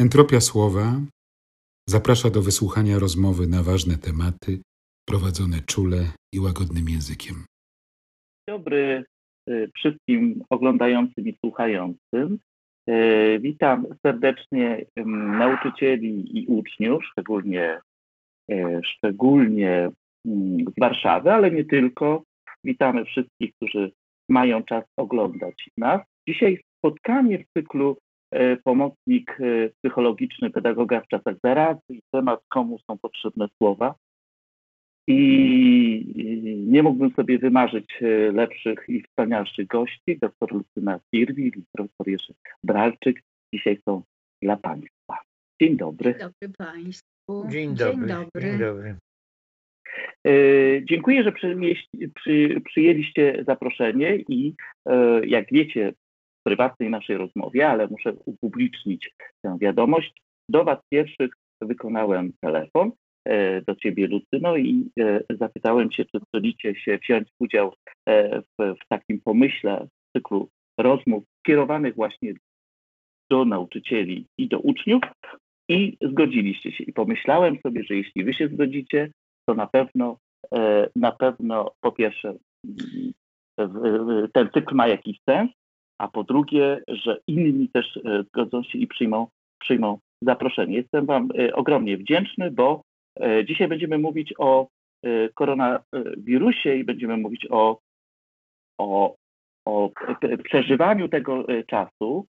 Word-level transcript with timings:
Entropia 0.00 0.40
Słowa 0.40 1.00
zaprasza 1.88 2.30
do 2.30 2.42
wysłuchania 2.42 2.98
rozmowy 2.98 3.46
na 3.46 3.62
ważne 3.62 3.98
tematy, 3.98 4.62
prowadzone 5.08 5.56
czule 5.66 5.98
i 6.34 6.40
łagodnym 6.40 6.88
językiem. 6.88 7.36
Dobry 8.48 9.04
y, 9.48 9.70
wszystkim 9.74 10.44
oglądającym 10.50 11.28
i 11.28 11.36
słuchającym. 11.44 12.38
Y, 12.90 13.38
witam 13.42 13.86
serdecznie 14.06 14.86
nauczycieli 15.42 16.38
i 16.38 16.46
uczniów, 16.46 17.04
szczególnie, 17.04 17.80
y, 18.50 18.80
szczególnie 18.84 19.90
z 20.76 20.80
Warszawy, 20.80 21.32
ale 21.32 21.50
nie 21.50 21.64
tylko. 21.64 22.22
Witamy 22.64 23.04
wszystkich, 23.04 23.50
którzy 23.56 23.92
mają 24.28 24.62
czas 24.62 24.84
oglądać 24.96 25.70
nas. 25.76 26.00
Dzisiaj 26.28 26.60
spotkanie 26.78 27.38
w 27.38 27.44
cyklu 27.56 27.96
pomocnik 28.64 29.38
e, 29.40 29.68
psychologiczny 29.68 30.50
pedagoga 30.50 31.00
w 31.00 31.08
czasach 31.08 31.36
zarazy 31.44 32.00
temat 32.10 32.40
komu 32.48 32.78
są 32.78 32.98
potrzebne 32.98 33.48
słowa. 33.58 33.94
I 35.08 36.66
nie 36.66 36.82
mógłbym 36.82 37.10
sobie 37.10 37.38
wymarzyć 37.38 38.02
e, 38.02 38.32
lepszych 38.32 38.84
i 38.88 39.02
wspanialszych 39.02 39.66
gości. 39.66 40.18
Doktor 40.20 40.52
Lucyna 40.52 41.00
Firwil 41.10 41.52
i 41.56 41.62
profesor 41.72 42.08
Jerzy 42.08 42.34
Bralczyk 42.64 43.22
dzisiaj 43.54 43.78
są 43.84 44.02
dla 44.42 44.56
Państwa. 44.56 45.18
Dzień 45.62 45.76
dobry. 45.76 46.12
Dzień 46.12 46.20
dobry 46.20 46.56
Państwu. 46.58 47.48
Dzień 47.48 47.74
dobry. 47.74 48.06
Dzień 48.06 48.16
dobry. 48.16 48.40
Dzień 48.40 48.58
dobry. 48.58 48.96
Dziękuję, 50.84 51.22
że 51.22 51.32
przyjęliście 52.64 53.44
zaproszenie 53.46 54.16
i 54.16 54.54
jak 55.22 55.46
wiecie, 55.52 55.92
prywatnej 56.44 56.90
naszej 56.90 57.16
rozmowie, 57.16 57.68
ale 57.68 57.86
muszę 57.86 58.12
upublicznić 58.24 59.10
tę 59.42 59.58
wiadomość. 59.60 60.22
Do 60.48 60.64
Was 60.64 60.78
pierwszych 60.92 61.30
wykonałem 61.60 62.32
telefon, 62.40 62.92
e, 63.24 63.62
do 63.62 63.74
Ciebie 63.74 64.06
Lucyno 64.06 64.56
i 64.56 64.90
e, 65.00 65.20
zapytałem 65.30 65.92
się, 65.92 66.04
czy 66.04 66.18
zgodzicie 66.28 66.74
się 66.74 66.98
wziąć 66.98 67.28
udział 67.38 67.74
e, 68.08 68.40
w, 68.40 68.44
w 68.58 68.88
takim 68.88 69.20
pomyśle 69.20 69.86
w 69.86 70.18
cyklu 70.18 70.48
rozmów 70.78 71.24
skierowanych 71.38 71.94
właśnie 71.94 72.34
do 73.30 73.44
nauczycieli 73.44 74.26
i 74.38 74.48
do 74.48 74.58
uczniów 74.58 75.02
i 75.68 75.96
zgodziliście 76.02 76.72
się. 76.72 76.84
I 76.84 76.92
pomyślałem 76.92 77.58
sobie, 77.62 77.84
że 77.84 77.94
jeśli 77.94 78.24
Wy 78.24 78.34
się 78.34 78.48
zgodzicie, 78.48 79.10
to 79.48 79.54
na 79.54 79.66
pewno, 79.66 80.16
na 80.96 81.12
pewno 81.12 81.72
po 81.80 81.92
pierwsze 81.92 82.34
ten 84.32 84.48
cykl 84.54 84.74
ma 84.74 84.88
jakiś 84.88 85.18
sens, 85.28 85.50
a 86.00 86.08
po 86.08 86.24
drugie, 86.24 86.82
że 86.88 87.20
inni 87.26 87.68
też 87.68 87.96
e, 87.96 88.22
zgodzą 88.22 88.62
się 88.62 88.78
i 88.78 88.86
przyjmą, 88.86 89.26
przyjmą 89.60 89.98
zaproszenie. 90.22 90.76
Jestem 90.76 91.06
Wam 91.06 91.28
e, 91.38 91.54
ogromnie 91.54 91.96
wdzięczny, 91.96 92.50
bo 92.50 92.82
e, 93.20 93.44
dzisiaj 93.44 93.68
będziemy 93.68 93.98
mówić 93.98 94.34
o 94.38 94.68
koronawirusie 95.34 96.74
i 96.74 96.84
będziemy 96.84 97.16
mówić 97.16 97.46
o, 97.50 97.78
o, 98.80 99.14
o 99.66 99.90
przeżywaniu 100.44 101.08
tego 101.08 101.46
czasu, 101.66 102.26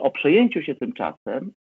o 0.00 0.10
przejęciu 0.10 0.62
się 0.62 0.74
tym 0.74 0.92
czasem. 0.92 1.52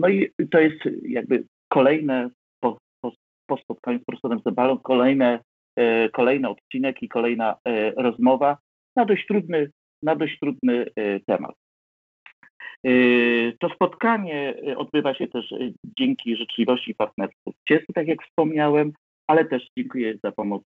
No 0.00 0.08
i 0.08 0.30
to 0.50 0.58
jest 0.58 0.78
jakby 1.02 1.44
kolejne 1.68 2.30
po, 2.62 2.78
po, 3.02 3.12
po 3.46 3.56
spotkaniu 3.56 3.98
z 3.98 4.04
profesorem 4.04 4.40
Zebalą, 4.46 4.78
kolejne, 4.78 5.40
kolejny 6.12 6.48
odcinek 6.48 7.02
i 7.02 7.08
kolejna 7.08 7.56
rozmowa 7.96 8.58
na 8.96 9.04
dość 9.04 9.26
trudny 9.26 9.70
na 10.02 10.16
dość 10.16 10.38
trudny 10.38 10.86
e, 10.96 11.20
temat. 11.20 11.54
E, 12.84 12.90
to 13.60 13.68
spotkanie 13.68 14.54
e, 14.68 14.78
odbywa 14.78 15.14
się 15.14 15.28
też 15.28 15.54
dzięki 15.98 16.36
życzliwości 16.36 16.94
partnerstwa 16.94 17.50
CIES, 17.68 17.80
tak 17.94 18.08
jak 18.08 18.22
wspomniałem, 18.22 18.92
ale 19.26 19.44
też 19.44 19.68
dziękuję 19.78 20.14
za 20.24 20.32
pomoc 20.32 20.62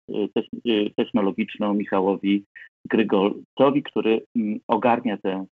technologiczną 0.98 1.74
Michałowi 1.74 2.46
Grygolcowi, 2.90 3.84
który 3.84 4.22
mm, 4.36 4.60
ogarnia 4.68 5.18
tę 5.18 5.46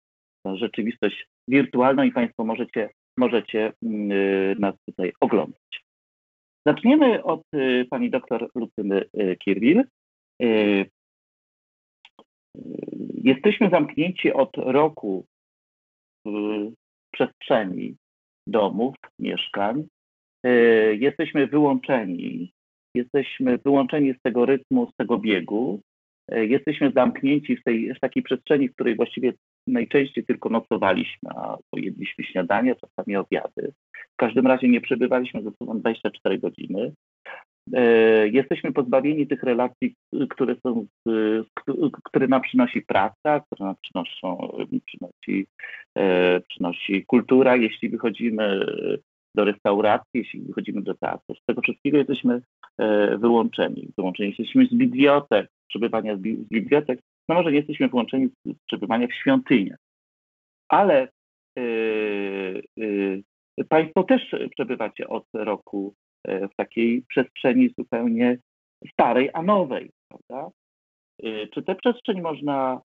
rzeczywistość 0.53 1.27
wirtualną 1.47 2.03
i 2.03 2.11
Państwo 2.11 2.43
możecie, 2.43 2.89
możecie 3.17 3.73
mm, 3.83 4.59
nas 4.59 4.75
tutaj 4.85 5.11
oglądać. 5.19 5.83
Zaczniemy 6.67 7.23
od 7.23 7.41
pani 7.89 8.09
doktor 8.09 8.49
Lucyny 8.55 9.05
Kirwil. 9.39 9.83
Jesteśmy 13.23 13.69
zamknięci 13.69 14.33
od 14.33 14.57
roku 14.57 15.25
w 16.25 16.31
przestrzeni 17.11 17.95
domów, 18.47 18.95
mieszkań. 19.19 19.87
E, 20.43 20.49
jesteśmy 20.95 21.47
wyłączeni. 21.47 22.51
Jesteśmy 22.95 23.57
wyłączeni 23.57 24.13
z 24.13 24.21
tego 24.21 24.45
rytmu, 24.45 24.91
z 24.91 24.95
tego 24.95 25.17
biegu. 25.17 25.81
E, 26.31 26.45
jesteśmy 26.45 26.91
zamknięci 26.91 27.57
w, 27.57 27.63
tej, 27.63 27.93
w 27.93 27.99
takiej 27.99 28.23
przestrzeni, 28.23 28.69
w 28.69 28.73
której 28.73 28.95
właściwie 28.95 29.33
najczęściej 29.67 30.25
tylko 30.25 30.49
nocowaliśmy, 30.49 31.29
albo 31.35 31.77
jedliśmy 31.77 32.23
śniadanie, 32.23 32.75
czasami 32.75 33.15
obiady. 33.15 33.73
W 33.93 34.15
każdym 34.15 34.47
razie 34.47 34.67
nie 34.67 34.81
przebywaliśmy 34.81 35.43
ze 35.43 35.51
sobą 35.51 35.79
24 35.79 36.39
godziny. 36.39 36.93
E, 37.73 38.27
jesteśmy 38.27 38.73
pozbawieni 38.73 39.27
tych 39.27 39.43
relacji, 39.43 39.95
które, 40.29 40.55
są, 40.63 40.85
które 42.03 42.27
nam 42.27 42.41
przynosi 42.41 42.81
praca, 42.81 43.39
które 43.39 43.65
nam 43.65 43.75
przynoszą, 43.81 44.57
przynosi, 44.85 45.47
e, 45.97 46.39
przynosi 46.39 47.05
kultura, 47.05 47.55
jeśli 47.55 47.89
wychodzimy 47.89 48.65
do 49.35 49.45
restauracji, 49.45 50.09
jeśli 50.13 50.41
wychodzimy 50.41 50.81
do 50.81 50.93
teatru. 50.93 51.35
Z 51.35 51.45
tego 51.45 51.61
wszystkiego 51.61 51.97
jesteśmy 51.97 52.41
e, 52.77 53.17
wyłączeni. 53.17 53.87
Wyłączeni 53.97 54.29
jesteśmy 54.29 54.65
z 54.65 54.73
bibliotek, 54.73 55.49
przebywania 55.67 56.17
z 56.17 56.19
bibliotek. 56.51 56.99
No 57.29 57.35
może 57.35 57.51
nie 57.51 57.57
jesteśmy 57.57 57.87
wyłączeni 57.87 58.27
z 58.45 58.53
przebywania 58.67 59.07
w 59.07 59.13
świątyniach. 59.13 59.77
Ale 60.69 61.07
yy, 61.55 62.61
yy, 62.77 63.23
Państwo 63.69 64.03
też 64.03 64.35
przebywacie 64.55 65.07
od 65.07 65.25
roku 65.33 65.93
E, 66.08 66.08
w 66.27 66.55
takiej 66.55 67.01
przestrzeni 67.01 67.69
zupełnie 67.77 68.37
starej, 68.93 69.29
a 69.33 69.41
nowej, 69.41 69.91
prawda? 70.07 70.51
E, 71.23 71.47
czy 71.47 71.63
tę 71.63 71.75
przestrzeń 71.75 72.21
można 72.21 72.81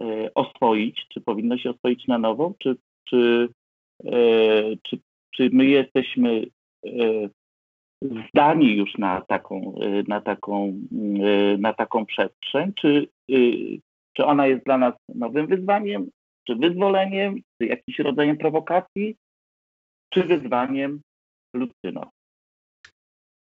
e, 0.00 0.34
oswoić, 0.34 1.06
czy 1.08 1.20
powinno 1.20 1.58
się 1.58 1.70
oswoić 1.70 2.06
na 2.06 2.18
nowo, 2.18 2.54
czy, 2.58 2.76
czy, 3.08 3.48
czy, 4.82 4.98
czy 5.34 5.50
my 5.52 5.64
jesteśmy 5.64 6.46
zdani 8.28 8.76
już 8.76 8.94
na 8.98 9.20
taką, 9.20 9.74
na 10.08 10.20
taką, 10.20 10.80
na 11.58 11.72
taką 11.72 12.06
przestrzeń, 12.06 12.72
czy, 12.72 13.08
czy 14.16 14.24
ona 14.24 14.46
jest 14.46 14.64
dla 14.64 14.78
nas 14.78 14.94
nowym 15.08 15.46
wyzwaniem, 15.46 16.10
czy 16.46 16.56
wyzwoleniem, 16.56 17.40
czy 17.58 17.66
jakimś 17.66 17.98
rodzajem 17.98 18.36
prowokacji, 18.36 19.16
czy 20.12 20.22
wyzwaniem 20.22 21.00
ludzynowym. 21.54 22.15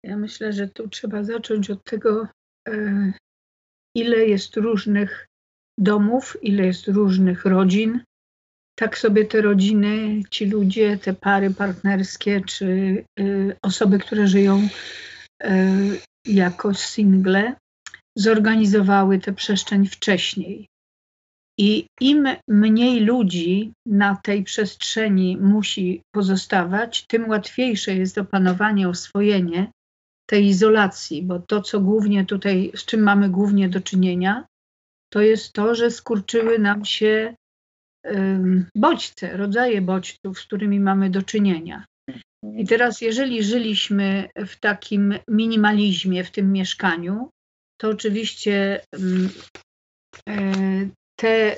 Ja 0.04 0.16
myślę, 0.16 0.52
że 0.52 0.68
tu 0.68 0.88
trzeba 0.88 1.24
zacząć 1.24 1.70
od 1.70 1.84
tego, 1.84 2.28
e, 2.68 3.12
ile 3.94 4.26
jest 4.26 4.56
różnych 4.56 5.26
domów, 5.78 6.36
ile 6.42 6.66
jest 6.66 6.88
różnych 6.88 7.44
rodzin. 7.44 8.00
Tak 8.78 8.98
sobie 8.98 9.24
te 9.24 9.40
rodziny, 9.40 10.22
ci 10.30 10.46
ludzie, 10.46 10.98
te 10.98 11.14
pary 11.14 11.50
partnerskie, 11.50 12.40
czy 12.40 12.66
e, 13.20 13.24
osoby, 13.62 13.98
które 13.98 14.26
żyją 14.26 14.68
e, 15.42 15.72
jako 16.26 16.74
single, 16.74 17.54
zorganizowały 18.16 19.18
tę 19.18 19.32
przestrzeń 19.32 19.86
wcześniej. 19.86 20.66
I 21.60 21.86
im 22.00 22.28
mniej 22.48 23.00
ludzi 23.00 23.72
na 23.86 24.16
tej 24.16 24.44
przestrzeni 24.44 25.36
musi 25.36 26.02
pozostawać, 26.14 27.06
tym 27.06 27.28
łatwiejsze 27.28 27.94
jest 27.94 28.18
opanowanie, 28.18 28.88
oswojenie 28.88 29.70
tej 30.30 30.46
izolacji, 30.46 31.22
bo 31.22 31.38
to, 31.38 31.62
co 31.62 31.80
głównie 31.80 32.24
tutaj, 32.24 32.72
z 32.74 32.84
czym 32.84 33.02
mamy 33.02 33.30
głównie 33.30 33.68
do 33.68 33.80
czynienia, 33.80 34.46
to 35.12 35.20
jest 35.20 35.52
to, 35.52 35.74
że 35.74 35.90
skurczyły 35.90 36.58
nam 36.58 36.84
się 36.84 37.34
bodźce, 38.76 39.36
rodzaje 39.36 39.82
bodźców, 39.82 40.40
z 40.40 40.44
którymi 40.44 40.80
mamy 40.80 41.10
do 41.10 41.22
czynienia. 41.22 41.84
I 42.56 42.66
teraz, 42.66 43.00
jeżeli 43.00 43.44
żyliśmy 43.44 44.28
w 44.36 44.56
takim 44.56 45.14
minimalizmie 45.28 46.24
w 46.24 46.30
tym 46.30 46.52
mieszkaniu, 46.52 47.30
to 47.80 47.88
oczywiście 47.88 48.80
e, 50.28 50.38
te 51.20 51.56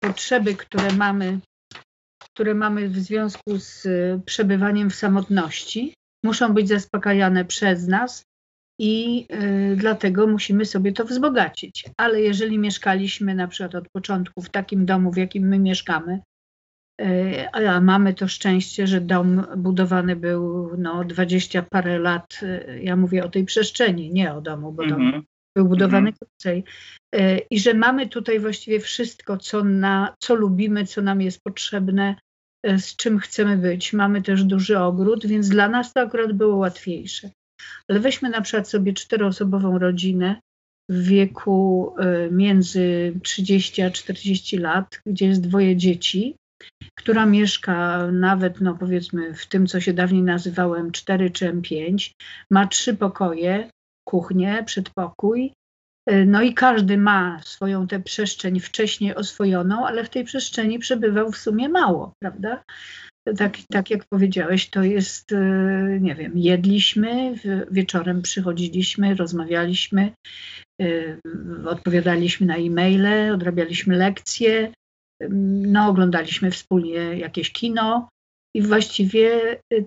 potrzeby, 0.00 0.54
które 0.54 0.92
mamy, 0.92 1.38
które 2.22 2.54
mamy 2.54 2.88
w 2.88 2.98
związku 2.98 3.58
z 3.58 3.86
przebywaniem 4.24 4.90
w 4.90 4.94
samotności, 4.94 5.94
muszą 6.24 6.54
być 6.54 6.68
zaspokajane 6.68 7.44
przez 7.44 7.88
nas 7.88 8.24
i 8.78 9.26
y, 9.72 9.76
dlatego 9.76 10.26
musimy 10.26 10.64
sobie 10.64 10.92
to 10.92 11.04
wzbogacić. 11.04 11.84
Ale 11.96 12.20
jeżeli 12.20 12.58
mieszkaliśmy 12.58 13.34
na 13.34 13.48
przykład 13.48 13.74
od 13.74 13.88
początku 13.88 14.42
w 14.42 14.50
takim 14.50 14.86
domu, 14.86 15.12
w 15.12 15.16
jakim 15.16 15.48
my 15.48 15.58
mieszkamy, 15.58 16.20
E, 17.00 17.48
a 17.52 17.80
mamy 17.80 18.14
to 18.14 18.28
szczęście, 18.28 18.86
że 18.86 19.00
dom 19.00 19.46
budowany 19.56 20.16
był 20.16 20.70
no, 20.78 21.04
20 21.04 21.62
parę 21.62 21.98
lat. 21.98 22.40
E, 22.42 22.82
ja 22.82 22.96
mówię 22.96 23.24
o 23.24 23.28
tej 23.28 23.44
przestrzeni, 23.44 24.12
nie 24.12 24.34
o 24.34 24.40
domu, 24.40 24.72
bo 24.72 24.86
dom 24.86 25.00
mm 25.00 25.20
-hmm. 25.20 25.24
był 25.56 25.68
budowany 25.68 26.10
-hmm. 26.10 26.18
krócej. 26.18 26.64
E, 27.14 27.38
I 27.38 27.60
że 27.60 27.74
mamy 27.74 28.08
tutaj 28.08 28.40
właściwie 28.40 28.80
wszystko, 28.80 29.36
co, 29.36 29.64
na, 29.64 30.14
co 30.18 30.34
lubimy, 30.34 30.86
co 30.86 31.02
nam 31.02 31.20
jest 31.20 31.42
potrzebne, 31.42 32.16
z 32.76 32.96
czym 32.96 33.18
chcemy 33.18 33.56
być. 33.56 33.92
Mamy 33.92 34.22
też 34.22 34.44
duży 34.44 34.78
ogród, 34.78 35.26
więc 35.26 35.48
dla 35.48 35.68
nas 35.68 35.92
to 35.92 36.00
akurat 36.00 36.32
było 36.32 36.56
łatwiejsze. 36.56 37.30
Ale 37.88 38.00
weźmy 38.00 38.30
na 38.30 38.40
przykład 38.40 38.68
sobie 38.68 38.92
czteroosobową 38.92 39.78
rodzinę 39.78 40.40
w 40.90 41.02
wieku 41.02 41.94
między 42.30 43.12
30 43.22 43.82
a 43.82 43.90
40 43.90 44.58
lat, 44.58 45.00
gdzie 45.06 45.26
jest 45.26 45.40
dwoje 45.40 45.76
dzieci 45.76 46.36
która 46.94 47.26
mieszka 47.26 48.06
nawet, 48.12 48.60
no 48.60 48.74
powiedzmy, 48.74 49.34
w 49.34 49.46
tym, 49.46 49.66
co 49.66 49.80
się 49.80 49.92
dawniej 49.92 50.22
nazywało 50.22 50.76
M4 50.76 51.32
czy 51.32 51.52
M5, 51.52 52.10
ma 52.50 52.66
trzy 52.66 52.94
pokoje, 52.94 53.70
kuchnię, 54.08 54.62
przedpokój, 54.66 55.44
e, 55.46 55.52
no 56.26 56.42
i 56.42 56.54
każdy 56.54 56.98
ma 56.98 57.40
swoją 57.44 57.86
tę 57.86 58.00
przestrzeń 58.00 58.60
wcześniej 58.60 59.14
oswojoną, 59.14 59.86
ale 59.86 60.04
w 60.04 60.08
tej 60.08 60.24
przestrzeni 60.24 60.78
przebywał 60.78 61.32
w 61.32 61.38
sumie 61.38 61.68
mało, 61.68 62.12
prawda? 62.22 62.62
Tak, 63.36 63.56
tak 63.72 63.90
jak 63.90 64.04
powiedziałeś, 64.04 64.70
to 64.70 64.82
jest, 64.82 65.32
e, 65.32 65.36
nie 66.00 66.14
wiem, 66.14 66.32
jedliśmy, 66.34 67.34
wieczorem 67.70 68.22
przychodziliśmy, 68.22 69.14
rozmawialiśmy, 69.14 70.12
e, 70.82 70.86
odpowiadaliśmy 71.66 72.46
na 72.46 72.56
e-maile, 72.56 73.32
odrabialiśmy 73.34 73.96
lekcje, 73.96 74.72
no, 75.30 75.88
oglądaliśmy 75.88 76.50
wspólnie 76.50 77.18
jakieś 77.18 77.52
kino 77.52 78.08
i 78.54 78.62
właściwie 78.62 79.40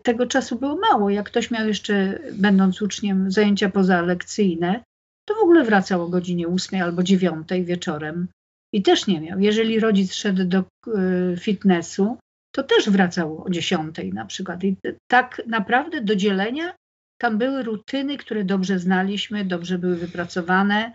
tego 0.03 0.27
czasu 0.27 0.59
było 0.59 0.75
mało. 0.75 1.09
Jak 1.09 1.25
ktoś 1.25 1.51
miał 1.51 1.67
jeszcze, 1.67 2.19
będąc 2.33 2.81
uczniem, 2.81 3.31
zajęcia 3.31 3.69
pozalekcyjne, 3.69 4.83
to 5.31 5.39
w 5.39 5.43
ogóle 5.43 5.63
wracał 5.63 6.03
o 6.03 6.09
godzinie 6.09 6.47
8 6.47 6.81
albo 6.81 7.03
9 7.03 7.47
wieczorem 7.63 8.27
i 8.73 8.81
też 8.81 9.07
nie 9.07 9.21
miał. 9.21 9.39
Jeżeli 9.39 9.79
rodzic 9.79 10.13
szedł 10.13 10.45
do 10.45 10.59
y, 10.59 11.37
fitnessu, 11.37 12.17
to 12.55 12.63
też 12.63 12.89
wracał 12.89 13.43
o 13.43 13.49
10 13.49 13.95
na 14.13 14.25
przykład. 14.25 14.63
I 14.63 14.75
tak 15.07 15.41
naprawdę 15.47 16.01
do 16.01 16.15
dzielenia 16.15 16.73
tam 17.21 17.37
były 17.37 17.63
rutyny, 17.63 18.17
które 18.17 18.43
dobrze 18.43 18.79
znaliśmy, 18.79 19.45
dobrze 19.45 19.77
były 19.77 19.95
wypracowane. 19.95 20.93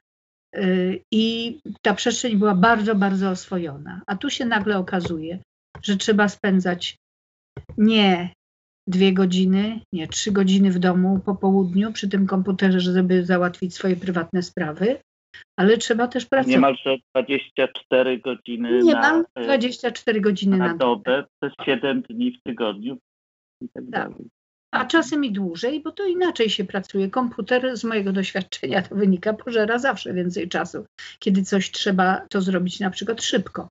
Y, 0.56 1.00
I 1.12 1.58
ta 1.82 1.94
przestrzeń 1.94 2.36
była 2.36 2.54
bardzo, 2.54 2.94
bardzo 2.94 3.30
oswojona. 3.30 4.02
A 4.06 4.16
tu 4.16 4.30
się 4.30 4.44
nagle 4.44 4.78
okazuje, 4.78 5.38
że 5.82 5.96
trzeba 5.96 6.28
spędzać 6.28 6.96
nie 7.78 8.30
dwie 8.86 9.12
godziny, 9.12 9.80
nie 9.92 10.08
trzy 10.08 10.32
godziny 10.32 10.70
w 10.70 10.78
domu 10.78 11.20
po 11.26 11.34
południu 11.34 11.92
przy 11.92 12.08
tym 12.08 12.26
komputerze, 12.26 12.80
żeby 12.80 13.24
załatwić 13.24 13.74
swoje 13.74 13.96
prywatne 13.96 14.42
sprawy, 14.42 15.00
ale 15.56 15.76
trzeba 15.76 16.08
też 16.08 16.26
pracować. 16.26 16.54
Niemalże 16.54 16.96
24 17.14 18.18
godziny 18.18 18.82
Niemal 18.82 19.24
na, 19.36 19.42
24 19.42 20.20
godziny 20.20 20.56
na, 20.56 20.66
na 20.66 20.76
dobę, 20.76 21.24
przez 21.40 21.52
7 21.66 22.02
dni 22.02 22.32
w 22.32 22.42
tygodniu 22.42 22.98
i 23.62 23.68
tak, 23.68 23.84
tak. 23.84 23.90
dalej 23.90 24.28
a 24.76 24.84
czasem 24.84 25.24
i 25.24 25.32
dłużej, 25.32 25.82
bo 25.82 25.92
to 25.92 26.04
inaczej 26.06 26.50
się 26.50 26.64
pracuje. 26.64 27.10
Komputer 27.10 27.76
z 27.76 27.84
mojego 27.84 28.12
doświadczenia 28.12 28.82
to 28.82 28.94
wynika, 28.94 29.32
pożera 29.32 29.78
zawsze 29.78 30.14
więcej 30.14 30.48
czasu, 30.48 30.86
kiedy 31.18 31.42
coś 31.42 31.70
trzeba 31.70 32.26
to 32.30 32.40
zrobić 32.40 32.80
na 32.80 32.90
przykład 32.90 33.22
szybko. 33.22 33.68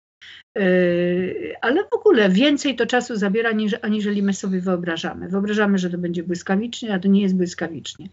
Yy, 0.56 1.54
ale 1.62 1.84
w 1.84 1.94
ogóle 1.94 2.30
więcej 2.30 2.76
to 2.76 2.86
czasu 2.86 3.16
zabiera, 3.16 3.52
niż, 3.52 3.76
aniżeli 3.82 4.24
my 4.24 4.34
sobie 4.34 4.62
wyobrażamy. 4.62 5.30
Wyobrażamy, 5.30 5.78
że 5.78 5.90
to 5.90 5.98
będzie 5.98 6.24
błyskawicznie, 6.24 6.94
a 6.94 7.00
to 7.00 7.08
nie 7.08 7.22
jest 7.22 7.36
błyskawicznie. 7.36 8.10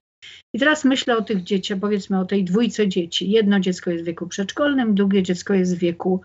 I 0.55 0.59
teraz 0.59 0.85
myślę 0.85 1.17
o 1.17 1.23
tych 1.23 1.43
dzieciach, 1.43 1.79
powiedzmy 1.79 2.21
o 2.21 2.25
tej 2.25 2.45
dwójce 2.45 2.89
dzieci. 2.89 3.31
Jedno 3.31 3.61
dziecko 3.61 3.91
jest 3.91 4.05
w 4.05 4.07
wieku 4.07 4.27
przedszkolnym, 4.27 4.95
drugie 4.95 5.23
dziecko 5.23 5.55
jest 5.55 5.77
w 5.77 5.79
wieku 5.79 6.21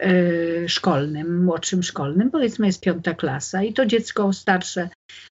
E, 0.00 0.68
szkolnym, 0.68 1.44
młodszym 1.44 1.82
szkolnym, 1.82 2.30
powiedzmy 2.30 2.66
jest 2.66 2.80
piąta 2.80 3.14
klasa 3.14 3.62
i 3.62 3.72
to 3.72 3.86
dziecko 3.86 4.32
starsze 4.32 4.88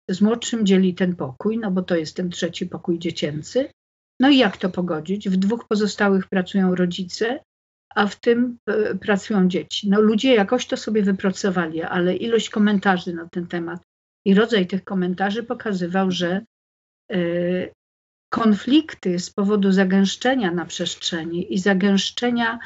z 0.09 0.21
młodszym 0.21 0.65
dzieli 0.65 0.95
ten 0.95 1.15
pokój, 1.15 1.57
no 1.57 1.71
bo 1.71 1.81
to 1.81 1.95
jest 1.95 2.15
ten 2.15 2.30
trzeci 2.30 2.65
pokój 2.65 3.00
dziecięcy. 3.00 3.69
No 4.19 4.30
i 4.30 4.38
jak 4.38 4.57
to 4.57 4.69
pogodzić? 4.69 5.30
W 5.30 5.38
dwóch 5.38 5.68
pozostałych 5.68 6.27
pracują 6.27 6.75
rodzice, 6.75 7.39
a 7.95 8.07
w 8.07 8.15
tym 8.15 8.57
e, 8.68 8.95
pracują 8.95 9.47
dzieci. 9.47 9.89
No 9.89 10.01
ludzie 10.01 10.33
jakoś 10.36 10.65
to 10.65 10.77
sobie 10.77 11.03
wypracowali, 11.03 11.81
ale 11.81 12.15
ilość 12.15 12.50
komentarzy 12.50 13.13
na 13.13 13.30
ten 13.30 13.47
temat 13.47 13.81
i 14.25 14.33
rodzaj 14.33 14.68
tych 14.68 14.83
komentarzy 14.83 15.44
pokazywał, 15.44 16.12
że 16.12 16.41
e, 17.12 17.18
konflikty 18.30 19.19
z 19.19 19.30
powodu 19.30 19.71
zagęszczenia 19.71 20.51
na 20.51 20.65
przestrzeni 20.65 21.53
i 21.53 21.57
zagęszczenia 21.57 22.59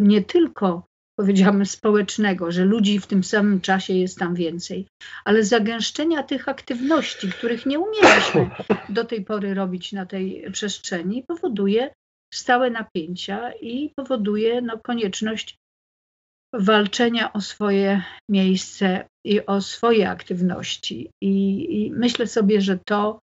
nie 0.00 0.24
tylko 0.24 0.90
powiedziałabym, 1.20 1.66
społecznego, 1.66 2.52
że 2.52 2.64
ludzi 2.64 3.00
w 3.00 3.06
tym 3.06 3.24
samym 3.24 3.60
czasie 3.60 3.94
jest 3.94 4.18
tam 4.18 4.34
więcej, 4.34 4.86
ale 5.24 5.44
zagęszczenia 5.44 6.22
tych 6.22 6.48
aktywności, 6.48 7.28
których 7.28 7.66
nie 7.66 7.78
umieliśmy 7.78 8.50
do 8.88 9.04
tej 9.04 9.24
pory 9.24 9.54
robić 9.54 9.92
na 9.92 10.06
tej 10.06 10.44
przestrzeni, 10.52 11.22
powoduje 11.22 11.90
stałe 12.34 12.70
napięcia 12.70 13.52
i 13.52 13.90
powoduje 13.96 14.60
no, 14.60 14.78
konieczność 14.78 15.56
walczenia 16.52 17.32
o 17.32 17.40
swoje 17.40 18.02
miejsce 18.28 19.08
i 19.26 19.46
o 19.46 19.60
swoje 19.60 20.10
aktywności. 20.10 21.10
I, 21.22 21.66
I 21.76 21.90
myślę 21.90 22.26
sobie, 22.26 22.60
że 22.60 22.78
to 22.86 23.20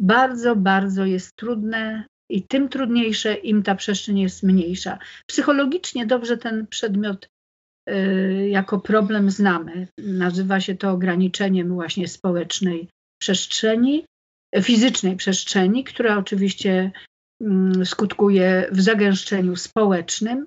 bardzo, 0.00 0.56
bardzo 0.56 1.04
jest 1.04 1.36
trudne 1.36 2.04
i 2.30 2.42
tym 2.42 2.68
trudniejsze, 2.68 3.34
im 3.34 3.62
ta 3.62 3.74
przestrzeń 3.74 4.18
jest 4.18 4.42
mniejsza. 4.42 4.98
Psychologicznie 5.26 6.06
dobrze 6.06 6.36
ten 6.36 6.66
przedmiot 6.66 7.28
y, 7.90 8.48
jako 8.48 8.80
problem 8.80 9.30
znamy. 9.30 9.88
Nazywa 9.98 10.60
się 10.60 10.74
to 10.74 10.90
ograniczeniem 10.90 11.74
właśnie 11.74 12.08
społecznej 12.08 12.88
przestrzeni, 13.20 14.04
fizycznej 14.62 15.16
przestrzeni, 15.16 15.84
która 15.84 16.18
oczywiście 16.18 16.92
skutkuje 17.84 18.68
w 18.72 18.80
zagęszczeniu 18.80 19.56
społecznym, 19.56 20.46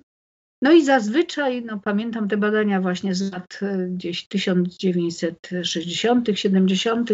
no 0.63 0.71
i 0.71 0.85
zazwyczaj, 0.85 1.63
no 1.65 1.79
pamiętam 1.79 2.27
te 2.27 2.37
badania 2.37 2.81
właśnie 2.81 3.15
z 3.15 3.31
lat 3.31 3.59
e, 3.61 3.87
gdzieś 3.87 4.27
1960., 4.27 6.27
70., 6.33 7.09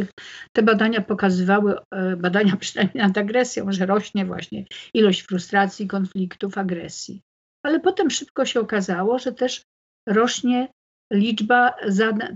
te 0.53 0.63
badania 0.63 1.01
pokazywały, 1.01 1.75
e, 1.91 2.15
badania 2.15 2.55
przynajmniej 2.59 3.07
nad 3.07 3.17
agresją, 3.17 3.71
że 3.71 3.85
rośnie 3.85 4.25
właśnie 4.25 4.65
ilość 4.93 5.21
frustracji, 5.21 5.87
konfliktów, 5.87 6.57
agresji. 6.57 7.21
Ale 7.65 7.79
potem 7.79 8.09
szybko 8.09 8.45
się 8.45 8.59
okazało, 8.59 9.19
że 9.19 9.33
też 9.33 9.61
rośnie 10.07 10.67
liczba 11.13 11.73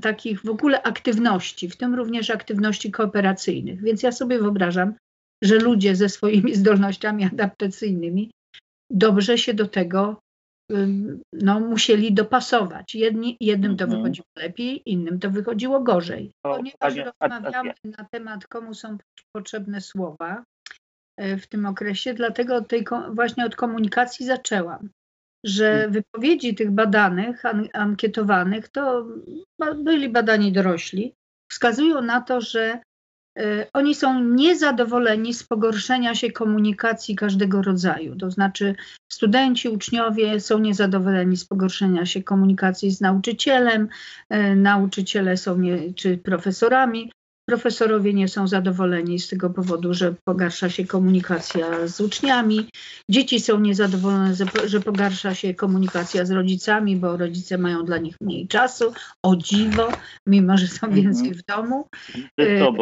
takich 0.02 0.42
w 0.42 0.50
ogóle 0.50 0.84
aktywności, 0.84 1.70
w 1.70 1.78
tym 1.78 1.96
również 1.96 2.30
aktywności 2.30 2.92
kooperacyjnych. 2.92 3.82
Więc 3.82 4.04
ja 4.04 4.12
sobie 4.12 4.40
wyobrażam, 4.40 4.94
że 5.44 5.60
ludzie 5.60 5.96
ze 5.96 6.10
swoimi 6.10 6.56
zdolnościami 6.62 7.24
adaptacyjnymi 7.24 8.32
dobrze 8.90 9.38
się 9.38 9.54
do 9.54 9.68
tego 9.68 10.20
no, 11.34 11.60
musieli 11.60 12.14
dopasować. 12.14 12.96
Jedni, 12.96 13.38
jednym 13.40 13.78
to 13.78 13.84
mhm. 13.84 14.02
wychodziło 14.02 14.28
lepiej, 14.38 14.82
innym 14.86 15.20
to 15.20 15.32
wychodziło 15.32 15.80
gorzej. 15.80 16.32
Ponieważ 16.42 16.96
rozmawiamy 16.96 17.74
na 17.98 18.06
temat, 18.12 18.48
komu 18.48 18.74
są 18.74 18.98
potrzebne 19.36 19.82
słowa 19.82 20.44
e, 21.18 21.38
w 21.38 21.48
tym 21.48 21.66
okresie, 21.66 22.14
dlatego 22.14 22.56
od 22.56 22.68
tej, 22.68 22.86
właśnie 23.14 23.46
od 23.46 23.56
komunikacji 23.56 24.26
zaczęłam, 24.26 24.90
że 25.46 25.74
mhm. 25.74 25.92
wypowiedzi 25.92 26.56
tych 26.56 26.72
badanych, 26.72 27.44
ankietowanych, 27.74 28.70
to 28.70 29.08
byli 29.84 30.10
badani 30.10 30.52
dorośli, 30.52 31.14
wskazują 31.52 32.02
na 32.02 32.22
to, 32.22 32.42
że 32.42 32.80
oni 33.74 33.96
są 33.96 34.24
niezadowoleni 34.24 35.34
z 35.34 35.44
pogorszenia 35.44 36.16
się 36.16 36.32
komunikacji 36.32 37.16
każdego 37.16 37.62
rodzaju. 37.62 38.16
To 38.16 38.32
znaczy, 38.32 38.76
studenci, 39.12 39.70
uczniowie 39.70 40.40
są 40.40 40.60
niezadowoleni 40.60 41.38
z 41.38 41.46
pogorszenia 41.46 42.06
się 42.06 42.24
komunikacji 42.24 42.92
z 42.92 43.02
nauczycielem, 43.02 43.90
y, 44.34 44.56
nauczyciele 44.56 45.38
są 45.38 45.58
nie, 45.58 45.94
czy 45.94 46.18
profesorami, 46.18 47.12
Profesorowie 47.46 48.14
nie 48.14 48.28
są 48.28 48.48
zadowoleni 48.48 49.20
z 49.20 49.28
tego 49.28 49.50
powodu, 49.50 49.94
że 49.94 50.16
pogarsza 50.24 50.70
się 50.70 50.86
komunikacja 50.86 51.88
z 51.88 52.02
uczniami. 52.02 52.68
Dzieci 53.10 53.40
są 53.40 53.60
niezadowolone, 53.60 54.34
że 54.66 54.80
pogarsza 54.80 55.36
się 55.36 55.54
komunikacja 55.54 56.26
z 56.26 56.32
rodzicami, 56.32 56.96
bo 56.96 57.18
rodzice 57.18 57.58
mają 57.58 57.86
dla 57.86 57.98
nich 57.98 58.16
mniej 58.22 58.48
czasu. 58.48 58.94
O 59.24 59.36
dziwo, 59.36 59.92
mimo 60.28 60.58
że 60.58 60.68
są 60.68 60.88
mhm. 60.88 61.02
więcej 61.02 61.34
w 61.34 61.44
domu. 61.44 61.88
E, 62.40 62.74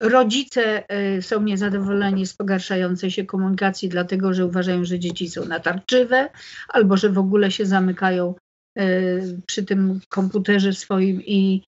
rodzice 0.00 0.88
e, 0.88 1.22
są 1.22 1.42
niezadowoleni 1.42 2.26
z 2.26 2.34
pogarszającej 2.34 3.10
się 3.10 3.24
komunikacji, 3.24 3.88
dlatego 3.88 4.34
że 4.34 4.46
uważają, 4.46 4.84
że 4.84 4.98
dzieci 4.98 5.30
są 5.30 5.44
natarczywe 5.44 6.30
albo 6.68 6.96
że 6.96 7.08
w 7.10 7.18
ogóle 7.18 7.50
się 7.50 7.66
zamykają 7.66 8.34
przy 9.46 9.62
tym 9.64 10.00
komputerze 10.08 10.72
swoim 10.72 11.22
i 11.22 11.62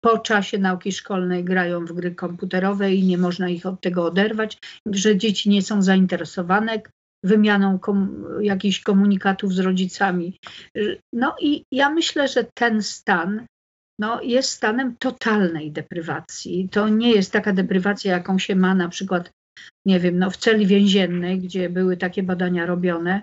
po 0.00 0.18
czasie 0.18 0.58
nauki 0.58 0.92
szkolnej 0.92 1.44
grają 1.44 1.84
w 1.84 1.92
gry 1.92 2.14
komputerowe 2.14 2.94
i 2.94 3.02
nie 3.02 3.18
można 3.18 3.48
ich 3.48 3.66
od 3.66 3.80
tego 3.80 4.04
oderwać, 4.04 4.58
że 4.86 5.16
dzieci 5.16 5.50
nie 5.50 5.62
są 5.62 5.82
zainteresowane 5.82 6.80
wymianą 7.24 7.78
kom 7.78 8.24
jakichś 8.40 8.80
komunikatów 8.80 9.54
z 9.54 9.58
rodzicami. 9.58 10.38
No 11.12 11.36
i 11.40 11.64
ja 11.72 11.90
myślę, 11.90 12.28
że 12.28 12.44
ten 12.54 12.82
stan 12.82 13.46
no, 14.00 14.22
jest 14.22 14.50
stanem 14.50 14.96
totalnej 14.96 15.72
deprywacji. 15.72 16.68
To 16.68 16.88
nie 16.88 17.10
jest 17.10 17.32
taka 17.32 17.52
deprywacja, 17.52 18.12
jaką 18.12 18.38
się 18.38 18.56
ma 18.56 18.74
na 18.74 18.88
przykład, 18.88 19.30
nie 19.86 20.00
wiem, 20.00 20.18
no, 20.18 20.30
w 20.30 20.36
celi 20.36 20.66
więziennej, 20.66 21.38
gdzie 21.38 21.70
były 21.70 21.96
takie 21.96 22.22
badania 22.22 22.66
robione, 22.66 23.22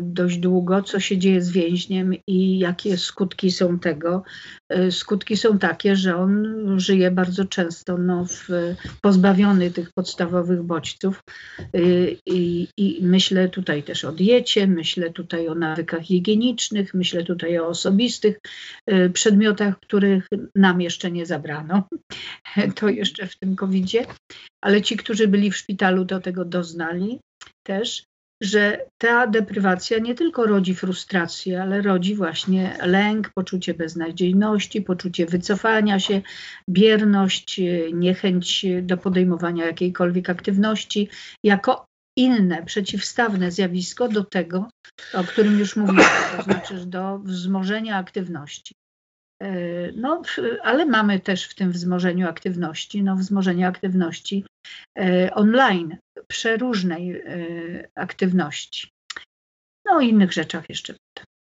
dość 0.00 0.38
długo, 0.38 0.82
co 0.82 1.00
się 1.00 1.18
dzieje 1.18 1.42
z 1.42 1.50
więźniem 1.50 2.14
i 2.26 2.58
jakie 2.58 2.96
skutki 2.96 3.50
są 3.50 3.78
tego. 3.78 4.22
E, 4.68 4.90
skutki 4.90 5.36
są 5.36 5.58
takie, 5.58 5.96
że 5.96 6.16
on 6.16 6.54
żyje 6.80 7.10
bardzo 7.10 7.44
często 7.44 7.98
no, 7.98 8.24
w, 8.24 8.48
pozbawiony 9.02 9.70
tych 9.70 9.92
podstawowych 9.92 10.62
bodźców 10.62 11.20
e, 11.74 11.80
I, 12.26 12.68
i 12.76 12.98
myślę 13.02 13.48
tutaj 13.48 13.82
też 13.82 14.04
o 14.04 14.12
diecie, 14.12 14.66
myślę 14.66 15.10
tutaj 15.10 15.48
o 15.48 15.54
nawykach 15.54 16.02
higienicznych, 16.02 16.94
myślę 16.94 17.24
tutaj 17.24 17.58
o 17.58 17.66
osobistych 17.66 18.38
e, 18.86 19.10
przedmiotach, 19.10 19.80
których 19.80 20.28
nam 20.54 20.80
jeszcze 20.80 21.10
nie 21.10 21.26
zabrano. 21.26 21.88
To 22.74 22.88
jeszcze 22.88 23.26
w 23.26 23.38
tym 23.38 23.56
COVID-zie, 23.56 24.06
ale 24.64 24.82
ci, 24.82 24.96
którzy 24.96 25.28
byli 25.28 25.50
w 25.50 25.56
szpitalu, 25.56 26.04
do 26.04 26.20
tego 26.20 26.44
doznali 26.44 27.20
też 27.66 28.04
że 28.44 28.78
ta 28.98 29.26
deprywacja 29.26 29.98
nie 29.98 30.14
tylko 30.14 30.46
rodzi 30.46 30.74
frustrację, 30.74 31.62
ale 31.62 31.82
rodzi 31.82 32.14
właśnie 32.14 32.76
lęk, 32.82 33.30
poczucie 33.34 33.74
beznadziejności, 33.74 34.82
poczucie 34.82 35.26
wycofania 35.26 36.00
się, 36.00 36.22
bierność, 36.68 37.60
niechęć 37.92 38.66
do 38.82 38.96
podejmowania 38.96 39.66
jakiejkolwiek 39.66 40.30
aktywności, 40.30 41.08
jako 41.44 41.84
inne, 42.16 42.62
przeciwstawne 42.62 43.50
zjawisko 43.50 44.08
do 44.08 44.24
tego, 44.24 44.68
o 45.14 45.24
którym 45.24 45.58
już 45.58 45.76
mówiłem, 45.76 46.10
to 46.36 46.42
znaczy 46.42 46.86
do 46.86 47.18
wzmożenia 47.18 47.96
aktywności. 47.96 48.74
E, 49.42 49.92
no, 49.92 50.22
ale 50.62 50.86
mamy 50.86 51.20
też 51.20 51.48
w 51.48 51.54
tym 51.54 51.70
wzmożeniu 51.70 52.28
aktywności, 52.28 53.02
no, 53.02 53.16
wzmożenie 53.16 53.66
aktywności 53.66 54.44
e, 54.98 55.30
online, 55.34 55.96
przeróżnej 56.28 57.10
e, 57.10 57.22
aktywności. 57.94 58.88
No, 59.86 59.96
o 59.96 60.00
innych 60.00 60.32
rzeczach 60.32 60.68
jeszcze 60.68 60.94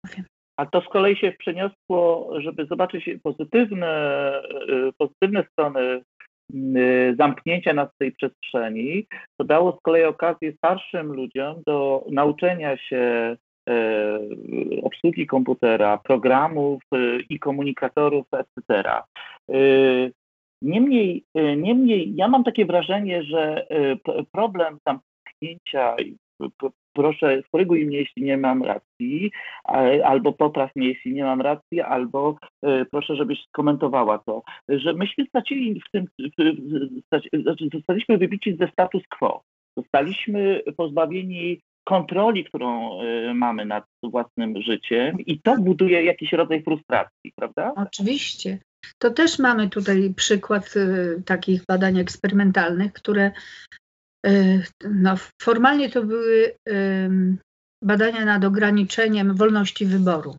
powiem. 0.06 0.26
A 0.58 0.66
to 0.66 0.82
z 0.82 0.88
kolei 0.88 1.16
się 1.16 1.32
przeniosło, 1.40 2.30
żeby 2.42 2.66
zobaczyć 2.66 3.10
pozytywne, 3.24 4.32
pozytywne 4.98 5.44
strony 5.52 6.02
zamknięcia 7.18 7.74
nas 7.74 7.90
w 7.90 7.98
tej 7.98 8.12
przestrzeni, 8.12 9.08
to 9.38 9.46
dało 9.46 9.78
z 9.78 9.82
kolei 9.82 10.04
okazję 10.04 10.54
starszym 10.54 11.14
ludziom 11.14 11.62
do 11.68 12.06
nauczenia 12.12 12.78
się 12.78 13.36
obsługi 14.84 15.28
komputera, 15.28 15.98
programów 15.98 16.82
e, 16.92 16.98
i 17.30 17.40
komunikatorów, 17.40 18.26
etc. 18.32 18.90
E, 18.90 19.54
niemniej, 20.62 21.24
niemniej 21.58 22.16
ja 22.16 22.28
mam 22.28 22.44
takie 22.44 22.66
wrażenie, 22.66 23.24
że 23.24 23.68
problem 24.32 24.78
zamknięcia, 24.88 25.96
proszę 26.94 27.42
skoryguj 27.48 27.86
mnie, 27.86 27.98
jeśli 27.98 28.24
nie 28.24 28.38
mam 28.38 28.64
racji, 28.64 29.32
albo 30.04 30.34
popraw 30.34 30.76
mnie, 30.76 30.88
jeśli 30.88 31.14
nie 31.14 31.24
mam 31.24 31.42
racji, 31.42 31.82
albo 31.82 32.38
proszę, 32.92 33.16
żebyś 33.16 33.44
skomentowała 33.48 34.18
to, 34.18 34.42
że 34.70 34.94
myśmy 34.94 35.26
stracili 35.26 35.82
w 35.82 35.92
tym, 35.92 36.06
znaczy 37.44 37.70
zostaliśmy 37.74 38.18
wybici 38.18 38.58
ze 38.60 38.68
status 38.68 39.04
quo. 39.20 39.44
Zostaliśmy 39.78 40.62
pozbawieni 40.78 41.62
kontroli, 41.84 42.46
którą 42.46 43.02
y, 43.04 43.34
mamy 43.34 43.66
nad 43.66 43.86
własnym 44.04 44.62
życiem 44.62 45.20
i 45.20 45.42
to 45.42 45.58
buduje 45.58 46.04
jakiś 46.04 46.32
rodzaj 46.32 46.64
frustracji, 46.64 47.32
prawda? 47.36 47.74
Oczywiście. 47.76 48.60
To 48.98 49.10
też 49.12 49.40
mamy 49.40 49.70
tutaj 49.70 50.14
przykład 50.16 50.76
y, 50.76 51.24
takich 51.26 51.66
badań 51.68 52.00
eksperymentalnych, 52.00 52.94
które 52.94 53.32
y, 54.28 54.64
no, 54.90 55.16
formalnie 55.42 55.90
to 55.90 56.04
były 56.04 56.56
badania 57.84 58.26
nad 58.26 58.44
ograniczeniem 58.44 59.36
wolności 59.36 59.86
wyboru. 59.86 60.36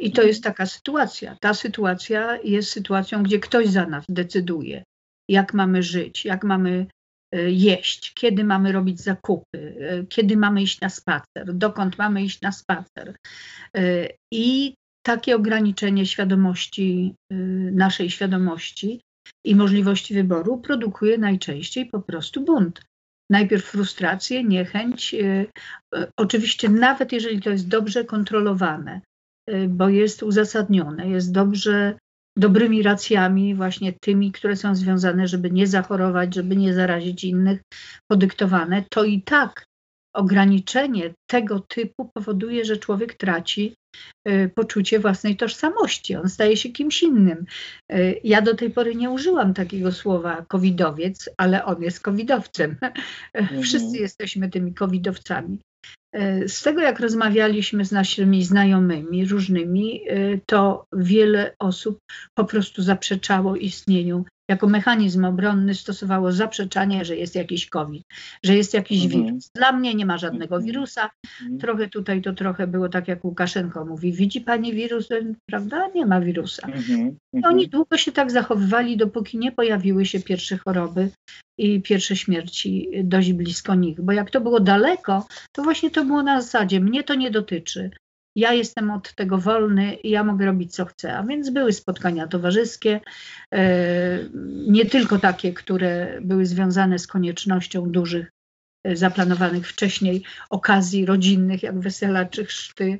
I 0.00 0.12
to 0.12 0.22
jest 0.22 0.44
taka 0.44 0.66
sytuacja. 0.66 1.36
Ta 1.40 1.54
sytuacja 1.54 2.38
jest 2.44 2.70
sytuacją, 2.70 3.22
gdzie 3.22 3.38
ktoś 3.38 3.66
za 3.66 3.86
nas 3.86 4.04
decyduje, 4.08 4.84
jak 5.28 5.54
mamy 5.54 5.82
żyć, 5.82 6.24
jak 6.24 6.44
mamy 6.44 6.86
jeść, 7.32 8.14
kiedy 8.14 8.44
mamy 8.44 8.72
robić 8.72 9.00
zakupy, 9.00 9.76
e, 9.80 10.06
kiedy 10.06 10.36
mamy 10.36 10.62
iść 10.62 10.80
na 10.80 10.88
spacer, 10.88 11.54
dokąd 11.54 11.98
mamy 11.98 12.22
iść 12.22 12.40
na 12.40 12.52
spacer. 12.52 13.16
E, 13.76 14.08
I 14.32 14.74
takie 15.06 15.36
ograniczenie 15.36 16.06
świadomości, 16.06 17.14
naszej 17.72 18.10
świadomości 18.10 19.00
i 19.44 19.54
możliwości 19.56 20.14
wyboru 20.14 20.58
produkuje 20.58 21.18
najczęściej 21.18 21.86
po 21.86 22.00
prostu 22.00 22.44
bunt. 22.44 22.80
Najpierw 23.30 23.64
frustrację, 23.64 24.44
niechęć, 24.44 25.14
oczywiście 26.16 26.68
nawet 26.68 27.12
jeżeli 27.12 27.40
to 27.40 27.50
jest 27.50 27.68
dobrze 27.68 28.04
kontrolowane, 28.04 29.00
bo 29.68 29.88
jest 29.88 30.22
uzasadnione, 30.22 31.08
jest 31.08 31.32
dobrze 31.32 31.98
dobrymi 32.38 32.82
racjami, 32.82 33.54
właśnie 33.54 33.92
tymi, 33.92 34.32
które 34.32 34.56
są 34.56 34.74
związane, 34.74 35.28
żeby 35.28 35.50
nie 35.50 35.66
zachorować, 35.66 36.34
żeby 36.34 36.56
nie 36.56 36.74
zarazić 36.74 37.24
innych, 37.24 37.60
podyktowane, 38.10 38.84
to 38.90 39.04
i 39.04 39.22
tak 39.22 39.68
ograniczenie 40.14 41.14
tego 41.30 41.60
typu 41.60 42.10
powoduje, 42.14 42.64
że 42.64 42.76
człowiek 42.76 43.14
traci 43.14 43.76
y, 44.28 44.50
poczucie 44.54 44.98
własnej 44.98 45.36
tożsamości. 45.36 46.16
On 46.16 46.28
staje 46.28 46.56
się 46.56 46.68
kimś 46.68 47.02
innym. 47.02 47.44
Y, 47.92 48.20
ja 48.24 48.42
do 48.42 48.54
tej 48.54 48.70
pory 48.70 48.94
nie 48.94 49.10
użyłam 49.10 49.54
takiego 49.54 49.92
słowa 49.92 50.44
covidowiec, 50.48 51.30
ale 51.36 51.64
on 51.64 51.82
jest 51.82 52.00
covidowcem. 52.00 52.76
Mhm. 53.34 53.62
Wszyscy 53.62 53.98
jesteśmy 53.98 54.50
tymi 54.50 54.74
covidowcami. 54.74 55.58
E, 56.12 56.48
z 56.48 56.62
tego, 56.62 56.80
jak 56.80 57.00
rozmawialiśmy 57.00 57.84
z 57.84 57.92
naszymi 57.92 58.44
znajomymi 58.44 59.24
różnymi, 59.24 60.02
e, 60.08 60.38
to 60.46 60.84
wiele 60.92 61.54
osób 61.58 61.98
po 62.34 62.44
prostu 62.44 62.82
zaprzeczało 62.82 63.56
istnieniu 63.56 64.24
jako 64.48 64.68
mechanizm 64.68 65.24
obronny 65.24 65.74
stosowało 65.74 66.32
zaprzeczanie, 66.32 67.04
że 67.04 67.16
jest 67.16 67.34
jakiś 67.34 67.66
COVID, 67.66 68.04
że 68.44 68.56
jest 68.56 68.74
jakiś 68.74 69.04
mhm. 69.04 69.24
wirus. 69.24 69.50
Dla 69.54 69.72
mnie 69.72 69.94
nie 69.94 70.06
ma 70.06 70.18
żadnego 70.18 70.56
mhm. 70.56 70.64
wirusa. 70.64 71.10
Mhm. 71.40 71.58
Trochę 71.60 71.88
tutaj 71.88 72.22
to 72.22 72.32
trochę 72.32 72.66
było 72.66 72.88
tak, 72.88 73.08
jak 73.08 73.24
Łukaszenko 73.24 73.84
mówi, 73.84 74.12
widzi 74.12 74.40
pani 74.40 74.74
wirus, 74.74 75.08
prawda? 75.46 75.88
Nie 75.94 76.06
ma 76.06 76.20
wirusa. 76.20 76.66
Mhm. 76.66 77.16
Oni 77.44 77.68
długo 77.68 77.96
się 77.96 78.12
tak 78.12 78.30
zachowywali, 78.30 78.96
dopóki 78.96 79.38
nie 79.38 79.52
pojawiły 79.52 80.06
się 80.06 80.20
pierwsze 80.20 80.56
choroby 80.56 81.10
i 81.58 81.82
pierwsze 81.82 82.16
śmierci 82.16 82.90
dość 83.04 83.32
blisko 83.32 83.74
nich. 83.74 84.00
Bo 84.00 84.12
jak 84.12 84.30
to 84.30 84.40
było 84.40 84.60
daleko, 84.60 85.26
to 85.52 85.62
właśnie 85.62 85.90
to 85.90 86.04
było 86.04 86.22
na 86.22 86.40
zasadzie, 86.40 86.80
mnie 86.80 87.04
to 87.04 87.14
nie 87.14 87.30
dotyczy 87.30 87.90
ja 88.38 88.52
jestem 88.52 88.90
od 88.90 89.14
tego 89.14 89.38
wolny 89.38 89.94
i 89.94 90.10
ja 90.10 90.24
mogę 90.24 90.46
robić 90.46 90.74
co 90.74 90.84
chcę. 90.84 91.16
A 91.16 91.22
więc 91.22 91.50
były 91.50 91.72
spotkania 91.72 92.26
towarzyskie, 92.26 93.00
e, 93.54 94.18
nie 94.68 94.86
tylko 94.86 95.18
takie, 95.18 95.52
które 95.52 96.18
były 96.20 96.46
związane 96.46 96.98
z 96.98 97.06
koniecznością 97.06 97.90
dużych, 97.90 98.32
e, 98.84 98.96
zaplanowanych 98.96 99.68
wcześniej 99.68 100.24
okazji 100.50 101.06
rodzinnych, 101.06 101.62
jak 101.62 101.80
wesela 101.80 102.24
czy 102.24 102.44
chrzty, 102.44 102.98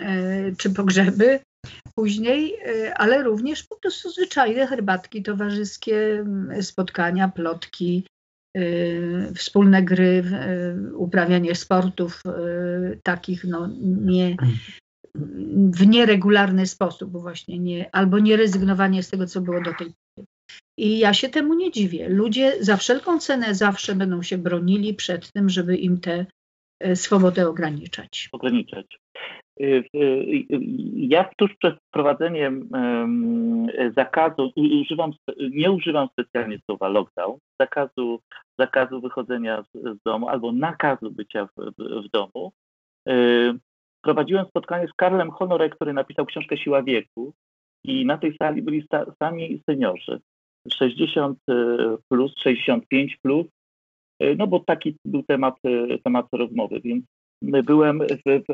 e, 0.00 0.52
czy 0.58 0.70
pogrzeby 0.70 1.40
później, 1.94 2.54
ale 2.94 3.22
również 3.22 3.62
po 3.62 3.76
prostu 3.76 4.10
zwyczajne 4.10 4.66
herbatki 4.66 5.22
towarzyskie, 5.22 6.24
spotkania, 6.60 7.28
plotki, 7.28 8.06
wspólne 9.34 9.82
gry, 9.82 10.24
uprawianie 10.94 11.54
sportów 11.54 12.22
takich 13.02 13.44
no, 13.44 13.68
nie, 13.82 14.36
w 15.54 15.86
nieregularny 15.86 16.66
sposób 16.66 17.12
właśnie, 17.12 17.58
nie, 17.58 17.94
albo 17.94 18.18
nierezygnowanie 18.18 19.02
z 19.02 19.10
tego, 19.10 19.26
co 19.26 19.40
było 19.40 19.60
do 19.60 19.74
tej 19.74 19.86
pory. 19.86 20.26
I 20.78 20.98
ja 20.98 21.14
się 21.14 21.28
temu 21.28 21.54
nie 21.54 21.70
dziwię. 21.72 22.08
Ludzie 22.08 22.64
za 22.64 22.76
wszelką 22.76 23.18
cenę 23.18 23.54
zawsze 23.54 23.94
będą 23.94 24.22
się 24.22 24.38
bronili 24.38 24.94
przed 24.94 25.32
tym, 25.32 25.48
żeby 25.48 25.76
im 25.76 26.00
tę 26.00 26.26
e, 26.80 26.96
swobodę 26.96 27.48
ograniczać. 27.48 28.28
Ograniczać. 28.32 28.98
Y, 29.60 29.84
y, 29.94 30.46
ja 30.96 31.30
tuż 31.36 31.56
przed 31.56 31.76
wprowadzeniem 31.88 32.68
zakazu, 33.96 34.52
używam, 34.56 35.12
nie 35.50 35.72
używam 35.72 36.08
specjalnie 36.12 36.58
słowa 36.70 36.88
lockdown, 36.88 37.38
zakazu, 37.60 38.20
zakazu 38.58 39.00
wychodzenia 39.00 39.62
z, 39.74 40.02
domu 40.04 40.28
albo 40.28 40.52
nakazu 40.52 41.10
bycia 41.10 41.46
w, 41.46 41.72
w, 41.78 42.08
domu, 42.12 42.52
y, 43.08 43.54
prowadziłem 44.04 44.46
spotkanie 44.46 44.88
z 44.88 44.92
Karlem 44.92 45.30
Honore, 45.30 45.70
który 45.70 45.92
napisał 45.92 46.26
książkę 46.26 46.56
Siła 46.56 46.82
Wieku 46.82 47.32
i 47.84 48.06
na 48.06 48.18
tej 48.18 48.36
sali 48.36 48.62
byli 48.62 48.86
sami 49.18 49.62
seniorzy. 49.70 50.20
60 50.72 51.38
plus, 52.08 52.34
65 52.38 53.16
plus, 53.22 53.46
no 54.36 54.46
bo 54.46 54.60
taki 54.60 54.96
był 55.04 55.22
temat, 55.22 55.54
temat 56.04 56.26
rozmowy, 56.32 56.80
więc 56.80 57.04
byłem 57.42 57.98
w, 57.98 58.22
w, 58.24 58.44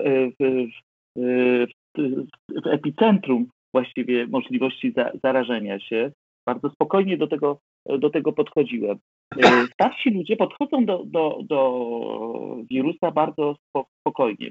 w, 0.40 0.91
w 1.16 2.66
epicentrum 2.66 3.46
właściwie 3.74 4.26
możliwości 4.26 4.92
za, 4.92 5.12
zarażenia 5.22 5.80
się. 5.80 6.12
Bardzo 6.46 6.70
spokojnie 6.70 7.16
do 7.16 7.26
tego, 7.26 7.58
do 7.98 8.10
tego 8.10 8.32
podchodziłem. 8.32 8.98
E, 9.44 9.66
starsi 9.66 10.10
ludzie 10.10 10.36
podchodzą 10.36 10.84
do, 10.84 11.02
do, 11.06 11.38
do 11.42 12.56
wirusa 12.70 13.10
bardzo 13.10 13.56
spokojnie. 14.00 14.50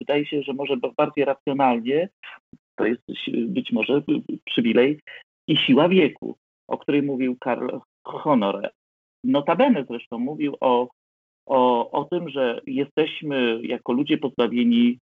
Wydaje 0.00 0.26
się, 0.26 0.42
że 0.42 0.52
może 0.52 0.76
bardziej 0.96 1.24
racjonalnie. 1.24 2.08
To 2.76 2.86
jest 2.86 3.02
być 3.46 3.72
może 3.72 4.02
przywilej 4.44 5.00
i 5.48 5.56
siła 5.56 5.88
wieku, 5.88 6.36
o 6.68 6.78
której 6.78 7.02
mówił 7.02 7.36
Karl 7.40 7.78
Honore. 8.06 8.70
Notabene 9.24 9.84
zresztą 9.88 10.18
mówił 10.18 10.56
o, 10.60 10.88
o, 11.46 11.90
o 11.90 12.04
tym, 12.04 12.28
że 12.28 12.60
jesteśmy 12.66 13.60
jako 13.62 13.92
ludzie 13.92 14.18
pozbawieni, 14.18 14.98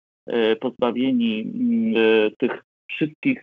pozbawieni 0.61 1.41
mm, 1.41 1.95
e, 1.97 2.31
tych 2.31 2.63
wszystkich, 2.91 3.43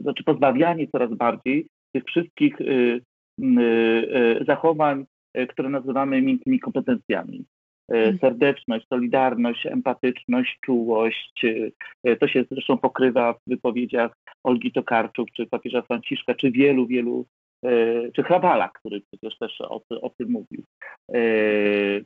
znaczy 0.00 0.24
pozbawiani 0.24 0.88
coraz 0.88 1.14
bardziej 1.14 1.66
tych 1.92 2.04
wszystkich 2.04 2.56
zachowań, 4.46 5.04
które 5.48 5.68
nazywamy 5.68 6.22
miękkimi 6.22 6.60
kompetencjami. 6.60 7.44
Mhm. 7.90 8.18
Serdeczność, 8.18 8.86
solidarność, 8.88 9.66
empatyczność, 9.66 10.58
czułość. 10.60 11.44
To 12.20 12.28
się 12.28 12.44
zresztą 12.50 12.78
pokrywa 12.78 13.32
w 13.32 13.40
wypowiedziach 13.46 14.16
Olgi 14.44 14.72
Tokarczuk, 14.72 15.30
czy 15.30 15.46
papieża 15.46 15.82
Franciszka, 15.82 16.34
czy 16.34 16.50
wielu, 16.50 16.86
wielu 16.86 17.26
czy 18.12 18.22
Hrabala, 18.22 18.68
który 18.68 19.00
przecież 19.00 19.38
też 19.38 19.60
o, 19.60 19.82
o, 20.00 20.10
tym 20.10 20.30
mówił, 20.30 20.64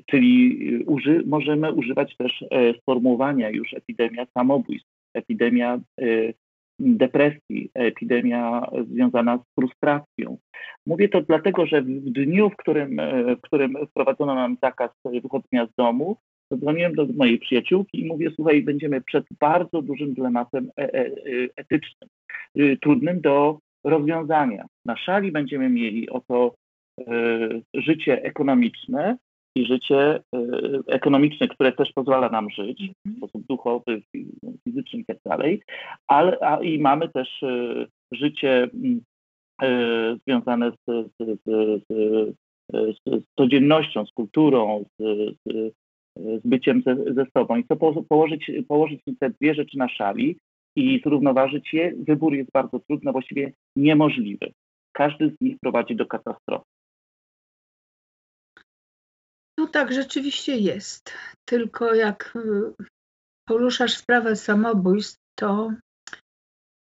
Czyli 0.05 0.83
uży, 0.85 1.23
możemy 1.25 1.73
używać 1.73 2.15
też 2.17 2.45
sformułowania 2.81 3.49
już 3.49 3.73
epidemia 3.73 4.25
samobójstw, 4.33 4.89
epidemia 5.13 5.79
depresji, 6.79 7.69
epidemia 7.73 8.69
związana 8.91 9.37
z 9.37 9.55
frustracją. 9.59 10.37
Mówię 10.85 11.09
to 11.09 11.21
dlatego, 11.21 11.65
że 11.65 11.81
w 11.81 12.09
dniu, 12.11 12.49
w 12.49 12.55
którym, 12.55 12.99
e, 12.99 13.35
w 13.35 13.41
którym 13.41 13.73
wprowadzono 13.89 14.35
nam 14.35 14.57
zakaz 14.61 14.91
wychodzenia 15.23 15.65
z 15.65 15.75
domu, 15.77 16.17
zadzwoniłem 16.51 16.95
do 16.95 17.05
mojej 17.05 17.39
przyjaciółki 17.39 18.01
i 18.01 18.05
mówię, 18.05 18.31
słuchaj, 18.35 18.61
będziemy 18.61 19.01
przed 19.01 19.25
bardzo 19.39 19.81
dużym 19.81 20.13
dylematem 20.13 20.71
e, 20.77 20.93
e, 20.93 21.09
etycznym, 21.55 22.09
trudnym 22.81 23.21
do 23.21 23.59
rozwiązania. 23.83 24.65
Na 24.85 24.97
szali 24.97 25.31
będziemy 25.31 25.69
mieli 25.69 26.09
oto 26.09 26.55
życie 27.73 28.23
ekonomiczne, 28.23 29.17
i 29.55 29.65
życie 29.65 30.19
ekonomiczne, 30.87 31.47
które 31.47 31.71
też 31.71 31.93
pozwala 31.93 32.29
nam 32.29 32.49
żyć 32.49 32.91
w 33.05 33.17
sposób 33.17 33.47
duchowy, 33.49 34.01
fizyczny 34.63 34.99
i 34.99 35.05
tak 35.05 35.17
dalej, 35.25 35.61
ale 36.07 36.37
a, 36.41 36.63
i 36.63 36.79
mamy 36.79 37.09
też 37.09 37.41
życie 38.11 38.69
związane 40.27 40.71
z, 40.71 41.07
z, 41.19 41.39
z, 41.45 41.83
z, 42.69 43.23
codziennością, 43.37 44.05
z 44.05 44.11
kulturą, 44.11 44.85
z, 44.99 45.35
byciem 46.45 46.81
ze, 46.85 47.13
ze 47.13 47.25
sobą. 47.37 47.55
I 47.55 47.63
to 47.63 47.75
po, 47.75 48.03
położyć, 48.03 48.51
położyć 48.67 49.01
te 49.19 49.29
dwie 49.29 49.55
rzeczy 49.55 49.77
na 49.77 49.89
szali 49.89 50.37
i 50.75 51.01
zrównoważyć 51.05 51.73
je, 51.73 51.93
wybór 52.07 52.33
jest 52.33 52.51
bardzo 52.51 52.79
trudny, 52.79 53.11
właściwie 53.11 53.51
niemożliwy. 53.75 54.51
Każdy 54.91 55.29
z 55.29 55.41
nich 55.41 55.57
prowadzi 55.61 55.95
do 55.95 56.05
katastrofy. 56.05 56.78
No 59.59 59.67
tak, 59.67 59.93
rzeczywiście 59.93 60.57
jest. 60.57 61.13
Tylko 61.45 61.93
jak 61.95 62.33
y, 62.35 62.85
poruszasz 63.47 63.97
sprawę 63.97 64.35
samobójstw, 64.35 65.19
to 65.39 65.71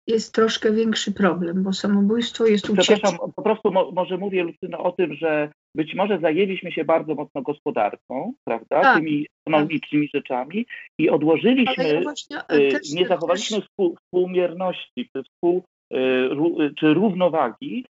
jest 0.07 0.33
troszkę 0.33 0.71
większy 0.71 1.11
problem, 1.11 1.63
bo 1.63 1.73
samobójstwo 1.73 2.45
jest 2.45 2.69
ucieczką. 2.69 2.93
Przepraszam, 2.93 3.31
po 3.35 3.41
prostu 3.41 3.71
mo 3.71 3.91
może 3.91 4.17
mówię 4.17 4.43
Lucyno 4.43 4.77
o 4.83 4.91
tym, 4.91 5.13
że 5.13 5.51
być 5.75 5.95
może 5.95 6.19
zajęliśmy 6.19 6.71
się 6.71 6.85
bardzo 6.85 7.15
mocno 7.15 7.41
gospodarką, 7.41 8.33
prawda, 8.43 8.81
tak, 8.81 8.97
tymi 8.97 9.27
ekonomicznymi 9.45 10.09
tak. 10.09 10.21
rzeczami 10.21 10.65
i 10.99 11.09
odłożyliśmy, 11.09 11.87
ja 11.87 12.01
właśnie, 12.01 12.37
y, 12.37 12.79
nie 12.95 13.07
zachowaliśmy 13.07 13.57
też... 13.57 13.69
współ, 13.69 13.95
współmierności, 13.95 15.09
czy, 15.15 15.23
współ, 15.23 15.63
y, 15.93 16.73
czy 16.77 16.93
równowagi, 16.93 17.85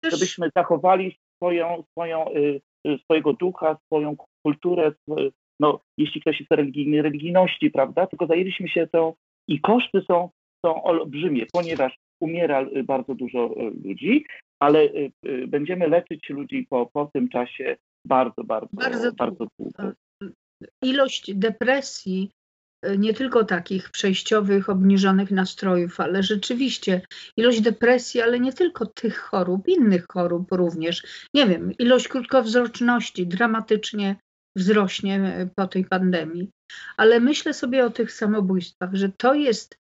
też... 0.00 0.14
żebyśmy 0.14 0.50
zachowali 0.56 1.16
swoją, 1.36 1.84
swoją 1.90 2.24
swojego 3.04 3.32
ducha, 3.32 3.76
swoją 3.86 4.16
kulturę, 4.42 4.92
no, 5.60 5.80
jeśli 5.98 6.20
ktoś 6.20 6.40
jest 6.40 6.52
religijny, 6.52 7.02
religijności, 7.02 7.70
prawda? 7.70 8.06
Tylko 8.06 8.26
zajęliśmy 8.26 8.68
się 8.68 8.86
tą 8.86 9.14
i 9.48 9.60
koszty 9.60 10.02
są, 10.10 10.30
są 10.66 10.82
olbrzymie, 10.82 11.46
ponieważ 11.52 11.96
umiera 12.20 12.62
y, 12.62 12.84
bardzo 12.84 13.14
dużo 13.14 13.54
y, 13.60 13.88
ludzi, 13.88 14.24
ale 14.60 14.88
będziemy 15.48 15.88
leczyć 15.88 16.28
ludzi 16.28 16.66
po, 16.70 16.86
po 16.92 17.10
tym 17.12 17.28
czasie 17.28 17.76
bardzo, 18.04 18.44
bardzo, 18.44 18.68
bardzo, 18.72 19.12
bardzo 19.12 19.46
długo. 19.58 19.92
Ilość 20.82 21.34
depresji 21.34 22.30
nie 22.98 23.14
tylko 23.14 23.44
takich 23.44 23.90
przejściowych, 23.90 24.68
obniżonych 24.68 25.30
nastrojów, 25.30 26.00
ale 26.00 26.22
rzeczywiście 26.22 27.00
ilość 27.36 27.60
depresji, 27.60 28.20
ale 28.20 28.40
nie 28.40 28.52
tylko 28.52 28.86
tych 28.86 29.18
chorób, 29.18 29.68
innych 29.68 30.06
chorób 30.12 30.52
również. 30.52 31.02
Nie 31.34 31.46
wiem, 31.46 31.72
ilość 31.72 32.08
krótkowzroczności 32.08 33.26
dramatycznie 33.26 34.16
wzrośnie 34.56 35.14
e, 35.14 35.48
po 35.56 35.66
tej 35.66 35.84
pandemii. 35.84 36.50
Ale 36.96 37.20
myślę 37.20 37.54
sobie 37.54 37.84
o 37.84 37.90
tych 37.90 38.12
samobójstwach, 38.12 38.94
że 38.94 39.08
to 39.08 39.34
jest 39.34 39.76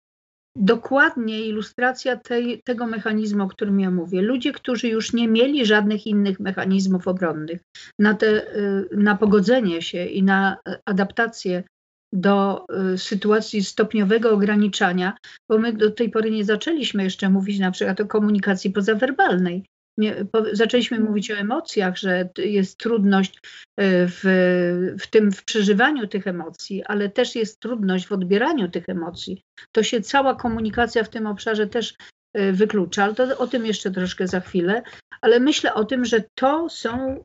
dokładnie 0.57 1.47
ilustracja 1.47 2.17
tej, 2.17 2.63
tego 2.65 2.87
mechanizmu, 2.87 3.45
o 3.45 3.49
którym 3.49 3.81
ja 3.81 3.91
mówię. 3.91 4.23
Ludzie, 4.23 4.53
którzy 4.53 4.89
już 4.89 5.13
nie 5.13 5.29
mieli 5.29 5.67
żadnych 5.67 6.07
innych 6.07 6.41
mechanizmów 6.41 7.09
obronnych 7.09 7.61
na, 7.99 8.15
te, 8.15 8.27
e, 8.27 8.85
na 8.97 9.17
pogodzenie 9.17 9.83
się 9.83 10.07
i 10.07 10.23
na 10.23 10.57
e, 10.69 10.79
adaptację 10.85 11.63
do 12.13 12.67
y, 12.95 12.99
sytuacji 12.99 13.65
stopniowego 13.65 14.31
ograniczania, 14.31 15.17
bo 15.49 15.59
my 15.59 15.73
do 15.73 15.91
tej 15.91 16.11
pory 16.11 16.31
nie 16.31 16.45
zaczęliśmy 16.45 17.05
jeszcze 17.05 17.31
mówić 17.31 17.59
na 17.59 17.71
przykład 17.71 18.01
o 18.01 18.07
komunikacji 18.07 18.71
pozawerbalnej. 18.71 19.65
Nie, 19.99 20.25
po, 20.33 20.45
zaczęliśmy 20.53 20.97
mm. 20.97 21.09
mówić 21.09 21.31
o 21.31 21.35
emocjach, 21.35 21.97
że 21.97 22.29
jest 22.39 22.79
trudność 22.79 23.37
y, 23.37 23.41
w, 24.09 24.23
w 25.01 25.07
tym, 25.07 25.33
w 25.33 25.45
przeżywaniu 25.45 26.07
tych 26.07 26.27
emocji, 26.27 26.85
ale 26.85 27.09
też 27.09 27.35
jest 27.35 27.61
trudność 27.61 28.07
w 28.07 28.13
odbieraniu 28.13 28.69
tych 28.69 28.89
emocji. 28.89 29.43
To 29.73 29.83
się 29.83 30.01
cała 30.01 30.35
komunikacja 30.35 31.05
w 31.05 31.09
tym 31.09 31.27
obszarze 31.27 31.67
też 31.67 31.95
y, 32.39 32.53
wyklucza, 32.53 33.05
ale 33.05 33.15
to 33.15 33.39
o 33.39 33.47
tym 33.47 33.67
jeszcze 33.67 33.91
troszkę 33.91 34.27
za 34.27 34.41
chwilę, 34.41 34.83
ale 35.21 35.41
myślę 35.41 35.75
o 35.75 35.85
tym, 35.85 36.05
że 36.05 36.25
to 36.35 36.69
są 36.69 37.25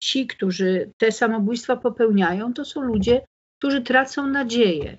ci, 0.00 0.26
którzy 0.26 0.90
te 0.96 1.12
samobójstwa 1.12 1.76
popełniają, 1.76 2.52
to 2.54 2.64
są 2.64 2.82
ludzie 2.82 3.20
którzy 3.66 3.82
tracą 3.82 4.26
nadzieję, 4.26 4.98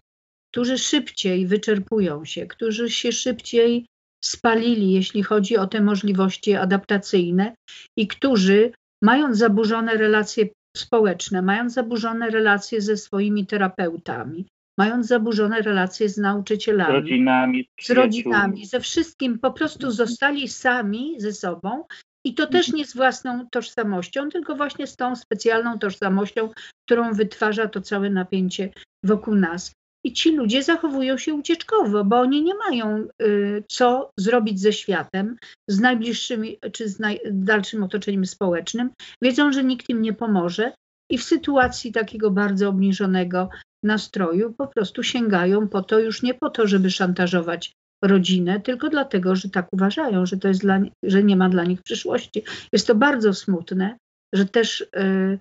którzy 0.52 0.78
szybciej 0.78 1.48
wyczerpują 1.48 2.26
się, 2.26 2.46
którzy 2.46 2.90
się 2.90 3.12
szybciej 3.12 3.86
spalili, 4.26 4.92
jeśli 4.92 5.24
chodzi 5.24 5.58
o 5.58 5.68
te 5.68 5.82
możliwości 5.82 6.56
adaptacyjne 6.56 7.56
i 7.98 8.08
którzy 8.08 8.72
mając 9.04 9.38
zaburzone 9.38 9.94
relacje 9.94 10.50
społeczne, 10.78 11.42
mając 11.42 11.74
zaburzone 11.74 12.30
relacje 12.30 12.82
ze 12.82 12.98
swoimi 12.98 13.46
terapeutami, 13.46 14.46
mając 14.80 15.08
zaburzone 15.08 15.62
relacje 15.62 16.10
z 16.10 16.18
nauczycielami, 16.18 16.92
z 16.92 16.96
rodzinami, 16.96 17.70
z 17.82 17.90
rodzinami, 17.90 18.66
ze 18.66 18.80
wszystkim, 18.80 19.40
po 19.40 19.52
prostu 19.52 19.92
zostali 19.92 20.48
sami 20.48 21.16
ze 21.18 21.34
sobą 21.34 21.84
i 22.28 22.34
to 22.34 22.48
też 22.48 22.74
nie 22.74 22.86
z 22.86 22.96
własną 22.96 23.48
tożsamością, 23.52 24.30
tylko 24.30 24.56
właśnie 24.56 24.88
z 24.88 24.96
tą 24.96 25.16
specjalną 25.16 25.80
tożsamością, 25.80 26.50
którą 26.86 27.14
wytwarza 27.14 27.68
to 27.68 27.82
całe 27.82 28.10
napięcie 28.10 28.70
wokół 29.04 29.36
nas. 29.36 29.72
I 30.06 30.14
ci 30.14 30.36
ludzie 30.36 30.64
zachowują 30.64 31.18
się 31.18 31.34
ucieczkowo, 31.34 32.04
bo 32.04 32.20
oni 32.20 32.44
nie 32.44 32.56
mają 32.56 33.08
y, 33.22 33.64
co 33.68 34.12
zrobić 34.18 34.60
ze 34.60 34.74
światem, 34.74 35.38
z 35.68 35.80
najbliższymi 35.80 36.58
czy 36.74 36.90
z 36.90 37.00
naj, 37.00 37.20
dalszym 37.32 37.84
otoczeniem 37.84 38.26
społecznym. 38.26 38.90
Wiedzą, 39.22 39.52
że 39.52 39.64
nikt 39.64 39.90
im 39.90 40.02
nie 40.02 40.14
pomoże 40.14 40.72
i 41.12 41.18
w 41.18 41.24
sytuacji 41.24 41.92
takiego 41.92 42.32
bardzo 42.32 42.70
obniżonego 42.70 43.50
nastroju 43.84 44.54
po 44.54 44.68
prostu 44.68 45.04
sięgają 45.04 45.68
po 45.68 45.82
to 45.82 46.00
już 46.00 46.24
nie 46.24 46.34
po 46.34 46.50
to, 46.50 46.68
żeby 46.68 46.92
szantażować 46.92 47.74
rodzinę, 48.04 48.60
tylko 48.60 48.90
dlatego, 48.90 49.36
że 49.36 49.50
tak 49.50 49.68
uważają, 49.72 50.26
że 50.26 50.38
to 50.38 50.48
jest 50.48 50.62
dla, 50.62 50.80
że 51.04 51.24
nie 51.24 51.36
ma 51.36 51.50
dla 51.50 51.64
nich 51.64 51.82
przyszłości. 51.82 52.44
Jest 52.74 52.88
to 52.88 52.96
bardzo 52.96 53.34
smutne, 53.34 53.98
że 54.34 54.46
też 54.46 54.82
y, 54.82 55.40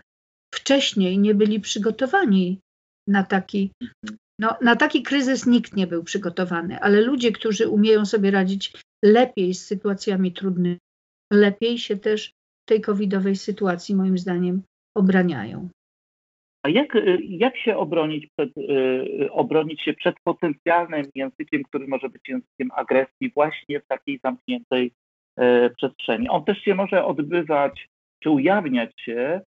wcześniej 0.54 1.18
nie 1.18 1.34
byli 1.34 1.60
przygotowani 1.60 2.60
na 3.08 3.22
taki, 3.22 3.70
no, 4.40 4.56
na 4.62 4.76
taki 4.76 5.02
kryzys 5.02 5.46
nikt 5.46 5.76
nie 5.76 5.86
był 5.86 6.04
przygotowany, 6.04 6.80
ale 6.80 7.00
ludzie, 7.00 7.32
którzy 7.32 7.68
umieją 7.68 8.06
sobie 8.06 8.30
radzić 8.30 8.72
lepiej 9.04 9.54
z 9.54 9.66
sytuacjami 9.66 10.32
trudnymi, 10.32 10.78
lepiej 11.32 11.78
się 11.78 11.96
też 11.96 12.32
tej 12.68 12.80
covidowej 12.80 13.36
sytuacji 13.36 13.94
moim 13.94 14.18
zdaniem 14.18 14.62
obraniają. 14.96 15.68
A 16.66 16.68
jak, 16.68 16.96
y, 16.96 17.18
jak 17.22 17.56
się 17.56 17.76
obronić, 17.76 18.26
przed, 18.36 18.56
y, 18.56 19.32
obronić 19.32 19.82
się 19.82 19.94
przed 19.94 20.16
potencjalnym 20.24 21.06
językiem, 21.14 21.62
który 21.62 21.86
może 21.86 22.08
być 22.08 22.28
językiem 22.28 22.70
agresji 22.74 23.30
właśnie 23.34 23.80
w 23.80 23.86
takiej 23.86 24.20
zamkniętej 24.24 24.92
y, 25.40 25.70
przestrzeni? 25.76 26.28
On 26.28 26.44
też 26.44 26.58
się 26.58 26.74
może 26.74 27.04
odbywać, 27.04 27.88
czy 28.22 28.30
ujawniać 28.30 28.90
się, 29.00 29.40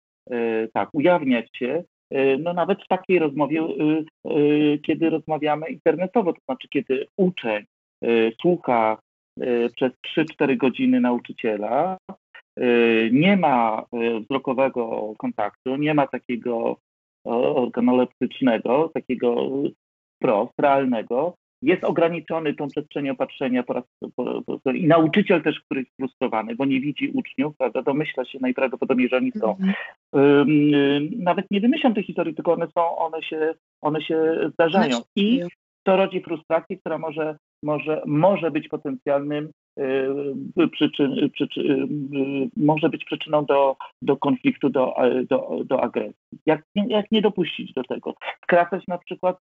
tak, 0.72 0.88
ujawniać 0.92 1.46
się, 1.56 1.82
no 2.38 2.52
nawet 2.52 2.82
w 2.82 2.88
takiej 2.88 3.18
rozmowie, 3.18 3.62
kiedy 4.86 5.10
rozmawiamy 5.10 5.68
internetowo, 5.68 6.32
to 6.32 6.40
znaczy 6.44 6.68
kiedy 6.68 7.06
uczeń 7.16 7.64
słucha 8.40 8.98
przez 9.76 9.92
3-4 10.16 10.56
godziny 10.56 11.00
nauczyciela, 11.00 11.98
nie 13.12 13.36
ma 13.36 13.84
wzrokowego 14.20 15.14
kontaktu, 15.18 15.76
nie 15.76 15.94
ma 15.94 16.06
takiego 16.06 16.76
organoleptycznego, 17.26 18.90
takiego 18.94 19.46
wprost, 20.16 20.52
realnego, 20.58 21.34
jest 21.62 21.84
ograniczony 21.84 22.54
tą 22.54 22.68
przestrzenią 22.68 23.16
patrzenia 23.16 23.62
po 23.62 23.72
raz, 23.72 23.84
po, 24.16 24.42
po, 24.42 24.72
i 24.72 24.86
nauczyciel 24.86 25.42
też, 25.42 25.60
który 25.60 25.80
jest 25.80 25.96
frustrowany, 25.96 26.54
bo 26.54 26.64
nie 26.64 26.80
widzi 26.80 27.08
uczniów, 27.14 27.56
prawda, 27.58 27.82
domyśla 27.82 28.24
się 28.24 28.38
najprawdopodobniej, 28.40 29.08
że 29.08 29.16
oni 29.16 29.32
są. 29.32 29.56
Um, 30.12 30.70
nawet 31.18 31.46
nie 31.50 31.60
wymyślam 31.60 31.94
tych 31.94 32.06
historii, 32.06 32.34
tylko 32.34 32.52
one 32.52 32.66
są, 32.66 32.96
one 32.96 33.22
się, 33.22 33.54
one 33.80 34.02
się 34.02 34.50
zdarzają. 34.52 34.98
I 35.16 35.42
to 35.82 35.96
rodzi 35.96 36.20
frustrację, 36.20 36.76
która 36.76 36.98
może, 36.98 37.36
może, 37.66 38.02
może 38.06 38.50
być 38.50 38.68
potencjalnym 38.68 39.50
Y, 39.80 40.68
przyczyn, 40.68 41.30
przyczyn, 41.30 41.62
y, 42.14 42.48
może 42.56 42.88
być 42.88 43.04
przyczyną 43.04 43.44
do, 43.44 43.76
do 44.02 44.16
konfliktu, 44.16 44.68
do, 44.70 44.94
do, 45.30 45.60
do 45.64 45.82
agresji. 45.82 46.38
Jak, 46.46 46.62
jak 46.74 47.10
nie 47.10 47.22
dopuścić 47.22 47.72
do 47.72 47.82
tego? 47.84 48.14
Skracać 48.42 48.84
na 48.88 48.98
przykład 48.98 49.36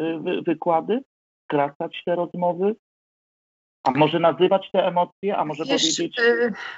y, 0.00 0.42
wykłady, 0.46 1.00
skracać 1.44 2.02
te 2.04 2.14
rozmowy, 2.14 2.74
a 3.84 3.90
może 3.90 4.18
nazywać 4.18 4.70
te 4.72 4.86
emocje, 4.86 5.36
a 5.36 5.44
może 5.44 5.64
wiesz, 5.64 5.82
powiedzieć. 5.82 6.20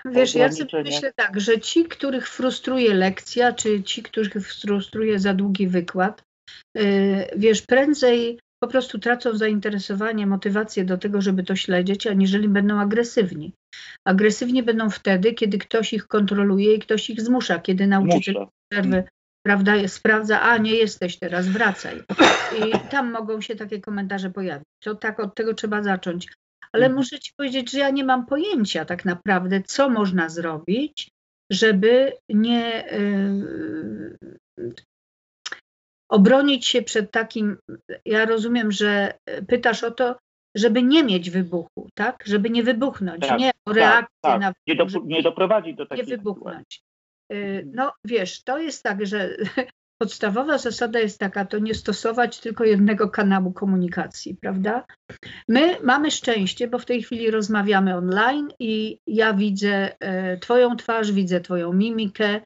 Wiesz, 0.05 0.35
ja 0.35 0.53
sobie 0.53 0.83
myślę 0.83 1.13
tak, 1.17 1.41
że 1.41 1.61
ci, 1.61 1.85
których 1.85 2.29
frustruje 2.29 2.95
lekcja, 2.95 3.53
czy 3.53 3.83
ci, 3.83 4.03
których 4.03 4.33
frustruje 4.33 5.19
za 5.19 5.35
długi 5.35 5.69
wykład, 5.69 6.23
wiesz, 7.37 7.63
prędzej 7.63 8.39
po 8.63 8.69
prostu 8.69 8.99
tracą 8.99 9.37
zainteresowanie, 9.37 10.27
motywację 10.27 10.85
do 10.85 10.99
tego, 10.99 11.21
żeby 11.21 11.43
to 11.43 11.57
śledzić, 11.57 12.07
aniżeli 12.07 12.49
będą 12.49 12.81
agresywni. 12.81 13.53
Agresywni 14.05 14.63
będą 14.63 14.91
wtedy, 14.91 15.35
kiedy 15.35 15.59
ktoś 15.59 15.93
ich 15.93 16.07
kontroluje 16.07 16.75
i 16.75 16.79
ktoś 16.79 17.11
ich 17.11 17.21
zmusza, 17.21 17.59
kiedy 17.59 17.87
nauczyciel 17.87 18.47
przerwy 18.69 19.05
prawda, 19.47 19.89
sprawdza, 19.89 20.41
a 20.41 20.57
nie 20.57 20.75
jesteś 20.75 21.19
teraz, 21.19 21.49
wracaj. 21.49 22.03
I 22.59 22.89
tam 22.91 23.11
mogą 23.11 23.41
się 23.41 23.57
takie 23.57 23.81
komentarze 23.81 24.31
pojawić. 24.31 24.69
To 24.83 24.95
tak 24.95 25.21
od 25.21 25.35
tego 25.35 25.55
trzeba 25.55 25.83
zacząć. 25.83 26.29
Ale 26.73 26.87
mhm. 26.87 26.97
muszę 26.97 27.19
Ci 27.19 27.33
powiedzieć, 27.37 27.71
że 27.71 27.79
ja 27.79 27.91
nie 27.91 28.05
mam 28.05 28.27
pojęcia 28.27 28.85
tak 28.85 29.05
naprawdę, 29.05 29.63
co 29.63 29.89
można 29.89 30.29
zrobić, 30.29 31.11
żeby 31.51 32.13
nie 32.29 32.85
yy, 34.57 34.75
obronić 36.13 36.67
się 36.67 36.83
przed 36.83 37.11
takim, 37.11 37.57
ja 38.05 38.25
rozumiem, 38.25 38.73
że 38.73 39.15
pytasz 39.49 39.85
o 39.85 39.91
to, 39.91 40.17
żeby 40.55 40.83
nie 40.83 41.05
mieć 41.05 41.31
wybuchu, 41.31 41.89
tak? 41.95 42.25
Żeby 42.27 42.51
nie 42.51 42.63
wybuchnąć, 42.63 43.29
tak, 43.29 43.41
nie 43.41 43.51
o 43.51 43.71
tak, 43.71 43.77
reakcję 43.77 44.11
tak, 44.23 44.41
na 44.41 44.53
nie, 44.67 44.77
do, 44.77 44.87
nie 45.05 45.23
doprowadzić 45.23 45.77
do 45.77 45.87
takiej 45.87 46.07
Nie 46.07 46.17
wybuchnąć. 46.17 46.83
Y, 47.33 47.69
no 47.75 47.93
wiesz, 48.05 48.43
to 48.43 48.59
jest 48.59 48.83
tak, 48.83 49.07
że 49.07 49.37
podstawowa 50.03 50.59
zasada 50.59 50.99
jest 50.99 51.21
taka, 51.21 51.45
to 51.45 51.59
nie 51.59 51.75
stosować 51.75 52.41
tylko 52.41 52.65
jednego 52.65 53.09
kanału 53.09 53.53
komunikacji, 53.53 54.37
prawda? 54.41 54.85
My 55.49 55.81
mamy 55.83 56.11
szczęście, 56.11 56.69
bo 56.69 56.79
w 56.79 56.85
tej 56.85 57.03
chwili 57.03 57.31
rozmawiamy 57.31 57.97
online 57.97 58.49
i 58.59 58.99
ja 59.07 59.35
widzę 59.35 60.01
e, 60.01 60.37
Twoją 60.39 60.77
twarz, 60.77 61.13
widzę 61.13 61.41
Twoją 61.41 61.73
mimikę, 61.73 62.27
e, 62.27 62.43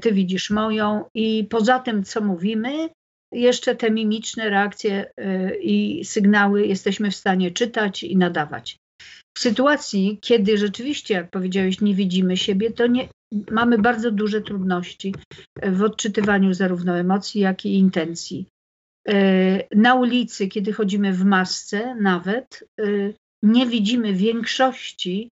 Ty 0.00 0.12
widzisz 0.12 0.50
moją 0.50 1.04
i 1.14 1.46
poza 1.50 1.78
tym, 1.78 2.04
co 2.04 2.20
mówimy, 2.20 2.88
jeszcze 3.32 3.76
te 3.76 3.90
mimiczne 3.90 4.50
reakcje 4.50 5.10
y, 5.20 5.56
i 5.62 6.04
sygnały 6.04 6.66
jesteśmy 6.66 7.10
w 7.10 7.16
stanie 7.16 7.50
czytać 7.50 8.02
i 8.02 8.16
nadawać. 8.16 8.76
W 9.36 9.40
sytuacji, 9.40 10.18
kiedy 10.20 10.58
rzeczywiście, 10.58 11.14
jak 11.14 11.30
powiedziałeś, 11.30 11.80
nie 11.80 11.94
widzimy 11.94 12.36
siebie, 12.36 12.70
to 12.70 12.86
nie, 12.86 13.08
mamy 13.50 13.78
bardzo 13.78 14.10
duże 14.10 14.40
trudności 14.40 15.14
w 15.62 15.82
odczytywaniu 15.82 16.54
zarówno 16.54 16.98
emocji, 16.98 17.40
jak 17.40 17.66
i 17.66 17.74
intencji. 17.74 18.46
Na 19.74 19.94
ulicy, 19.94 20.48
kiedy 20.48 20.72
chodzimy 20.72 21.12
w 21.12 21.24
masce, 21.24 21.94
nawet 22.00 22.64
nie 23.42 23.66
widzimy 23.66 24.12
większości 24.12 25.28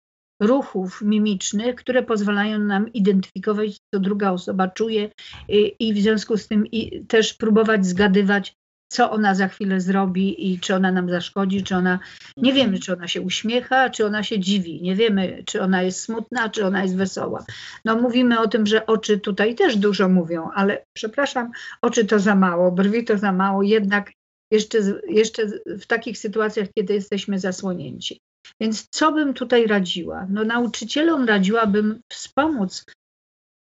ruchów 0.45 1.01
mimicznych, 1.01 1.75
które 1.75 2.03
pozwalają 2.03 2.59
nam 2.59 2.93
identyfikować, 2.93 3.77
co 3.93 3.99
druga 3.99 4.31
osoba 4.31 4.67
czuje 4.67 5.09
i, 5.47 5.75
i 5.79 5.93
w 5.93 5.97
związku 5.97 6.37
z 6.37 6.47
tym 6.47 6.67
i 6.67 7.05
też 7.05 7.33
próbować 7.33 7.85
zgadywać, 7.85 8.55
co 8.93 9.11
ona 9.11 9.35
za 9.35 9.47
chwilę 9.47 9.81
zrobi 9.81 10.51
i 10.51 10.59
czy 10.59 10.75
ona 10.75 10.91
nam 10.91 11.09
zaszkodzi, 11.09 11.63
czy 11.63 11.75
ona, 11.75 11.99
nie 12.37 12.51
mhm. 12.51 12.55
wiemy, 12.55 12.79
czy 12.79 12.93
ona 12.93 13.07
się 13.07 13.21
uśmiecha, 13.21 13.89
czy 13.89 14.05
ona 14.05 14.23
się 14.23 14.39
dziwi, 14.39 14.81
nie 14.81 14.95
wiemy, 14.95 15.43
czy 15.45 15.61
ona 15.61 15.81
jest 15.81 16.01
smutna, 16.01 16.49
czy 16.49 16.65
ona 16.65 16.83
jest 16.83 16.95
wesoła. 16.95 17.45
No 17.85 17.95
mówimy 17.95 18.39
o 18.39 18.47
tym, 18.47 18.65
że 18.65 18.85
oczy 18.85 19.19
tutaj 19.19 19.55
też 19.55 19.77
dużo 19.77 20.09
mówią, 20.09 20.49
ale 20.53 20.85
przepraszam, 20.93 21.51
oczy 21.81 22.05
to 22.05 22.19
za 22.19 22.35
mało, 22.35 22.71
brwi 22.71 23.03
to 23.03 23.17
za 23.17 23.31
mało, 23.31 23.63
jednak 23.63 24.11
jeszcze, 24.51 24.77
jeszcze 25.07 25.45
w 25.65 25.85
takich 25.85 26.17
sytuacjach, 26.17 26.67
kiedy 26.77 26.93
jesteśmy 26.93 27.39
zasłonięci. 27.39 28.19
Więc 28.61 28.87
co 28.89 29.11
bym 29.11 29.33
tutaj 29.33 29.67
radziła? 29.67 30.27
No 30.29 30.43
nauczycielom 30.43 31.25
radziłabym 31.25 32.01
wspomóc 32.11 32.85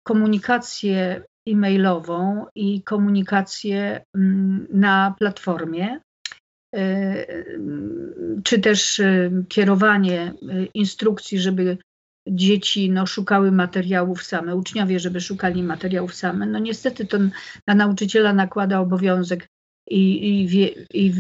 komunikację 0.04 1.24
e-mailową 1.48 2.46
i 2.56 2.84
komunikację 2.84 4.04
mm, 4.16 4.68
na 4.74 5.16
platformie, 5.20 6.00
e, 6.76 7.26
czy 8.44 8.60
też 8.60 9.00
e, 9.00 9.32
kierowanie 9.50 10.22
e, 10.22 10.34
instrukcji, 10.74 11.40
żeby 11.40 11.78
dzieci 12.28 12.90
no, 12.90 13.06
szukały 13.06 13.52
materiałów 13.52 14.24
same, 14.24 14.56
uczniowie, 14.56 15.00
żeby 15.00 15.22
szukali 15.22 15.64
materiałów 15.64 16.16
same. 16.16 16.46
No 16.46 16.60
niestety 16.60 17.06
to 17.06 17.18
na 17.68 17.76
nauczyciela 17.76 18.34
nakłada 18.34 18.80
obowiązek 18.80 19.48
i, 19.90 20.30
i, 20.30 20.48
wie, 20.48 20.70
i 20.94 21.14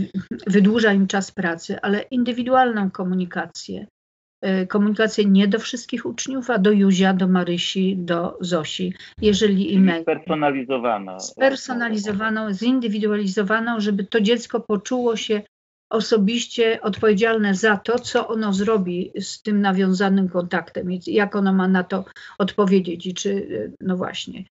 wydłuża 0.47 0.93
im 0.93 1.07
czas 1.07 1.31
pracy, 1.31 1.81
ale 1.81 2.01
indywidualną 2.01 2.91
komunikację. 2.91 3.87
E, 4.41 4.67
komunikację 4.67 5.25
nie 5.25 5.47
do 5.47 5.59
wszystkich 5.59 6.05
uczniów, 6.05 6.49
a 6.49 6.57
do 6.57 6.71
Juzia, 6.71 7.13
do 7.13 7.27
Marysi, 7.27 7.97
do 7.97 8.37
Zosi, 8.41 8.93
jeżeli 9.21 9.75
e-mail. 9.75 10.01
Spersonalizowana. 10.01 11.19
Spersonalizowaną, 11.19 12.53
zindywidualizowaną, 12.53 13.79
żeby 13.79 14.03
to 14.05 14.21
dziecko 14.21 14.59
poczuło 14.59 15.15
się 15.15 15.41
osobiście 15.89 16.81
odpowiedzialne 16.81 17.55
za 17.55 17.77
to, 17.77 17.99
co 17.99 18.27
ono 18.27 18.53
zrobi 18.53 19.11
z 19.19 19.41
tym 19.41 19.61
nawiązanym 19.61 20.29
kontaktem 20.29 20.91
i 20.91 21.01
jak 21.05 21.35
ono 21.35 21.53
ma 21.53 21.67
na 21.67 21.83
to 21.83 22.05
odpowiedzieć 22.37 23.05
i 23.05 23.13
czy, 23.13 23.47
no 23.79 23.97
właśnie, 23.97 24.43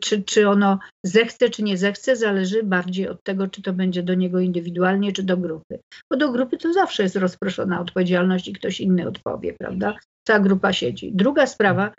czy, 0.00 0.22
czy 0.22 0.48
ono 0.48 0.78
zechce, 1.04 1.50
czy 1.50 1.62
nie 1.62 1.78
zechce, 1.78 2.16
zależy 2.16 2.62
bardziej 2.62 3.08
od 3.08 3.22
tego, 3.22 3.48
czy 3.48 3.62
to 3.62 3.72
będzie 3.72 4.02
do 4.02 4.14
niego 4.14 4.40
indywidualnie, 4.40 5.12
czy 5.12 5.22
do 5.22 5.36
grupy. 5.36 5.78
Bo 6.10 6.16
do 6.16 6.32
grupy 6.32 6.58
to 6.58 6.72
zawsze 6.72 7.02
jest 7.02 7.16
rozproszona 7.16 7.80
odpowiedzialność 7.80 8.48
i 8.48 8.52
ktoś 8.52 8.80
inny 8.80 9.08
odpowie, 9.08 9.54
prawda? 9.58 9.96
Cała 10.26 10.40
grupa 10.40 10.72
siedzi. 10.72 11.12
Druga 11.14 11.46
sprawa, 11.46 11.92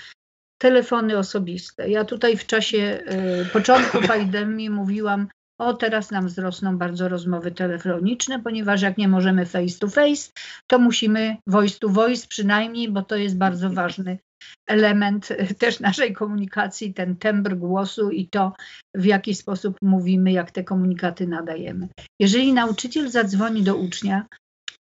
telefony 0.58 1.18
osobiste. 1.18 1.90
Ja 1.90 2.06
tutaj 2.06 2.38
w 2.38 2.46
czasie 2.46 3.04
y, 3.42 3.46
początku 3.54 4.02
pandemii 4.08 4.70
mówiłam, 4.70 5.28
o 5.58 5.74
teraz 5.74 6.12
nam 6.12 6.28
wzrosną 6.28 6.78
bardzo 6.78 7.10
rozmowy 7.10 7.52
telefoniczne, 7.52 8.40
ponieważ 8.40 8.82
jak 8.82 8.98
nie 8.98 9.08
możemy 9.08 9.46
face 9.46 9.80
to 9.80 9.88
face, 9.88 10.32
to 10.68 10.80
musimy 10.80 11.38
voice 11.48 11.80
to 11.80 11.90
voice 11.90 12.28
przynajmniej, 12.28 12.92
bo 12.92 13.02
to 13.02 13.16
jest 13.16 13.38
bardzo 13.38 13.70
ważny 13.70 14.18
element 14.67 15.32
y, 15.32 15.56
też 15.56 15.79
naszej 15.79 16.13
komunikacji, 16.13 16.93
ten 16.93 17.15
tembr 17.15 17.56
głosu 17.56 18.10
i 18.10 18.27
to, 18.27 18.53
w 18.95 19.06
jaki 19.06 19.36
sposób 19.36 19.77
mówimy, 19.82 20.32
jak 20.32 20.51
te 20.51 20.63
komunikaty 20.63 21.27
nadajemy. 21.27 21.88
Jeżeli 22.19 22.53
nauczyciel 22.53 23.10
zadzwoni 23.10 23.63
do 23.63 23.75
ucznia, 23.75 24.25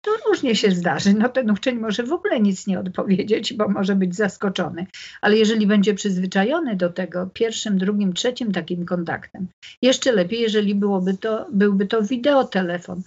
to 0.01 0.11
różnie 0.29 0.55
się 0.55 0.71
zdarzy. 0.71 1.13
No 1.13 1.29
ten 1.29 1.51
uczeń 1.51 1.79
może 1.79 2.03
w 2.03 2.13
ogóle 2.13 2.39
nic 2.39 2.67
nie 2.67 2.79
odpowiedzieć, 2.79 3.53
bo 3.53 3.67
może 3.67 3.95
być 3.95 4.15
zaskoczony. 4.15 4.87
Ale 5.21 5.37
jeżeli 5.37 5.67
będzie 5.67 5.93
przyzwyczajony 5.93 6.75
do 6.75 6.89
tego 6.89 7.29
pierwszym, 7.33 7.77
drugim, 7.77 8.13
trzecim 8.13 8.51
takim 8.51 8.85
kontaktem, 8.85 9.47
jeszcze 9.81 10.11
lepiej, 10.11 10.41
jeżeli 10.41 10.75
byłoby 10.75 11.17
to, 11.17 11.47
byłby 11.51 11.87
to 11.87 12.01
wideotelefon. 12.01 13.01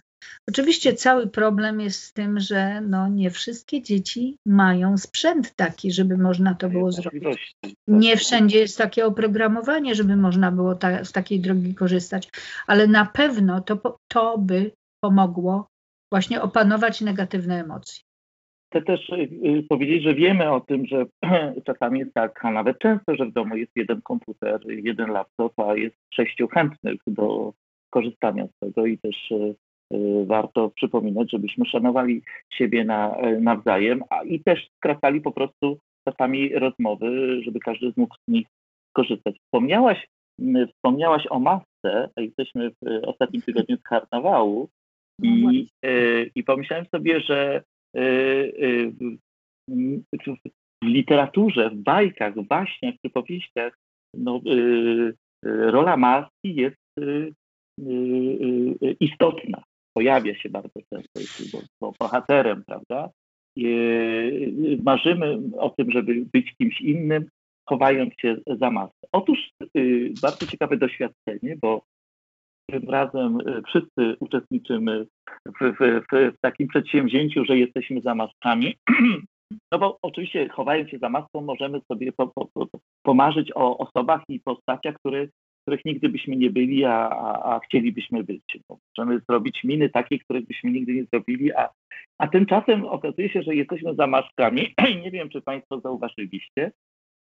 Oczywiście 0.48 0.94
cały 0.94 1.26
problem 1.26 1.80
jest 1.80 2.02
z 2.02 2.12
tym, 2.12 2.40
że 2.40 2.80
no 2.80 3.08
nie 3.08 3.30
wszystkie 3.30 3.82
dzieci 3.82 4.36
mają 4.46 4.98
sprzęt 4.98 5.54
taki, 5.56 5.92
żeby 5.92 6.18
można 6.18 6.54
to 6.54 6.68
było 6.68 6.92
zrobić. 6.92 7.56
Nie 7.88 8.16
wszędzie 8.16 8.58
jest 8.58 8.78
takie 8.78 9.06
oprogramowanie, 9.06 9.94
żeby 9.94 10.16
można 10.16 10.52
było 10.52 10.74
ta, 10.74 11.04
z 11.04 11.12
takiej 11.12 11.40
drogi 11.40 11.74
korzystać, 11.74 12.28
ale 12.66 12.86
na 12.86 13.06
pewno 13.06 13.60
to, 13.60 13.96
to 14.08 14.38
by 14.38 14.70
pomogło 15.04 15.66
właśnie 16.12 16.42
opanować 16.42 17.00
negatywne 17.00 17.60
emocje. 17.60 18.02
Chcę 18.70 18.82
też 18.82 19.08
y, 19.08 19.14
y, 19.14 19.62
powiedzieć, 19.68 20.02
że 20.02 20.14
wiemy 20.14 20.52
o 20.52 20.60
tym, 20.60 20.86
że 20.86 21.06
czasami 21.66 22.00
jest 22.00 22.14
tak, 22.14 22.44
a 22.44 22.50
nawet 22.50 22.78
często, 22.78 23.16
że 23.16 23.26
w 23.26 23.32
domu 23.32 23.56
jest 23.56 23.72
jeden 23.76 24.02
komputer, 24.02 24.60
jeden 24.66 25.10
laptop, 25.10 25.58
a 25.60 25.74
jest 25.74 25.96
sześciu 26.14 26.48
chętnych 26.48 27.00
do 27.06 27.52
korzystania 27.90 28.46
z 28.46 28.58
tego 28.58 28.86
i 28.86 28.98
też 28.98 29.30
y, 29.30 29.54
warto 30.26 30.70
przypominać, 30.70 31.30
żebyśmy 31.30 31.66
szanowali 31.66 32.22
siebie 32.52 32.84
na, 32.84 33.16
nawzajem 33.40 34.02
a 34.10 34.22
i 34.22 34.40
też 34.40 34.68
skracali 34.76 35.20
po 35.20 35.32
prostu 35.32 35.78
czasami 36.08 36.48
rozmowy, 36.48 37.40
żeby 37.42 37.60
każdy 37.60 37.92
mógł 37.96 38.14
z 38.14 38.32
nich 38.32 38.46
skorzystać. 38.90 39.36
Wspomniałaś, 39.44 40.06
wspomniałaś 40.74 41.26
o 41.30 41.40
masce, 41.40 42.10
a 42.16 42.20
jesteśmy 42.20 42.70
w 42.70 43.04
ostatnim 43.04 43.42
tygodniu 43.42 43.76
z 43.76 43.82
karnawału 43.82 44.68
no 45.22 45.52
I, 45.52 45.68
y, 45.86 46.30
I 46.34 46.44
pomyślałem 46.44 46.86
sobie, 46.94 47.20
że 47.20 47.62
y, 47.96 48.00
y, 48.00 48.92
w 50.82 50.86
literaturze, 50.86 51.70
w 51.70 51.76
bajkach, 51.76 52.34
w 52.34 52.46
baśniach, 52.46 52.94
przypowieściach 53.02 53.78
no, 54.14 54.40
rola 55.44 55.96
maski 55.96 56.54
jest 56.54 56.76
istotna. 59.00 59.62
Pojawia 59.94 60.34
się 60.34 60.48
bardzo 60.48 60.80
często, 60.94 61.20
jest 61.20 61.56
bohaterem, 62.00 62.64
prawda? 62.66 63.10
Marzymy 64.84 65.38
o 65.58 65.70
tym, 65.70 65.90
żeby 65.90 66.24
być 66.32 66.54
kimś 66.58 66.80
innym, 66.80 67.28
chowając 67.68 68.14
się 68.20 68.36
za 68.46 68.70
maskę. 68.70 69.08
Otóż 69.12 69.38
bardzo 70.22 70.46
ciekawe 70.46 70.76
doświadczenie, 70.76 71.56
bo 71.62 71.82
tym 72.70 72.88
razem 72.88 73.40
y, 73.40 73.62
wszyscy 73.66 74.16
uczestniczymy 74.20 75.06
w, 75.46 75.72
w, 75.80 76.02
w, 76.12 76.40
takim 76.40 76.68
przedsięwzięciu, 76.68 77.44
że 77.44 77.58
jesteśmy 77.58 78.00
za 78.00 78.14
maskami. 78.14 78.74
No 79.72 79.78
bo 79.78 79.98
oczywiście 80.02 80.48
chowając 80.48 80.90
się 80.90 80.98
za 80.98 81.08
maską 81.08 81.40
możemy 81.40 81.80
sobie 81.88 82.12
po, 82.12 82.26
po, 82.26 82.46
po, 82.46 82.66
pomarzyć 83.02 83.52
o 83.54 83.78
osobach 83.78 84.22
i 84.28 84.40
postaciach, 84.40 84.94
które, 84.94 85.26
których 85.62 85.84
nigdy 85.84 86.08
byśmy 86.08 86.36
nie 86.36 86.50
byli, 86.50 86.84
a, 86.84 87.08
a, 87.08 87.54
a 87.54 87.60
chcielibyśmy 87.60 88.24
być. 88.24 88.58
Bo 88.68 88.78
możemy 88.98 89.20
zrobić 89.28 89.64
miny 89.64 89.90
takie, 89.90 90.18
których 90.18 90.46
byśmy 90.46 90.70
nigdy 90.70 90.94
nie 90.94 91.04
zrobili, 91.04 91.52
a, 91.52 91.68
a 92.18 92.28
tymczasem 92.28 92.84
okazuje 92.84 93.28
się, 93.28 93.42
że 93.42 93.54
jesteśmy 93.54 93.94
za 93.94 94.06
maskami. 94.06 94.74
Nie 95.02 95.10
wiem, 95.10 95.28
czy 95.28 95.40
Państwo 95.42 95.80
zauważyliście, 95.80 96.72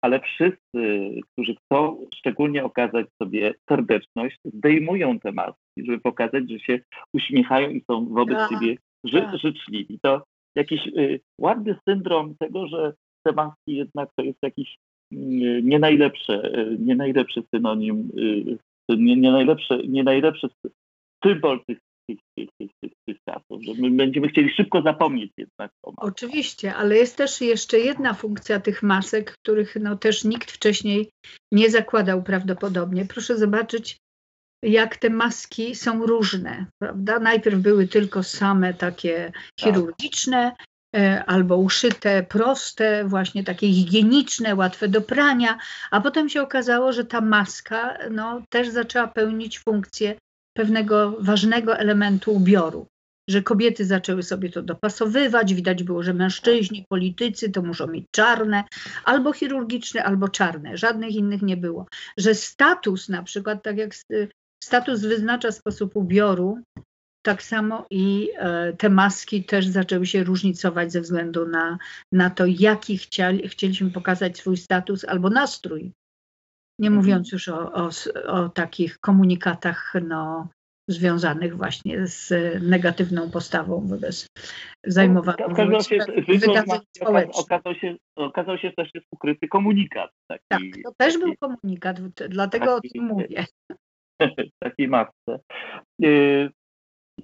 ale 0.02 0.20
wszyscy, 0.20 1.10
którzy 1.32 1.54
chcą 1.54 2.06
szczególnie 2.14 2.64
okazać 2.64 3.06
sobie 3.22 3.54
serdeczność, 3.68 4.38
zdejmują 4.44 5.18
te 5.18 5.32
maski, 5.32 5.86
żeby 5.86 6.00
pokazać, 6.00 6.50
że 6.50 6.58
się 6.58 6.80
uśmiechają 7.14 7.70
i 7.70 7.84
są 7.90 8.08
wobec 8.08 8.36
tak, 8.36 8.50
siebie 8.50 8.76
ży 9.04 9.22
tak. 9.22 9.38
życzliwi. 9.38 9.98
To 10.02 10.22
jakiś 10.56 10.86
y, 10.86 11.20
ładny 11.40 11.76
syndrom 11.88 12.34
tego, 12.38 12.68
że 12.68 12.92
te 13.26 13.32
maski 13.32 13.76
jednak 13.76 14.08
to 14.16 14.22
jest 14.22 14.38
jakiś 14.42 14.76
nie 15.62 15.78
najlepsze, 15.78 16.58
y, 16.58 16.76
nie 16.80 16.96
najlepszy 16.96 17.42
synonim, 17.54 18.10
y, 18.18 18.96
nie, 18.96 19.16
nie, 19.16 19.32
najlepsze, 19.32 19.78
nie 19.78 20.04
najlepszy 20.04 20.48
symbol 21.24 21.60
tych 21.66 21.78
tych, 22.08 22.48
tych, 22.58 22.70
tych, 22.82 22.92
tych 23.08 23.16
czasów, 23.28 23.62
że 23.62 23.72
my 23.78 23.90
będziemy 23.90 24.28
chcieli 24.28 24.50
szybko 24.50 24.82
zapomnieć 24.82 25.32
jednak 25.38 25.70
o 25.82 25.90
maskach. 25.90 26.08
Oczywiście, 26.08 26.74
ale 26.74 26.96
jest 26.96 27.16
też 27.16 27.40
jeszcze 27.40 27.78
jedna 27.78 28.14
funkcja 28.14 28.60
tych 28.60 28.82
masek, 28.82 29.34
których 29.42 29.76
no 29.80 29.96
też 29.96 30.24
nikt 30.24 30.50
wcześniej 30.52 31.10
nie 31.52 31.70
zakładał 31.70 32.22
prawdopodobnie. 32.22 33.04
Proszę 33.04 33.36
zobaczyć, 33.36 33.96
jak 34.62 34.96
te 34.96 35.10
maski 35.10 35.74
są 35.74 36.06
różne, 36.06 36.66
prawda? 36.78 37.18
Najpierw 37.18 37.58
były 37.58 37.88
tylko 37.88 38.22
same 38.22 38.74
takie 38.74 39.32
chirurgiczne, 39.60 40.52
tak. 40.58 40.66
Albo 41.26 41.56
uszyte, 41.56 42.22
proste, 42.22 43.04
właśnie 43.04 43.44
takie 43.44 43.72
higieniczne, 43.72 44.54
łatwe 44.54 44.88
do 44.88 45.00
prania, 45.00 45.58
a 45.90 46.00
potem 46.00 46.28
się 46.28 46.42
okazało, 46.42 46.92
że 46.92 47.04
ta 47.04 47.20
maska 47.20 47.98
no, 48.10 48.42
też 48.48 48.68
zaczęła 48.68 49.08
pełnić 49.08 49.58
funkcję 49.58 50.16
pewnego 50.56 51.16
ważnego 51.20 51.78
elementu 51.78 52.32
ubioru, 52.32 52.86
że 53.28 53.42
kobiety 53.42 53.84
zaczęły 53.84 54.22
sobie 54.22 54.50
to 54.50 54.62
dopasowywać, 54.62 55.54
widać 55.54 55.82
było, 55.82 56.02
że 56.02 56.14
mężczyźni, 56.14 56.84
politycy 56.88 57.50
to 57.50 57.62
muszą 57.62 57.86
mieć 57.86 58.04
czarne, 58.10 58.64
albo 59.04 59.32
chirurgiczne, 59.32 60.04
albo 60.04 60.28
czarne, 60.28 60.76
żadnych 60.76 61.10
innych 61.10 61.42
nie 61.42 61.56
było. 61.56 61.86
Że 62.16 62.34
status 62.34 63.08
na 63.08 63.22
przykład, 63.22 63.62
tak 63.62 63.76
jak 63.76 63.94
status 64.64 65.00
wyznacza 65.00 65.52
sposób 65.52 65.96
ubioru, 65.96 66.58
tak 67.26 67.42
samo 67.42 67.86
i 67.90 68.30
e, 68.38 68.72
te 68.72 68.90
maski 68.90 69.44
też 69.44 69.66
zaczęły 69.66 70.06
się 70.06 70.24
różnicować 70.24 70.92
ze 70.92 71.00
względu 71.00 71.48
na, 71.48 71.78
na 72.12 72.30
to, 72.30 72.44
jaki 72.46 72.98
chcieli, 72.98 73.48
chcieliśmy 73.48 73.90
pokazać 73.90 74.38
swój 74.38 74.56
status 74.56 75.04
albo 75.04 75.30
nastrój. 75.30 75.92
Nie 76.78 76.88
mhm. 76.88 76.94
mówiąc 76.94 77.32
już 77.32 77.48
o, 77.48 77.72
o, 77.72 77.90
o 78.26 78.48
takich 78.48 78.98
komunikatach 78.98 79.94
no, 80.08 80.48
związanych 80.88 81.56
właśnie 81.56 82.06
z 82.06 82.32
negatywną 82.62 83.30
postawą 83.30 83.86
wobec 83.86 84.26
zajmowanych 84.84 85.50
okazał 85.50 85.80
się, 85.80 85.98
wydarzeń 86.28 86.80
społecznych. 86.96 87.38
Okazał 87.38 87.74
się, 87.74 87.96
okazał 88.16 88.58
się 88.58 88.72
też 88.76 88.90
jest 88.94 89.06
ukryty 89.10 89.48
komunikat. 89.48 90.10
Taki, 90.30 90.44
tak, 90.48 90.82
to 90.84 90.92
też 90.98 91.14
taki, 91.14 91.24
był 91.24 91.34
komunikat, 91.40 92.00
dlatego 92.28 92.74
taki, 92.74 92.88
o 92.88 92.92
tym 92.92 93.04
mówię. 93.04 93.44
Takiej 94.64 94.88
masce. 94.88 95.40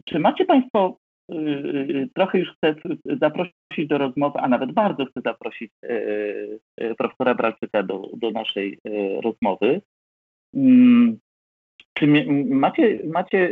Czy 0.05 0.19
macie 0.19 0.45
Państwo 0.45 0.97
Y, 1.31 1.35
y, 1.35 2.09
trochę 2.15 2.39
już 2.39 2.49
chcę 2.57 2.75
zaprosić 3.21 3.87
do 3.89 3.99
rozmowy, 3.99 4.39
a 4.39 4.49
nawet 4.49 4.73
bardzo 4.73 5.05
chcę 5.05 5.21
zaprosić 5.25 5.73
y, 5.85 6.61
profesora 6.99 7.35
Bralczyka 7.35 7.83
do, 7.83 8.11
do 8.17 8.31
naszej 8.31 8.79
rozmowy. 9.23 9.81
Mm, 10.55 11.19
czy 11.99 12.07
macie, 12.45 13.01
macie 13.05 13.51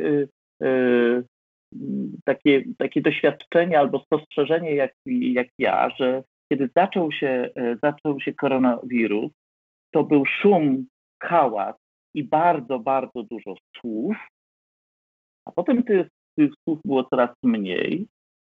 takie, 2.25 2.65
takie 2.79 3.01
doświadczenie 3.01 3.79
albo 3.79 3.99
spostrzeżenie 3.99 4.75
jak, 4.75 4.95
jak 5.07 5.49
ja, 5.59 5.91
że 5.91 6.23
kiedy 6.53 6.71
zaczął 6.77 7.13
się, 7.13 7.51
zaczął 7.83 8.21
się 8.21 8.35
koronawirus, 8.35 9.33
to 9.91 10.05
był 10.05 10.25
szum, 10.27 10.87
hałas 11.23 11.77
i 12.15 12.25
bardzo, 12.25 12.79
bardzo 12.79 13.23
dużo 13.23 13.55
słów, 13.81 14.17
a 15.45 15.53
potem 15.53 15.83
tych 15.83 16.09
tych 16.41 16.53
słów 16.65 16.79
było 16.85 17.05
coraz 17.05 17.31
mniej, 17.43 18.07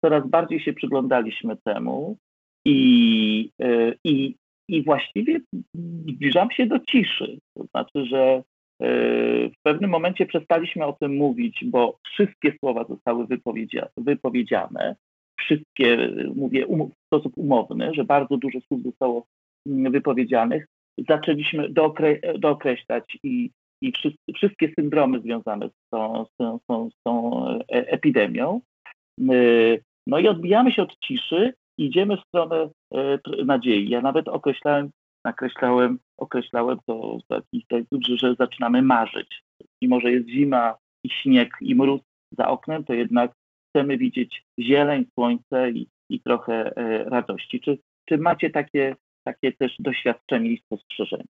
coraz 0.05 0.29
bardziej 0.29 0.61
się 0.61 0.73
przyglądaliśmy 0.73 1.57
temu 1.64 2.16
i, 2.64 3.51
e, 3.62 3.94
i, 4.05 4.35
i 4.68 4.83
właściwie 4.85 5.40
zbliżam 5.75 6.51
się 6.51 6.66
do 6.66 6.79
ciszy. 6.79 7.38
To 7.55 7.64
znaczy, 7.64 8.07
że 8.07 8.42
w 9.51 9.62
pewnym 9.62 9.90
momencie 9.90 10.27
przestaliśmy 10.27 10.85
o 10.85 10.92
tym 10.92 11.16
mówić, 11.16 11.64
bo 11.64 11.99
wszystkie 12.05 12.53
słowa 12.59 12.85
zostały 12.85 13.27
wypowiedziane. 13.97 14.97
Wszystkie, 15.40 16.11
mówię 16.37 16.66
um, 16.66 16.88
w 16.88 17.07
sposób 17.07 17.33
umowny, 17.37 17.90
że 17.94 18.05
bardzo 18.05 18.37
dużo 18.37 18.61
słów 18.61 18.83
zostało 18.83 19.27
mm, 19.66 19.92
wypowiedzianych. 19.92 20.66
Zaczęliśmy 21.09 21.68
dookre 21.68 22.38
dookreślać 22.38 23.18
i, 23.23 23.51
i 23.85 23.92
wszyscy, 23.92 24.33
wszystkie 24.35 24.73
syndromy 24.79 25.20
związane 25.20 25.68
z 25.68 25.90
tą, 25.90 26.25
z 26.25 26.37
tą, 26.66 26.90
z 26.90 27.03
tą 27.07 27.44
e, 27.49 27.64
epidemią. 27.68 28.61
No 30.07 30.18
i 30.18 30.29
odbijamy 30.29 30.73
się 30.73 30.83
od 30.83 30.99
ciszy, 30.99 31.55
idziemy 31.79 32.16
w 32.16 32.29
stronę 32.29 32.70
e, 32.94 33.18
nadziei. 33.44 33.88
Ja 33.88 34.01
nawet 34.01 34.29
określałem, 34.29 34.90
nakreślałem, 35.25 35.99
określałem 36.18 36.79
to 36.87 37.18
w 37.25 37.29
taki 37.29 37.61
sposób, 37.62 38.05
że, 38.05 38.35
zaczynamy 38.38 38.83
marzyć. 38.83 39.42
Mimo, 39.83 40.01
że 40.01 40.12
jest 40.12 40.29
zima 40.29 40.77
i 41.05 41.11
śnieg 41.11 41.51
i 41.61 41.75
mróz 41.75 42.01
za 42.38 42.49
oknem, 42.49 42.85
to 42.85 42.94
jednak 42.94 43.33
chcemy 43.68 43.99
widzieć 43.99 44.44
zieleń, 44.61 45.05
słońce 45.14 45.70
i, 45.70 45.88
i 46.11 46.20
trochę 46.20 46.77
e, 46.77 47.05
radości. 47.05 47.61
Czy, 47.61 47.79
czy 48.09 48.18
macie 48.18 48.51
takie, 48.51 48.97
takie 49.25 49.53
też 49.53 49.77
doświadczenie 49.79 50.51
i 50.51 50.59
spostrzeżenie? 50.59 51.34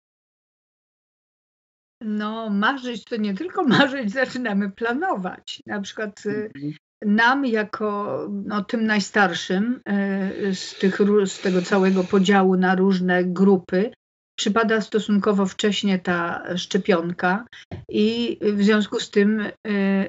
No, 2.00 2.50
marzyć 2.50 3.04
to 3.04 3.16
nie 3.16 3.34
tylko 3.34 3.64
marzyć, 3.78 4.12
zaczynamy 4.12 4.70
planować. 4.70 5.62
Na 5.66 5.80
przykład 5.80 6.22
e, 6.26 6.44
mhm 6.44 6.72
nam 7.04 7.46
jako 7.46 8.18
no, 8.44 8.64
tym 8.64 8.86
najstarszym 8.86 9.80
e, 9.88 10.54
z, 10.54 10.78
tych, 10.78 10.98
z 11.24 11.40
tego 11.40 11.62
całego 11.62 12.04
podziału 12.04 12.56
na 12.56 12.74
różne 12.74 13.24
grupy 13.24 13.92
przypada 14.38 14.80
stosunkowo 14.80 15.46
wcześnie 15.46 15.98
ta 15.98 16.44
szczepionka 16.56 17.44
i 17.88 18.38
w 18.42 18.64
związku 18.64 19.00
z 19.00 19.10
tym 19.10 19.40
e, 19.40 19.50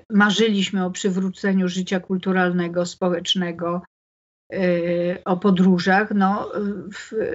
marzyliśmy 0.09 0.85
o 0.85 0.91
przywróceniu 0.91 1.67
życia 1.67 1.99
kulturalnego, 1.99 2.85
społecznego, 2.85 3.81
o 5.25 5.37
podróżach. 5.37 6.11
No, 6.15 6.51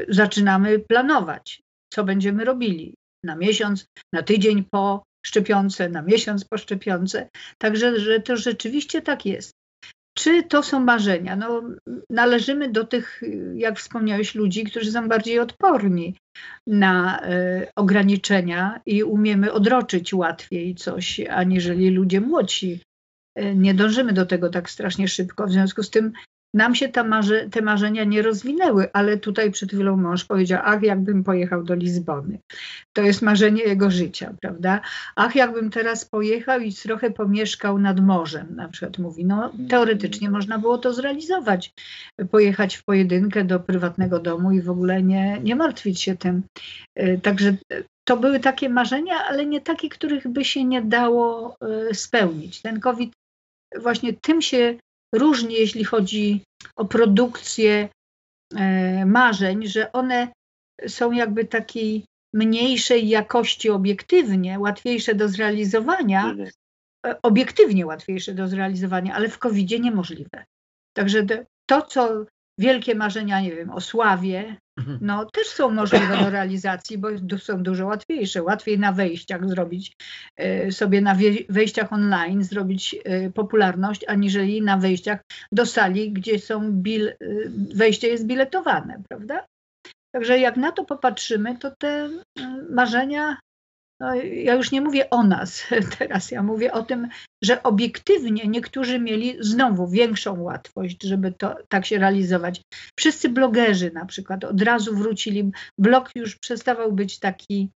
zaczynamy 0.08 0.78
planować, 0.78 1.62
co 1.94 2.04
będziemy 2.04 2.44
robili 2.44 2.94
na 3.24 3.36
miesiąc, 3.36 3.86
na 4.12 4.22
tydzień 4.22 4.64
po, 4.70 5.02
szczepionce, 5.26 5.88
na 5.88 6.02
miesiąc 6.02 6.44
po 6.44 6.58
szczepionce. 6.58 7.28
Także 7.58 8.00
że 8.00 8.20
to 8.20 8.36
rzeczywiście 8.36 9.02
tak 9.02 9.26
jest. 9.26 9.52
Czy 10.18 10.42
to 10.42 10.62
są 10.62 10.80
marzenia? 10.80 11.36
No, 11.36 11.62
należymy 12.10 12.70
do 12.70 12.84
tych, 12.84 13.22
jak 13.54 13.78
wspomniałeś, 13.78 14.34
ludzi, 14.34 14.64
którzy 14.64 14.92
są 14.92 15.08
bardziej 15.08 15.38
odporni 15.38 16.14
na 16.66 17.26
y, 17.30 17.66
ograniczenia 17.76 18.80
i 18.86 19.02
umiemy 19.02 19.52
odroczyć 19.52 20.14
łatwiej 20.14 20.74
coś, 20.74 21.20
aniżeli 21.20 21.90
ludzie 21.90 22.20
młodsi. 22.20 22.80
Y, 23.38 23.54
nie 23.54 23.74
dążymy 23.74 24.12
do 24.12 24.26
tego 24.26 24.48
tak 24.48 24.70
strasznie 24.70 25.08
szybko. 25.08 25.46
W 25.46 25.52
związku 25.52 25.82
z 25.82 25.90
tym 25.90 26.12
nam 26.54 26.74
się 26.74 26.88
marze, 27.04 27.48
te 27.50 27.62
marzenia 27.62 28.04
nie 28.04 28.22
rozwinęły, 28.22 28.92
ale 28.92 29.16
tutaj 29.16 29.50
przed 29.50 29.72
chwilą 29.72 29.96
mąż 29.96 30.24
powiedział, 30.24 30.60
ach, 30.64 30.82
jakbym 30.82 31.24
pojechał 31.24 31.62
do 31.62 31.74
Lizbony. 31.74 32.38
To 32.92 33.02
jest 33.02 33.22
marzenie 33.22 33.62
jego 33.62 33.90
życia, 33.90 34.34
prawda? 34.40 34.80
Ach, 35.16 35.36
jakbym 35.36 35.70
teraz 35.70 36.04
pojechał 36.04 36.60
i 36.60 36.74
trochę 36.74 37.10
pomieszkał 37.10 37.78
nad 37.78 38.00
morzem, 38.00 38.46
na 38.56 38.68
przykład 38.68 38.98
mówi. 38.98 39.24
No, 39.24 39.52
teoretycznie 39.68 40.30
można 40.30 40.58
było 40.58 40.78
to 40.78 40.92
zrealizować. 40.92 41.74
Pojechać 42.30 42.76
w 42.76 42.84
pojedynkę 42.84 43.44
do 43.44 43.60
prywatnego 43.60 44.18
domu 44.18 44.52
i 44.52 44.62
w 44.62 44.70
ogóle 44.70 45.02
nie, 45.02 45.40
nie 45.42 45.56
martwić 45.56 46.00
się 46.00 46.16
tym. 46.16 46.42
E, 46.94 47.18
także 47.18 47.54
to 48.04 48.16
były 48.16 48.40
takie 48.40 48.68
marzenia, 48.68 49.14
ale 49.28 49.46
nie 49.46 49.60
takie, 49.60 49.88
których 49.88 50.28
by 50.28 50.44
się 50.44 50.64
nie 50.64 50.82
dało 50.82 51.56
e, 51.90 51.94
spełnić. 51.94 52.62
Ten 52.62 52.80
COVID 52.80 53.12
właśnie 53.80 54.12
tym 54.12 54.42
się 54.42 54.74
różni, 55.12 55.54
jeśli 55.54 55.84
chodzi 55.84 56.44
o 56.76 56.84
produkcję 56.84 57.88
e, 58.54 59.06
marzeń, 59.06 59.66
że 59.66 59.92
one 59.92 60.28
są 60.88 61.12
jakby 61.12 61.44
takiej 61.44 62.04
mniejszej 62.34 63.08
jakości 63.08 63.70
obiektywnie, 63.70 64.58
łatwiejsze 64.58 65.14
do 65.14 65.28
zrealizowania, 65.28 66.24
mhm. 66.24 66.48
e, 67.06 67.22
obiektywnie 67.22 67.86
łatwiejsze 67.86 68.34
do 68.34 68.48
zrealizowania, 68.48 69.14
ale 69.14 69.28
w 69.28 69.38
COVID-zie 69.38 69.80
niemożliwe. 69.80 70.44
Także 70.96 71.26
to, 71.66 71.82
co 71.82 72.24
wielkie 72.62 72.94
marzenia, 72.94 73.40
nie 73.40 73.54
wiem, 73.56 73.70
o 73.70 73.80
sławie, 73.80 74.56
mhm. 74.78 74.98
no 75.00 75.24
też 75.24 75.46
są 75.46 75.70
możliwe 75.70 76.16
do 76.24 76.30
realizacji, 76.30 76.98
bo 76.98 77.08
są 77.38 77.62
dużo 77.62 77.86
łatwiejsze. 77.86 78.42
Łatwiej 78.42 78.78
na 78.78 78.92
wejściach 78.92 79.48
zrobić 79.48 79.96
e, 80.36 80.72
sobie 80.72 81.00
na 81.00 81.16
wejściach 81.48 81.92
online 81.92 82.44
zrobić 82.44 82.96
e, 83.04 83.30
popularność, 83.30 84.04
aniżeli 84.08 84.62
na 84.62 84.76
wejściach 84.76 85.20
do 85.52 85.66
sali, 85.66 86.12
gdzie 86.12 86.38
są 86.38 86.72
bil, 86.72 87.08
e, 87.08 87.14
wejście 87.74 88.08
jest 88.08 88.26
biletowane, 88.26 89.02
prawda? 89.08 89.46
Także 90.14 90.38
jak 90.38 90.56
na 90.56 90.72
to 90.72 90.84
popatrzymy, 90.84 91.58
to 91.58 91.70
te 91.70 92.08
marzenia 92.70 93.36
no, 94.02 94.14
ja 94.14 94.54
już 94.54 94.72
nie 94.72 94.80
mówię 94.80 95.10
o 95.10 95.22
nas 95.22 95.66
teraz, 95.98 96.30
ja 96.30 96.42
mówię 96.42 96.72
o 96.72 96.82
tym, 96.82 97.08
że 97.44 97.62
obiektywnie 97.62 98.46
niektórzy 98.46 98.98
mieli 98.98 99.36
znowu 99.40 99.88
większą 99.88 100.40
łatwość, 100.40 101.02
żeby 101.02 101.32
to 101.32 101.56
tak 101.68 101.86
się 101.86 101.98
realizować. 101.98 102.62
Wszyscy 102.98 103.28
blogerzy 103.28 103.90
na 103.94 104.06
przykład 104.06 104.44
od 104.44 104.62
razu 104.62 104.96
wrócili, 104.96 105.50
blog 105.78 106.10
już 106.14 106.36
przestawał 106.38 106.92
być 106.92 107.18
taki 107.18 107.70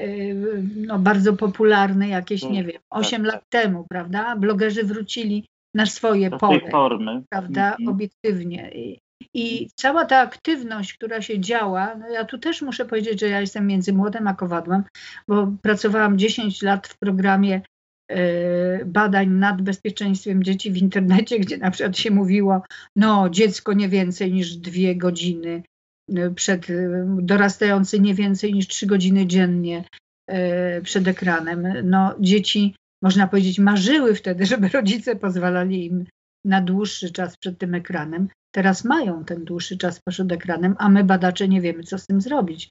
y, 0.00 0.62
no, 0.76 0.98
bardzo 0.98 1.32
popularny 1.32 2.08
jakieś, 2.08 2.42
nie 2.42 2.64
wiem, 2.64 2.80
8 2.90 3.22
tak, 3.22 3.32
lat 3.32 3.42
tak. 3.48 3.62
temu, 3.62 3.86
prawda? 3.90 4.36
Blogerzy 4.36 4.84
wrócili 4.84 5.46
na 5.74 5.86
swoje 5.86 6.30
pole, 6.30 7.22
prawda, 7.30 7.70
mhm. 7.70 7.88
obiektywnie. 7.88 8.70
I 8.74 8.98
cała 9.74 10.04
ta 10.04 10.20
aktywność, 10.20 10.94
która 10.94 11.22
się 11.22 11.40
działa, 11.40 11.94
no 11.94 12.08
ja 12.08 12.24
tu 12.24 12.38
też 12.38 12.62
muszę 12.62 12.84
powiedzieć, 12.84 13.20
że 13.20 13.28
ja 13.28 13.40
jestem 13.40 13.66
między 13.66 13.92
młodym 13.92 14.26
a 14.26 14.34
kowadłem, 14.34 14.82
bo 15.28 15.52
pracowałam 15.62 16.18
10 16.18 16.62
lat 16.62 16.88
w 16.88 16.98
programie 16.98 17.60
e, 18.10 18.84
badań 18.84 19.28
nad 19.28 19.62
bezpieczeństwem 19.62 20.44
dzieci 20.44 20.72
w 20.72 20.76
internecie, 20.76 21.38
gdzie 21.38 21.58
na 21.58 21.70
przykład 21.70 21.98
się 21.98 22.10
mówiło, 22.10 22.62
no 22.96 23.30
dziecko 23.30 23.72
nie 23.72 23.88
więcej 23.88 24.32
niż 24.32 24.56
dwie 24.56 24.96
godziny 24.96 25.62
e, 26.16 26.30
przed, 26.30 26.66
dorastający 27.18 28.00
nie 28.00 28.14
więcej 28.14 28.54
niż 28.54 28.68
trzy 28.68 28.86
godziny 28.86 29.26
dziennie 29.26 29.84
e, 30.26 30.82
przed 30.82 31.08
ekranem. 31.08 31.66
No 31.84 32.14
dzieci, 32.20 32.74
można 33.02 33.26
powiedzieć, 33.26 33.58
marzyły 33.58 34.14
wtedy, 34.14 34.46
żeby 34.56 34.68
rodzice 34.68 35.16
pozwalali 35.16 35.86
im 35.86 36.04
na 36.44 36.60
dłuższy 36.60 37.10
czas 37.10 37.36
przed 37.36 37.58
tym 37.58 37.74
ekranem 37.74 38.28
teraz 38.56 38.84
mają 38.84 39.24
ten 39.24 39.44
dłuższy 39.44 39.78
czas 39.78 40.00
przed 40.08 40.32
ekranem, 40.32 40.74
a 40.78 40.88
my 40.88 41.04
badacze 41.04 41.48
nie 41.48 41.60
wiemy, 41.60 41.82
co 41.82 41.98
z 41.98 42.06
tym 42.06 42.20
zrobić, 42.20 42.70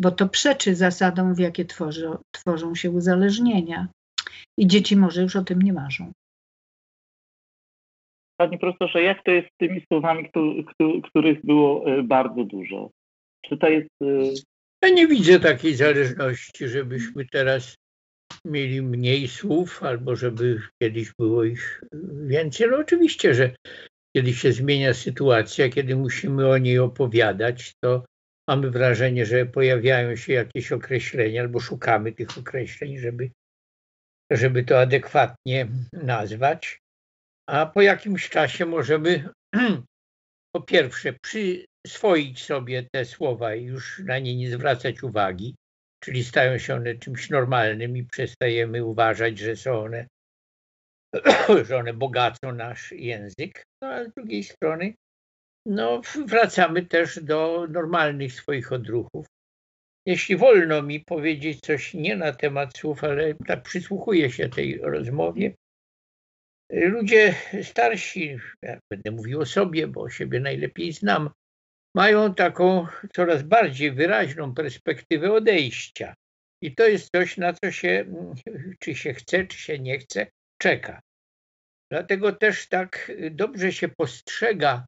bo 0.00 0.10
to 0.10 0.28
przeczy 0.28 0.74
zasadom, 0.74 1.34
w 1.34 1.38
jakie 1.38 1.64
tworzą, 1.64 2.18
tworzą 2.32 2.74
się 2.74 2.90
uzależnienia. 2.90 3.88
I 4.58 4.66
dzieci 4.66 4.96
może 4.96 5.22
już 5.22 5.36
o 5.36 5.44
tym 5.44 5.62
nie 5.62 5.72
marzą. 5.72 6.12
Pani 8.40 8.58
profesorze, 8.58 9.02
jak 9.02 9.22
to 9.22 9.30
jest 9.30 9.48
z 9.48 9.56
tymi 9.56 9.82
słowami, 9.92 10.30
których 11.04 11.44
było 11.44 11.86
e, 11.86 12.02
bardzo 12.02 12.44
dużo? 12.44 12.90
Czy 13.46 13.56
to 13.56 13.68
jest. 13.68 13.88
E, 14.02 14.06
ja 14.82 14.88
nie 14.88 15.06
widzę 15.06 15.40
takiej 15.40 15.74
zależności, 15.74 16.68
żebyśmy 16.68 17.26
teraz 17.32 17.74
mieli 18.44 18.82
mniej 18.82 19.28
słów, 19.28 19.82
albo 19.82 20.16
żeby 20.16 20.60
kiedyś 20.82 21.12
było 21.18 21.44
ich 21.44 21.82
więcej. 22.26 22.68
No 22.70 22.76
oczywiście, 22.76 23.34
że 23.34 23.54
kiedy 24.16 24.34
się 24.34 24.52
zmienia 24.52 24.94
sytuacja, 24.94 25.68
kiedy 25.68 25.96
musimy 25.96 26.48
o 26.48 26.58
niej 26.58 26.78
opowiadać, 26.78 27.74
to 27.80 28.04
mamy 28.48 28.70
wrażenie, 28.70 29.26
że 29.26 29.46
pojawiają 29.46 30.16
się 30.16 30.32
jakieś 30.32 30.72
określenia, 30.72 31.40
albo 31.40 31.60
szukamy 31.60 32.12
tych 32.12 32.38
określeń, 32.38 32.98
żeby, 32.98 33.30
żeby 34.30 34.64
to 34.64 34.80
adekwatnie 34.80 35.68
nazwać. 35.92 36.78
A 37.48 37.66
po 37.66 37.82
jakimś 37.82 38.28
czasie 38.28 38.66
możemy 38.66 39.28
po 40.54 40.60
pierwsze 40.60 41.12
przyswoić 41.12 42.44
sobie 42.44 42.86
te 42.92 43.04
słowa 43.04 43.54
i 43.54 43.64
już 43.64 43.98
na 43.98 44.18
nie 44.18 44.36
nie 44.36 44.50
zwracać 44.50 45.02
uwagi, 45.02 45.54
czyli 46.04 46.24
stają 46.24 46.58
się 46.58 46.74
one 46.74 46.94
czymś 46.94 47.30
normalnym 47.30 47.96
i 47.96 48.04
przestajemy 48.04 48.84
uważać, 48.84 49.38
że 49.38 49.56
są 49.56 49.78
one 49.80 50.06
że 51.66 51.76
one 51.76 51.94
bogacą 51.94 52.52
nasz 52.52 52.92
język, 52.92 53.64
no, 53.82 53.88
a 53.88 54.04
z 54.04 54.12
drugiej 54.14 54.44
strony 54.44 54.94
no, 55.66 56.00
wracamy 56.26 56.86
też 56.86 57.24
do 57.24 57.66
normalnych 57.70 58.32
swoich 58.32 58.72
odruchów. 58.72 59.26
Jeśli 60.06 60.36
wolno 60.36 60.82
mi 60.82 61.00
powiedzieć 61.00 61.60
coś 61.60 61.94
nie 61.94 62.16
na 62.16 62.32
temat 62.32 62.78
słów, 62.78 63.04
ale 63.04 63.34
tak 63.34 63.62
przysłuchuję 63.62 64.30
się 64.30 64.48
tej 64.48 64.78
rozmowie, 64.78 65.54
ludzie 66.70 67.34
starsi, 67.62 68.38
ja 68.62 68.78
będę 68.90 69.10
mówił 69.10 69.40
o 69.40 69.46
sobie, 69.46 69.86
bo 69.86 70.10
siebie 70.10 70.40
najlepiej 70.40 70.92
znam, 70.92 71.30
mają 71.96 72.34
taką 72.34 72.86
coraz 73.14 73.42
bardziej 73.42 73.92
wyraźną 73.92 74.54
perspektywę 74.54 75.32
odejścia. 75.32 76.14
I 76.62 76.74
to 76.74 76.86
jest 76.86 77.10
coś, 77.14 77.36
na 77.36 77.52
co 77.52 77.72
się, 77.72 78.04
czy 78.80 78.94
się 78.94 79.14
chce, 79.14 79.46
czy 79.46 79.58
się 79.58 79.78
nie 79.78 79.98
chce, 79.98 80.26
czeka. 80.62 81.00
Dlatego 81.90 82.32
też 82.32 82.68
tak 82.68 83.12
dobrze 83.30 83.72
się 83.72 83.88
postrzega 83.88 84.86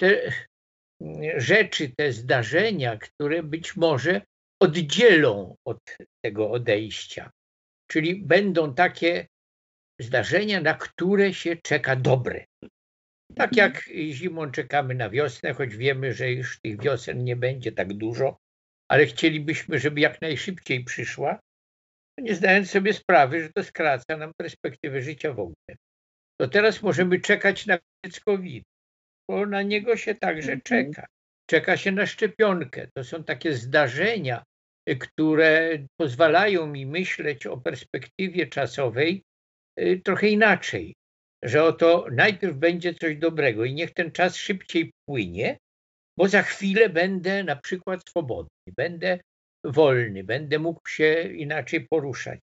te 0.00 0.32
rzeczy, 1.36 1.92
te 1.96 2.12
zdarzenia, 2.12 2.96
które 2.96 3.42
być 3.42 3.76
może 3.76 4.22
oddzielą 4.62 5.56
od 5.66 5.78
tego 6.24 6.50
odejścia. 6.50 7.30
Czyli 7.90 8.22
będą 8.22 8.74
takie 8.74 9.26
zdarzenia, 10.00 10.60
na 10.60 10.74
które 10.74 11.34
się 11.34 11.56
czeka 11.56 11.96
dobre. 11.96 12.44
Tak 13.36 13.52
mhm. 13.52 13.56
jak 13.56 13.82
zimą 14.12 14.50
czekamy 14.50 14.94
na 14.94 15.10
wiosnę, 15.10 15.54
choć 15.54 15.76
wiemy, 15.76 16.12
że 16.12 16.32
już 16.32 16.60
tych 16.60 16.80
wiosen 16.80 17.24
nie 17.24 17.36
będzie 17.36 17.72
tak 17.72 17.92
dużo, 17.92 18.36
ale 18.88 19.06
chcielibyśmy, 19.06 19.78
żeby 19.78 20.00
jak 20.00 20.20
najszybciej 20.20 20.84
przyszła, 20.84 21.40
nie 22.18 22.34
zdając 22.34 22.70
sobie 22.70 22.92
sprawy, 22.92 23.42
że 23.42 23.52
to 23.52 23.64
skraca 23.64 24.16
nam 24.16 24.32
perspektywę 24.36 25.02
życia 25.02 25.32
w 25.32 25.40
ogóle. 25.40 25.76
To 26.40 26.48
teraz 26.48 26.82
możemy 26.82 27.20
czekać 27.20 27.66
na 27.66 27.78
COVID, 28.24 28.64
bo 29.30 29.46
na 29.46 29.62
niego 29.62 29.96
się 29.96 30.14
także 30.14 30.52
mhm. 30.52 30.60
czeka. 30.60 31.06
Czeka 31.50 31.76
się 31.76 31.92
na 31.92 32.06
szczepionkę. 32.06 32.88
To 32.96 33.04
są 33.04 33.24
takie 33.24 33.54
zdarzenia, 33.54 34.44
które 35.00 35.78
pozwalają 36.00 36.66
mi 36.66 36.86
myśleć 36.86 37.46
o 37.46 37.56
perspektywie 37.56 38.46
czasowej 38.46 39.22
y, 39.80 40.00
trochę 40.04 40.28
inaczej, 40.28 40.94
że 41.44 41.64
oto 41.64 42.06
najpierw 42.12 42.56
będzie 42.56 42.94
coś 42.94 43.16
dobrego 43.16 43.64
i 43.64 43.74
niech 43.74 43.94
ten 43.94 44.12
czas 44.12 44.36
szybciej 44.36 44.90
płynie, 45.08 45.58
bo 46.18 46.28
za 46.28 46.42
chwilę 46.42 46.88
będę 46.88 47.44
na 47.44 47.56
przykład 47.56 48.00
swobodny, 48.08 48.72
będę 48.76 49.18
wolny, 49.64 50.24
będę 50.24 50.58
mógł 50.58 50.88
się 50.88 51.22
inaczej 51.22 51.86
poruszać. 51.88 52.40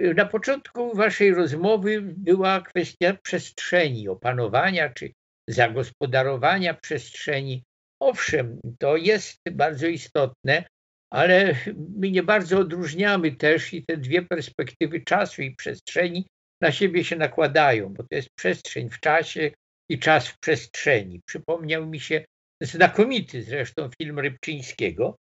Na 0.00 0.26
początku 0.26 0.94
waszej 0.94 1.34
rozmowy 1.34 2.02
była 2.02 2.60
kwestia 2.60 3.16
przestrzeni, 3.22 4.08
opanowania 4.08 4.90
czy 4.90 5.12
zagospodarowania 5.48 6.74
przestrzeni. 6.74 7.62
Owszem, 8.00 8.60
to 8.78 8.96
jest 8.96 9.40
bardzo 9.50 9.86
istotne, 9.86 10.64
ale 11.12 11.54
my 11.96 12.10
nie 12.10 12.22
bardzo 12.22 12.58
odróżniamy 12.58 13.32
też 13.32 13.74
i 13.74 13.84
te 13.84 13.96
dwie 13.96 14.22
perspektywy 14.22 15.00
czasu 15.00 15.42
i 15.42 15.56
przestrzeni 15.56 16.26
na 16.60 16.72
siebie 16.72 17.04
się 17.04 17.16
nakładają, 17.16 17.94
bo 17.94 18.02
to 18.02 18.16
jest 18.16 18.28
przestrzeń 18.38 18.90
w 18.90 19.00
czasie 19.00 19.50
i 19.90 19.98
czas 19.98 20.28
w 20.28 20.38
przestrzeni. 20.38 21.20
Przypomniał 21.26 21.86
mi 21.86 22.00
się 22.00 22.24
znakomity 22.62 23.42
zresztą 23.42 23.90
film 23.98 24.18
Rybczyńskiego, 24.18 25.16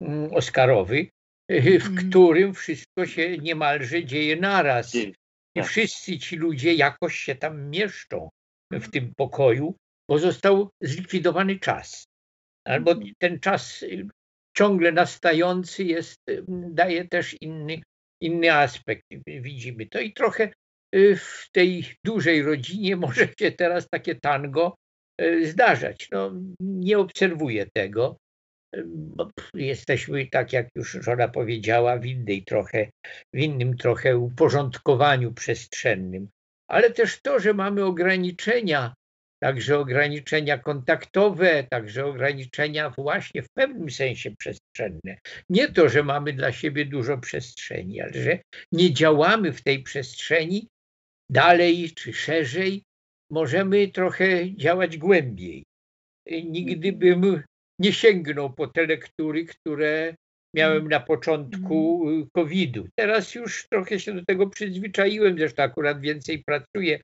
mm, 0.00 0.34
Oscarowy, 0.34 1.08
w 1.48 1.86
mhm. 1.86 1.96
którym 1.96 2.54
wszystko 2.54 3.06
się 3.06 3.38
niemalże 3.38 4.04
dzieje 4.04 4.36
naraz 4.36 4.94
i 4.94 5.14
tak. 5.54 5.66
wszyscy 5.66 6.18
ci 6.18 6.36
ludzie 6.36 6.74
jakoś 6.74 7.16
się 7.16 7.34
tam 7.34 7.70
mieszczą 7.70 8.28
w 8.72 8.90
tym 8.90 9.12
pokoju, 9.16 9.74
bo 10.10 10.18
został 10.18 10.70
zlikwidowany 10.80 11.58
czas. 11.58 12.04
Albo 12.64 12.90
mhm. 12.92 13.12
ten 13.18 13.40
czas 13.40 13.84
ciągle 14.56 14.92
nastający 14.92 15.84
jest, 15.84 16.20
daje 16.48 17.08
też 17.08 17.36
inny, 17.40 17.82
inny 18.22 18.52
aspekt. 18.52 19.02
Widzimy 19.26 19.86
to 19.86 20.00
i 20.00 20.12
trochę 20.12 20.52
y, 20.94 21.16
w 21.16 21.48
tej 21.52 21.84
dużej 22.04 22.42
rodzinie 22.42 22.96
może 23.06 23.28
się 23.38 23.52
teraz 23.52 23.88
takie 23.88 24.14
tango 24.14 24.76
y, 25.20 25.46
zdarzać. 25.46 26.08
No, 26.12 26.32
nie 26.60 26.98
obserwuję 26.98 27.66
tego. 27.74 28.16
Bo 28.86 29.30
jesteśmy, 29.54 30.26
tak 30.26 30.52
jak 30.52 30.68
już 30.74 30.98
żona 31.00 31.28
powiedziała, 31.28 31.98
w 31.98 32.06
innej 32.06 32.44
trochę, 32.44 32.90
w 33.34 33.38
innym 33.38 33.76
trochę 33.76 34.18
uporządkowaniu 34.18 35.32
przestrzennym. 35.32 36.28
Ale 36.70 36.90
też 36.90 37.20
to, 37.22 37.40
że 37.40 37.54
mamy 37.54 37.84
ograniczenia 37.84 38.94
także 39.38 39.78
ograniczenia 39.78 40.58
kontaktowe, 40.58 41.64
także 41.70 42.06
ograniczenia 42.06 42.90
właśnie 42.90 43.42
w 43.42 43.50
pewnym 43.50 43.90
sensie 43.90 44.30
przestrzenne. 44.38 45.18
Nie 45.50 45.68
to, 45.68 45.88
że 45.88 46.02
mamy 46.02 46.32
dla 46.32 46.52
siebie 46.52 46.84
dużo 46.84 47.18
przestrzeni, 47.18 48.00
ale 48.00 48.12
że 48.12 48.38
nie 48.72 48.92
działamy 48.92 49.52
w 49.52 49.62
tej 49.62 49.82
przestrzeni 49.82 50.68
dalej 51.30 51.90
czy 51.90 52.12
szerzej, 52.12 52.82
możemy 53.30 53.88
trochę 53.88 54.56
działać 54.56 54.98
głębiej. 54.98 55.64
Nigdy 56.26 56.92
bym 56.92 57.42
nie 57.78 57.92
sięgnął 57.92 58.52
po 58.52 58.66
te 58.66 58.86
lektury, 58.86 59.44
które 59.44 60.14
miałem 60.56 60.88
na 60.88 61.00
początku 61.00 62.10
y, 62.10 62.26
COVID-u. 62.32 62.88
Teraz 62.94 63.34
już 63.34 63.66
trochę 63.68 64.00
się 64.00 64.14
do 64.14 64.24
tego 64.24 64.46
przyzwyczaiłem, 64.46 65.38
zresztą 65.38 65.62
akurat 65.62 66.00
więcej 66.00 66.44
pracuję 66.44 67.00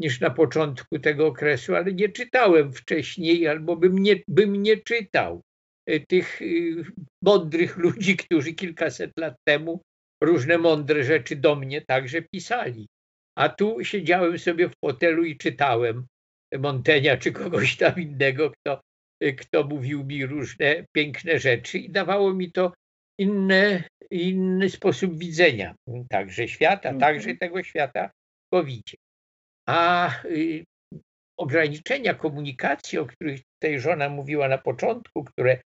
niż 0.00 0.20
na 0.20 0.30
początku 0.30 0.98
tego 0.98 1.26
okresu, 1.26 1.76
ale 1.76 1.92
nie 1.92 2.08
czytałem 2.08 2.72
wcześniej 2.72 3.48
albo 3.48 3.76
bym 3.76 3.98
nie, 3.98 4.16
bym 4.28 4.62
nie 4.62 4.76
czytał 4.76 5.42
y, 5.90 6.04
tych 6.08 6.42
y, 6.42 6.84
mądrych 7.24 7.76
ludzi, 7.76 8.16
którzy 8.16 8.52
kilkaset 8.52 9.12
lat 9.18 9.34
temu 9.48 9.82
różne 10.22 10.58
mądre 10.58 11.04
rzeczy 11.04 11.36
do 11.36 11.56
mnie 11.56 11.82
także 11.88 12.22
pisali. 12.22 12.86
A 13.38 13.48
tu 13.48 13.84
siedziałem 13.84 14.38
sobie 14.38 14.68
w 14.68 14.74
fotelu 14.84 15.24
i 15.24 15.36
czytałem 15.36 16.06
Montenia 16.58 17.16
czy 17.16 17.32
kogoś 17.32 17.76
tam 17.76 18.00
innego, 18.00 18.50
kto, 18.50 18.80
kto 19.38 19.64
mówił 19.64 20.04
mi 20.04 20.26
różne 20.26 20.84
piękne 20.92 21.38
rzeczy 21.38 21.78
i 21.78 21.90
dawało 21.90 22.34
mi 22.34 22.52
to 22.52 22.72
inny, 23.18 23.84
inny 24.10 24.70
sposób 24.70 25.18
widzenia 25.18 25.74
także 26.08 26.48
świata, 26.48 26.88
mhm. 26.88 27.00
także 27.00 27.36
tego 27.36 27.62
świata 27.62 28.08
w 28.08 28.54
covid 28.54 28.84
A 29.68 30.10
y, 30.24 30.64
ograniczenia 31.38 32.14
komunikacji, 32.14 32.98
o 32.98 33.06
których 33.06 33.40
tutaj 33.54 33.80
żona 33.80 34.08
mówiła 34.08 34.48
na 34.48 34.58
początku, 34.58 35.24
które 35.24 35.60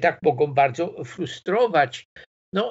tak 0.00 0.18
mogą 0.22 0.46
bardzo 0.46 1.04
frustrować, 1.04 2.06
no, 2.54 2.70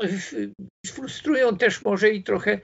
frustrują 0.87 1.57
też 1.57 1.83
może 1.83 2.09
i 2.09 2.23
trochę 2.23 2.59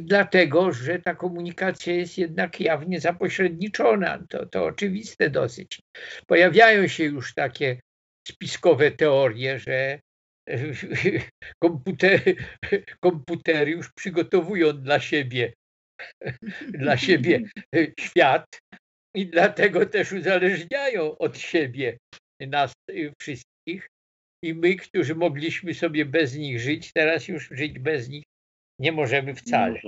dlatego, 0.00 0.72
że 0.72 0.98
ta 0.98 1.14
komunikacja 1.14 1.94
jest 1.94 2.18
jednak 2.18 2.60
jawnie 2.60 3.00
zapośredniczona. 3.00 4.24
To, 4.28 4.46
to 4.46 4.64
oczywiste 4.64 5.30
dosyć. 5.30 5.80
Pojawiają 6.26 6.88
się 6.88 7.04
już 7.04 7.34
takie 7.34 7.80
spiskowe 8.28 8.90
teorie, 8.90 9.58
że 9.58 10.00
komputery, 11.64 12.36
komputery 13.00 13.70
już 13.70 13.92
przygotowują 13.92 14.72
dla 14.72 15.00
siebie, 15.00 15.52
dla 16.82 16.96
siebie 16.96 17.40
świat 18.00 18.46
i 19.16 19.26
dlatego 19.26 19.86
też 19.86 20.12
uzależniają 20.12 21.18
od 21.18 21.38
siebie 21.38 21.98
nas 22.40 22.72
wszystkich. 23.20 23.88
I 24.44 24.54
my, 24.54 24.76
którzy 24.76 25.14
mogliśmy 25.14 25.74
sobie 25.74 26.04
bez 26.04 26.36
nich 26.36 26.60
żyć, 26.60 26.92
teraz 26.92 27.28
już 27.28 27.48
żyć 27.50 27.78
bez 27.78 28.08
nich 28.08 28.24
nie 28.80 28.92
możemy 28.92 29.34
wcale. 29.34 29.80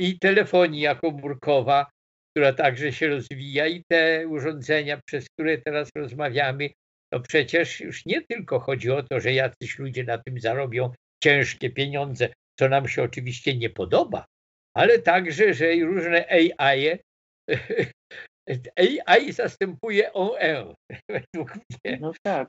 I 0.00 0.18
telefonia 0.18 0.94
komórkowa, 0.94 1.90
która 2.30 2.52
także 2.52 2.92
się 2.92 3.08
rozwija, 3.08 3.66
i 3.66 3.82
te 3.90 4.28
urządzenia, 4.28 5.00
przez 5.06 5.26
które 5.28 5.58
teraz 5.58 5.90
rozmawiamy, 5.96 6.70
to 7.12 7.20
przecież 7.20 7.80
już 7.80 8.06
nie 8.06 8.22
tylko 8.22 8.60
chodzi 8.60 8.90
o 8.90 9.02
to, 9.02 9.20
że 9.20 9.32
jacyś 9.32 9.78
ludzie 9.78 10.04
na 10.04 10.18
tym 10.18 10.40
zarobią 10.40 10.92
ciężkie 11.22 11.70
pieniądze, 11.70 12.28
co 12.58 12.68
nam 12.68 12.88
się 12.88 13.02
oczywiście 13.02 13.56
nie 13.56 13.70
podoba, 13.70 14.24
ale 14.76 14.98
także, 14.98 15.54
że 15.54 15.74
różne 15.74 16.26
AI, 16.28 16.98
AI 19.06 19.32
zastępuje 19.42 20.12
OE 20.12 20.74
według 21.10 21.54
mnie. 21.56 21.98
No 22.00 22.12
tak. 22.22 22.48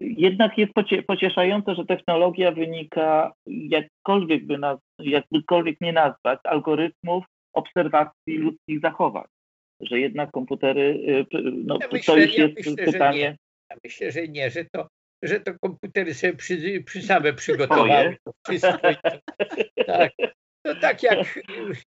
Jednak 0.00 0.58
jest 0.58 0.72
pocieszające, 1.06 1.74
że 1.74 1.86
technologia 1.86 2.52
wynika, 2.52 3.32
jakkolwiek 3.46 4.46
by 4.46 4.58
nas, 4.58 4.78
jakbykolwiek 4.98 5.76
nie 5.80 5.92
nazwać, 5.92 6.38
algorytmów 6.44 7.24
obserwacji 7.52 8.38
ludzkich 8.38 8.80
zachowań. 8.80 9.24
Że 9.80 10.00
jednak 10.00 10.30
komputery, 10.30 10.80
y, 11.34 11.42
no 11.64 11.78
ja 11.80 11.88
myślę, 11.92 12.14
to 12.14 12.20
już 12.20 12.34
jest 12.38 12.66
ja 12.66 12.72
myślę, 12.72 12.92
pytanie. 12.92 13.36
Ja 13.70 13.76
myślę, 13.84 14.12
że 14.12 14.28
nie, 14.28 14.50
że 14.50 14.64
to, 14.64 14.88
że 15.22 15.40
to 15.40 15.52
komputery 15.62 16.14
sobie 16.14 16.32
przy, 16.32 16.82
przy 16.86 17.02
same 17.02 17.32
przygotowały. 17.42 18.16
Wszystko. 18.46 18.78
Tak. 19.86 20.12
No 20.64 20.74
tak 20.74 21.02
jak 21.02 21.40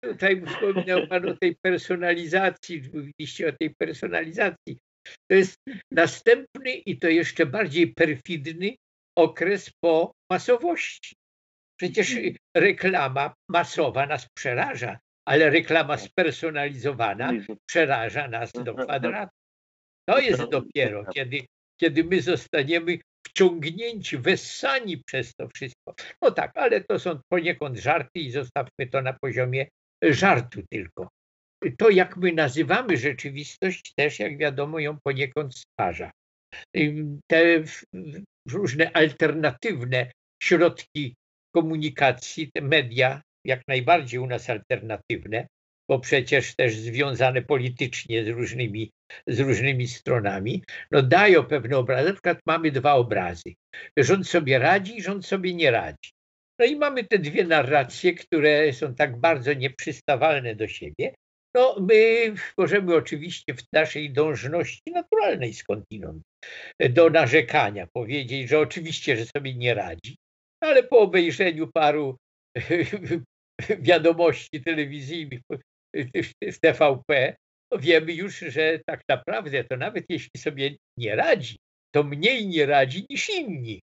tutaj 0.02 0.42
wspominał 0.46 1.06
Pan 1.06 1.28
o 1.28 1.36
tej 1.36 1.56
personalizacji, 1.62 2.82
mówiliście 2.94 3.48
o 3.48 3.52
tej 3.52 3.74
personalizacji. 3.74 4.78
To 5.30 5.36
jest 5.36 5.56
następny 5.90 6.70
i 6.70 6.98
to 6.98 7.08
jeszcze 7.08 7.46
bardziej 7.46 7.94
perfidny 7.94 8.74
okres 9.18 9.70
po 9.80 10.12
masowości. 10.30 11.16
Przecież 11.80 12.16
reklama 12.56 13.34
masowa 13.48 14.06
nas 14.06 14.26
przeraża, 14.36 14.98
ale 15.28 15.50
reklama 15.50 15.98
spersonalizowana 15.98 17.32
przeraża 17.66 18.28
nas 18.28 18.52
do 18.52 18.74
kwadratu. 18.74 19.32
To 20.08 20.18
jest 20.18 20.42
dopiero, 20.44 21.04
kiedy 21.14 21.46
kiedy 21.82 22.04
my 22.04 22.22
zostaniemy 22.22 22.98
wciągnięci, 23.26 24.18
wessani 24.18 25.02
przez 25.06 25.34
to 25.34 25.48
wszystko. 25.54 25.94
No 26.22 26.30
tak, 26.30 26.52
ale 26.54 26.80
to 26.80 26.98
są 26.98 27.20
poniekąd 27.28 27.78
żarty 27.78 28.20
i 28.20 28.30
zostawmy 28.30 28.86
to 28.90 29.02
na 29.02 29.12
poziomie 29.12 29.66
żartu 30.02 30.60
tylko. 30.70 31.08
To, 31.78 31.90
jak 31.90 32.16
my 32.16 32.32
nazywamy 32.32 32.96
rzeczywistość, 32.96 33.92
też, 33.96 34.18
jak 34.18 34.38
wiadomo, 34.38 34.78
ją 34.78 34.98
poniekąd 35.04 35.54
stwarza. 35.54 36.10
Te 37.30 37.62
różne 38.50 38.92
alternatywne 38.92 40.10
środki 40.42 41.14
komunikacji, 41.54 42.50
te 42.54 42.62
media, 42.62 43.22
jak 43.46 43.60
najbardziej 43.68 44.20
u 44.20 44.26
nas 44.26 44.50
alternatywne, 44.50 45.46
bo 45.88 45.98
przecież 45.98 46.54
też 46.56 46.76
związane 46.76 47.42
politycznie 47.42 48.24
z 48.24 48.28
różnymi, 48.28 48.90
z 49.26 49.40
różnymi 49.40 49.88
stronami, 49.88 50.64
no 50.90 51.02
dają 51.02 51.44
pewne 51.44 51.76
obrazy. 51.76 52.08
Na 52.08 52.12
przykład 52.12 52.38
mamy 52.46 52.70
dwa 52.70 52.94
obrazy. 52.94 53.54
Rząd 53.96 54.28
sobie 54.28 54.58
radzi, 54.58 55.02
rząd 55.02 55.26
sobie 55.26 55.54
nie 55.54 55.70
radzi. 55.70 56.10
No 56.58 56.64
i 56.64 56.76
mamy 56.76 57.04
te 57.04 57.18
dwie 57.18 57.44
narracje, 57.44 58.14
które 58.14 58.72
są 58.72 58.94
tak 58.94 59.20
bardzo 59.20 59.52
nieprzystawalne 59.52 60.54
do 60.54 60.68
siebie. 60.68 61.14
No 61.54 61.76
my 61.80 62.34
możemy 62.58 62.94
oczywiście 62.94 63.54
w 63.54 63.62
naszej 63.72 64.12
dążności 64.12 64.90
naturalnej 64.90 65.54
skądinąd 65.54 66.22
do 66.90 67.10
narzekania 67.10 67.86
powiedzieć, 67.92 68.48
że 68.48 68.58
oczywiście, 68.58 69.16
że 69.16 69.26
sobie 69.26 69.54
nie 69.54 69.74
radzi, 69.74 70.16
ale 70.60 70.82
po 70.82 70.98
obejrzeniu 70.98 71.70
paru 71.74 72.16
wiadomości 73.88 74.62
telewizyjnych 74.64 75.40
w 76.42 76.58
TVP, 76.60 77.36
wiemy 77.78 78.12
już, 78.12 78.38
że 78.38 78.80
tak 78.86 79.02
naprawdę 79.08 79.64
to 79.64 79.76
nawet 79.76 80.04
jeśli 80.08 80.40
sobie 80.40 80.76
nie 80.98 81.16
radzi, 81.16 81.56
to 81.94 82.02
mniej 82.02 82.46
nie 82.46 82.66
radzi 82.66 83.06
niż 83.10 83.28
inni. 83.28 83.80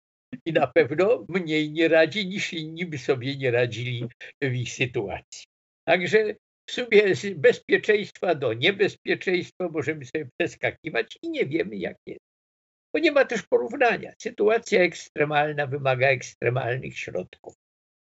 I 0.47 0.53
na 0.53 0.67
pewno 0.67 1.27
mniej 1.29 1.73
nie 1.73 1.89
radzi 1.89 2.27
niż 2.27 2.53
inni 2.53 2.87
by 2.87 2.99
sobie 2.99 3.37
nie 3.37 3.51
radzili 3.51 4.09
w 4.43 4.55
ich 4.55 4.73
sytuacji. 4.73 5.45
Także 5.89 6.35
sumie 6.73 7.15
z 7.15 7.35
bezpieczeństwa 7.35 8.35
do 8.35 8.53
niebezpieczeństwa 8.53 9.69
możemy 9.69 10.05
sobie 10.05 10.29
przeskakiwać 10.41 11.19
i 11.23 11.31
nie 11.31 11.47
wiemy 11.47 11.77
jak 11.77 11.97
jest. 12.07 12.25
Bo 12.95 12.99
nie 12.99 13.13
ma 13.13 13.25
też 13.25 13.43
porównania. 13.43 14.13
Sytuacja 14.19 14.83
ekstremalna 14.83 15.67
wymaga 15.67 16.09
ekstremalnych 16.09 16.99
środków. 16.99 17.55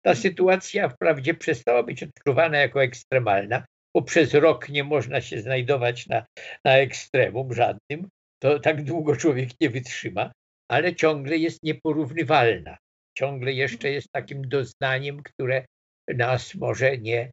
Ta 0.04 0.14
sytuacja 0.14 0.88
wprawdzie 0.88 1.34
przestała 1.34 1.82
być 1.82 2.02
odczuwana 2.02 2.58
jako 2.58 2.82
ekstremalna, 2.82 3.64
bo 3.94 4.02
przez 4.02 4.34
rok 4.34 4.68
nie 4.68 4.84
można 4.84 5.20
się 5.20 5.40
znajdować 5.40 6.06
na, 6.06 6.26
na 6.64 6.78
ekstremum 6.78 7.54
żadnym, 7.54 8.08
to 8.42 8.60
tak 8.60 8.84
długo 8.84 9.16
człowiek 9.16 9.48
nie 9.60 9.70
wytrzyma, 9.70 10.32
ale 10.70 10.94
ciągle 10.94 11.36
jest 11.36 11.62
nieporównywalna. 11.62 12.76
Ciągle 13.18 13.52
jeszcze 13.52 13.90
jest 13.90 14.08
takim 14.12 14.48
doznaniem, 14.48 15.22
które 15.22 15.64
nas 16.08 16.54
może 16.54 16.98
nie. 16.98 17.30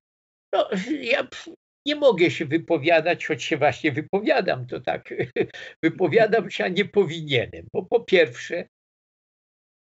No, 0.56 0.70
ja 1.02 1.28
nie 1.86 1.96
mogę 1.96 2.32
się 2.32 2.46
wypowiadać, 2.46 3.26
choć 3.26 3.44
się 3.44 3.58
właśnie 3.58 3.92
wypowiadam, 3.92 4.68
to 4.68 4.82
tak 4.82 5.14
wypowiadam 5.84 6.52
się, 6.52 6.64
a 6.64 6.68
nie 6.68 6.86
powinienem, 6.86 7.68
bo 7.74 7.86
po 7.86 8.00
pierwsze 8.00 8.68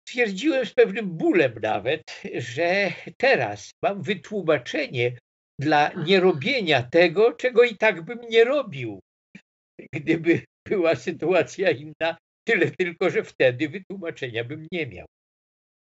twierdziłem 0.07 0.65
z 0.65 0.73
pewnym 0.73 1.17
bólem 1.17 1.53
nawet, 1.61 2.21
że 2.35 2.91
teraz 3.17 3.71
mam 3.83 4.01
wytłumaczenie 4.01 5.17
dla 5.59 5.91
nierobienia 5.93 6.83
tego, 6.83 7.33
czego 7.33 7.63
i 7.63 7.77
tak 7.77 8.01
bym 8.01 8.19
nie 8.29 8.43
robił, 8.43 8.99
gdyby 9.93 10.41
była 10.67 10.95
sytuacja 10.95 11.71
inna, 11.71 12.17
tyle 12.47 12.71
tylko, 12.71 13.09
że 13.09 13.23
wtedy 13.23 13.69
wytłumaczenia 13.69 14.43
bym 14.43 14.67
nie 14.71 14.87
miał. 14.87 15.05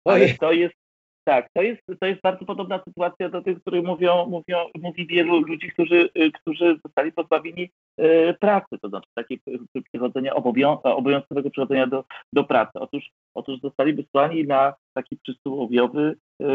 Ale 0.07 0.33
to 0.33 0.51
jest, 0.51 0.80
tak, 1.23 1.49
to 1.53 1.61
jest, 1.61 1.81
to 1.99 2.05
jest 2.05 2.21
bardzo 2.21 2.45
podobna 2.45 2.83
sytuacja 2.87 3.29
do 3.29 3.41
tych, 3.41 3.61
których 3.61 3.83
mówią, 3.83 4.25
mówią, 4.25 4.57
mówi 4.81 5.07
wielu 5.07 5.39
ludzi, 5.39 5.67
którzy, 5.69 6.09
którzy 6.41 6.79
zostali 6.85 7.11
pozbawieni 7.11 7.69
e, 7.97 8.33
pracy, 8.33 8.77
to 8.81 8.89
znaczy 8.89 9.09
takiego 9.15 9.43
przychodzenia, 9.91 10.35
obowiązkowego 10.83 11.49
przychodzenia 11.49 11.87
do, 11.87 12.03
do 12.33 12.43
pracy. 12.43 12.71
Otóż, 12.79 13.11
otóż 13.33 13.59
zostali 13.59 13.93
wysłani 13.93 14.43
na 14.43 14.73
taki 14.93 15.17
przysłowiowy 15.17 16.15
e, 16.41 16.45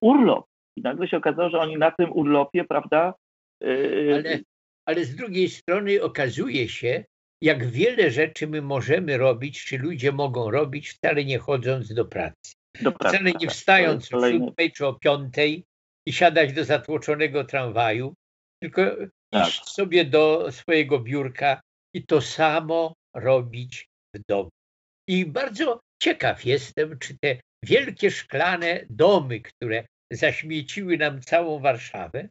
urlop 0.00 0.46
i 0.76 0.82
nagle 0.82 1.08
się 1.08 1.16
okazało, 1.16 1.50
że 1.50 1.58
oni 1.58 1.76
na 1.76 1.90
tym 1.90 2.12
urlopie, 2.12 2.64
prawda? 2.64 3.14
Ale, 4.14 4.38
ale 4.84 5.04
z 5.04 5.16
drugiej 5.16 5.48
strony 5.48 6.02
okazuje 6.02 6.68
się, 6.68 7.04
jak 7.42 7.66
wiele 7.66 8.10
rzeczy 8.10 8.46
my 8.46 8.62
możemy 8.62 9.18
robić, 9.18 9.64
czy 9.64 9.78
ludzie 9.78 10.12
mogą 10.12 10.50
robić, 10.50 10.90
wcale 10.90 11.24
nie 11.24 11.38
chodząc 11.38 11.94
do 11.94 12.04
pracy. 12.04 12.59
Do 12.80 12.92
pracy 12.92 13.16
wcale 13.16 13.32
nie 13.32 13.46
tak. 13.46 13.50
wstając 13.50 14.14
o 14.14 14.30
siódmej 14.30 14.72
czy 14.72 14.86
o 14.86 14.94
piątej 14.94 15.64
i 16.06 16.12
siadać 16.12 16.52
do 16.52 16.64
zatłoczonego 16.64 17.44
tramwaju, 17.44 18.14
tylko 18.62 18.82
tak. 19.30 19.48
iść 19.48 19.64
sobie 19.64 20.04
do 20.04 20.52
swojego 20.52 21.00
biurka 21.00 21.60
i 21.94 22.06
to 22.06 22.20
samo 22.20 22.94
robić 23.16 23.88
w 24.14 24.20
domu. 24.28 24.50
I 25.08 25.26
bardzo 25.26 25.80
ciekaw 26.02 26.44
jestem, 26.44 26.98
czy 26.98 27.18
te 27.18 27.36
wielkie 27.64 28.10
szklane 28.10 28.86
domy, 28.90 29.40
które 29.40 29.84
zaśmieciły 30.12 30.98
nam 30.98 31.22
całą 31.22 31.60
Warszawę, 31.60 32.28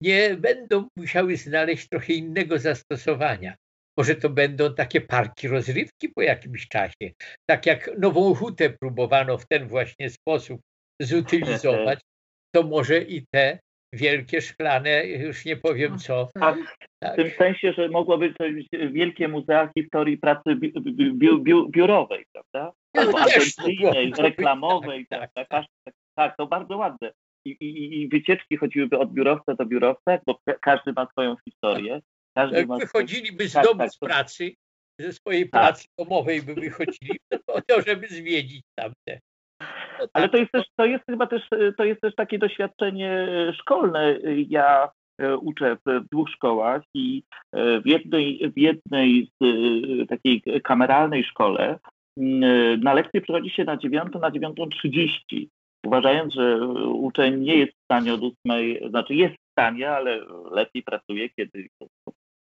nie 0.00 0.36
będą 0.36 0.88
musiały 0.96 1.36
znaleźć 1.36 1.88
trochę 1.88 2.12
innego 2.12 2.58
zastosowania. 2.58 3.56
Może 3.96 4.14
to 4.14 4.30
będą 4.30 4.74
takie 4.74 5.00
parki 5.00 5.48
rozrywki 5.48 6.08
po 6.08 6.22
jakimś 6.22 6.68
czasie. 6.68 7.10
Tak 7.46 7.66
jak 7.66 7.90
Nową 7.98 8.34
Hutę 8.34 8.70
próbowano 8.70 9.38
w 9.38 9.46
ten 9.46 9.68
właśnie 9.68 10.10
sposób 10.10 10.60
zutylizować, 11.00 12.00
to 12.54 12.62
może 12.62 12.98
i 13.02 13.26
te 13.30 13.58
wielkie 13.92 14.40
szklane, 14.40 15.06
już 15.06 15.44
nie 15.44 15.56
powiem 15.56 15.98
co. 15.98 16.28
Tak, 16.34 16.56
tak. 17.02 17.12
w 17.12 17.16
tym 17.16 17.30
sensie, 17.30 17.72
że 17.72 17.88
mogłoby 17.88 18.34
to 18.34 18.44
być 18.44 18.68
wielkie 18.92 19.28
muzea 19.28 19.70
historii 19.78 20.18
pracy 20.18 20.56
bi 20.56 20.72
bi 20.80 21.12
bi 21.12 21.28
biurowej, 21.70 22.24
prawda? 22.32 22.72
Albo 22.96 23.20
agencyjnej, 23.20 24.12
reklamowej, 24.18 25.06
tak, 25.06 25.30
tak, 25.34 25.48
tak, 25.48 25.66
tak, 26.14 26.36
to 26.36 26.46
bardzo 26.46 26.76
ładne. 26.76 27.12
I, 27.46 27.50
i, 27.50 28.02
I, 28.02 28.08
wycieczki 28.08 28.56
chodziłyby 28.56 28.98
od 28.98 29.12
biurowca 29.12 29.54
do 29.54 29.66
biurowca, 29.66 30.18
bo 30.26 30.38
każdy 30.60 30.92
ma 30.92 31.06
swoją 31.06 31.36
historię. 31.44 32.00
Każdy 32.34 32.56
Jak 32.56 32.68
wychodziliby 32.68 33.48
z 33.48 33.52
tak, 33.52 33.64
domu 33.64 33.78
tak, 33.78 33.90
z 33.90 33.98
pracy, 33.98 34.54
ze 35.00 35.12
swojej 35.12 35.50
tak. 35.50 35.62
pracy 35.62 35.88
domowej 35.98 36.42
by 36.42 36.54
wychodzili, 36.54 37.18
to 37.66 37.82
żeby 37.86 38.06
zwiedzić 38.06 38.62
tamte. 38.74 39.20
No 40.00 40.06
Ale 40.12 40.28
tak. 40.28 40.32
to 40.32 40.36
jest 40.36 40.52
też, 40.52 40.66
to 40.76 40.86
jest 40.86 41.04
chyba 41.10 41.26
też, 41.26 41.42
to 41.76 41.84
jest 41.84 42.00
też 42.00 42.14
takie 42.14 42.38
doświadczenie 42.38 43.28
szkolne. 43.54 44.18
Ja 44.48 44.90
e, 45.18 45.36
uczę 45.36 45.76
w 45.86 46.08
dwóch 46.12 46.30
szkołach 46.30 46.82
i 46.94 47.22
w 47.54 47.86
jednej, 47.86 48.52
w 48.56 48.58
jednej 48.58 49.30
z 49.40 50.08
takiej 50.08 50.42
kameralnej 50.64 51.24
szkole 51.24 51.78
na 52.78 52.94
lekcję 52.94 53.20
przychodzi 53.20 53.50
się 53.50 53.64
na 53.64 53.76
dziewiątą, 53.76 54.18
na 54.18 54.30
dziewiątą 54.30 54.68
trzydzieści 54.68 55.50
uważając, 55.84 56.34
że 56.34 56.66
uczeń 56.88 57.40
nie 57.40 57.56
jest 57.56 57.72
w 57.72 57.84
stanie 57.84 58.14
od 58.14 58.22
ósmej, 58.22 58.88
znaczy 58.88 59.14
jest 59.14 59.34
w 59.34 59.52
stanie, 59.52 59.90
ale 59.90 60.20
lepiej 60.50 60.82
pracuje, 60.82 61.28
kiedy 61.30 61.68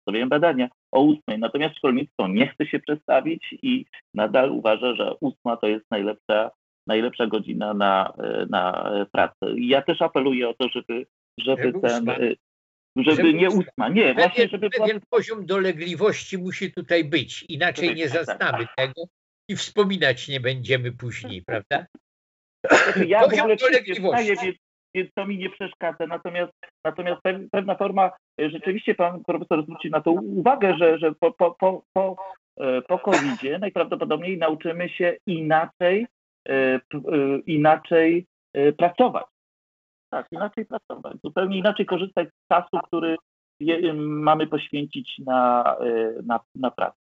przedstawiają 0.02 0.30
badania 0.30 0.70
o 0.92 1.02
ósmej. 1.02 1.40
Natomiast 1.40 1.78
szkolnictwo 1.78 2.28
nie 2.28 2.48
chce 2.48 2.66
się 2.66 2.80
przedstawić 2.80 3.56
i 3.62 3.86
nadal 4.14 4.52
uważa, 4.52 4.96
że 4.96 5.16
ósma 5.22 5.58
to 5.58 5.68
jest 5.68 5.86
najlepsza, 5.92 6.52
najlepsza 6.88 7.28
godzina 7.28 7.74
na, 7.74 8.14
na 8.50 8.92
pracę. 9.12 9.54
I 9.56 9.68
ja 9.68 9.82
też 9.82 10.02
apeluję 10.02 10.50
o 10.50 10.54
to, 10.54 10.70
żeby, 10.70 11.06
żeby 11.38 11.74
ten, 11.82 12.06
żeby, 12.96 13.12
żeby 13.16 13.34
nie 13.34 13.50
ósma, 13.50 13.90
nie, 13.90 14.02
pewien, 14.02 14.16
właśnie, 14.16 14.48
żeby... 14.48 14.70
Pewien 14.70 15.00
poziom 15.10 15.46
dolegliwości 15.46 16.38
musi 16.38 16.74
tutaj 16.74 17.04
być, 17.04 17.46
inaczej 17.50 17.96
nie 17.96 18.10
tak. 18.10 18.26
zaznamy 18.26 18.68
tego 18.78 19.04
i 19.50 19.56
wspominać 19.56 20.28
nie 20.28 20.40
będziemy 20.40 20.92
później, 20.92 21.44
prawda? 21.48 21.86
Ja 23.08 23.28
w 23.28 23.34
ogóle 23.34 23.58
wstaję, 23.58 24.28
więc, 24.28 24.42
więc 24.42 24.58
to 25.16 25.26
mi 25.26 25.38
nie 25.38 25.50
przeszkadza. 25.50 26.08
Natomiast, 26.08 26.54
natomiast 26.86 27.22
pewna 27.52 27.76
forma, 27.76 28.12
e, 28.42 28.50
rzeczywiście 28.50 28.96
pan 28.96 29.24
profesor 29.24 29.64
zwróci 29.64 29.90
na 29.90 30.02
to 30.02 30.12
uwagę, 30.12 30.78
że, 30.78 31.00
że 31.00 31.12
po, 31.20 31.32
po, 31.32 31.56
po, 31.60 31.84
po, 31.94 32.16
e, 32.60 32.82
po 32.82 33.00
COVID-zie 33.00 33.60
najprawdopodobniej 33.60 34.38
nauczymy 34.38 34.90
się 34.90 35.16
inaczej, 35.28 36.08
e, 36.50 36.80
inaczej 37.46 38.26
pracować. 38.78 39.26
Tak, 40.10 40.28
inaczej 40.32 40.66
pracować. 40.66 41.18
Zupełnie 41.24 41.58
inaczej 41.58 41.86
korzystać 41.86 42.28
z 42.30 42.48
czasu, 42.48 42.80
który 42.88 43.16
mamy 43.96 44.48
poświęcić 44.48 45.20
na, 45.26 45.76
na, 46.24 46.40
na 46.56 46.72
pracę. 46.72 46.98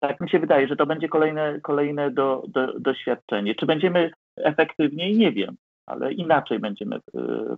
Tak 0.00 0.20
mi 0.20 0.30
się 0.30 0.38
wydaje, 0.38 0.68
że 0.68 0.76
to 0.76 0.86
będzie 0.86 1.08
kolejne, 1.08 1.60
kolejne 1.60 2.10
do, 2.10 2.42
do, 2.48 2.80
doświadczenie. 2.80 3.54
Czy 3.54 3.66
będziemy 3.66 4.10
efektywniej, 4.36 5.16
nie 5.18 5.32
wiem, 5.32 5.56
ale 5.88 6.12
inaczej 6.12 6.58
będziemy 6.58 6.96
y, 6.96 7.00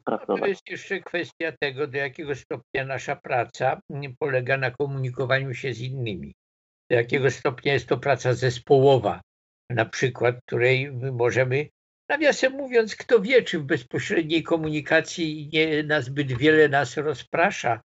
pracować. 0.05 0.41
To 0.41 0.47
jest 0.47 0.70
jeszcze 0.70 1.01
kwestia 1.01 1.53
tego, 1.61 1.87
do 1.87 1.99
jakiego 1.99 2.35
stopnia 2.35 2.85
nasza 2.85 3.16
praca 3.16 3.81
polega 4.18 4.57
na 4.57 4.70
komunikowaniu 4.70 5.55
się 5.55 5.74
z 5.74 5.81
innymi. 5.81 6.35
Do 6.91 6.97
jakiego 6.97 7.31
stopnia 7.31 7.72
jest 7.72 7.89
to 7.89 7.99
praca 7.99 8.35
zespołowa, 8.35 9.20
na 9.70 9.85
przykład, 9.85 10.37
której 10.47 10.93
my 10.93 11.12
możemy, 11.12 11.68
nawiasem 12.09 12.53
mówiąc, 12.53 12.97
kto 12.97 13.20
wie, 13.20 13.43
czy 13.43 13.59
w 13.59 13.64
bezpośredniej 13.64 14.43
komunikacji 14.43 15.51
nie 15.53 15.83
nazbyt 15.83 16.33
wiele 16.33 16.68
nas 16.68 16.97
rozprasza 16.97 17.81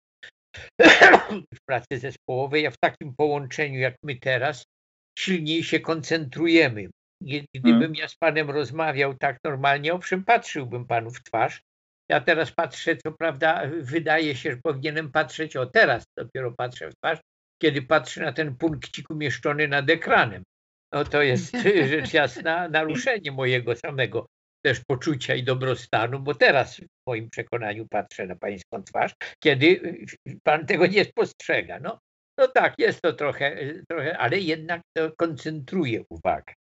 w 1.55 1.64
pracy 1.66 1.99
zespołowej, 1.99 2.66
a 2.66 2.70
w 2.70 2.78
takim 2.78 3.14
połączeniu 3.16 3.80
jak 3.80 3.95
my 4.03 4.16
teraz 4.16 4.64
silniej 5.18 5.62
się 5.64 5.80
koncentrujemy. 5.80 6.88
Gdybym 7.20 7.80
hmm. 7.80 7.94
ja 7.94 8.08
z 8.08 8.16
panem 8.16 8.50
rozmawiał 8.50 9.14
tak 9.14 9.38
normalnie, 9.44 9.94
owszem, 9.94 10.24
patrzyłbym 10.24 10.86
panu 10.86 11.10
w 11.10 11.22
twarz. 11.22 11.62
Ja 12.08 12.20
teraz 12.20 12.52
patrzę, 12.52 12.96
co 12.96 13.12
prawda, 13.12 13.62
wydaje 13.80 14.36
się, 14.36 14.50
że 14.50 14.56
powinienem 14.62 15.12
patrzeć, 15.12 15.56
o 15.56 15.66
teraz 15.66 16.04
dopiero 16.16 16.52
patrzę 16.52 16.90
w 16.90 16.94
twarz, 16.94 17.18
kiedy 17.62 17.82
patrzę 17.82 18.20
na 18.20 18.32
ten 18.32 18.56
punkcik 18.56 19.10
umieszczony 19.10 19.68
nad 19.68 19.90
ekranem. 19.90 20.42
No 20.92 21.04
to 21.04 21.22
jest 21.22 21.56
rzecz 21.90 22.12
jasna 22.12 22.68
naruszenie 22.68 23.32
mojego 23.32 23.76
samego 23.76 24.26
też 24.64 24.80
poczucia 24.86 25.34
i 25.34 25.44
dobrostanu, 25.44 26.20
bo 26.20 26.34
teraz 26.34 26.76
w 26.80 26.86
moim 27.06 27.30
przekonaniu 27.30 27.86
patrzę 27.90 28.26
na 28.26 28.36
pańską 28.36 28.82
twarz, 28.82 29.14
kiedy 29.42 29.96
pan 30.42 30.66
tego 30.66 30.86
nie 30.86 31.04
spostrzega. 31.04 31.80
No, 31.80 31.98
no 32.38 32.48
tak, 32.48 32.74
jest 32.78 33.02
to 33.02 33.12
trochę, 33.12 33.56
trochę, 33.88 34.18
ale 34.18 34.38
jednak 34.38 34.82
to 34.96 35.12
koncentruje 35.16 36.02
uwagę. 36.08 36.54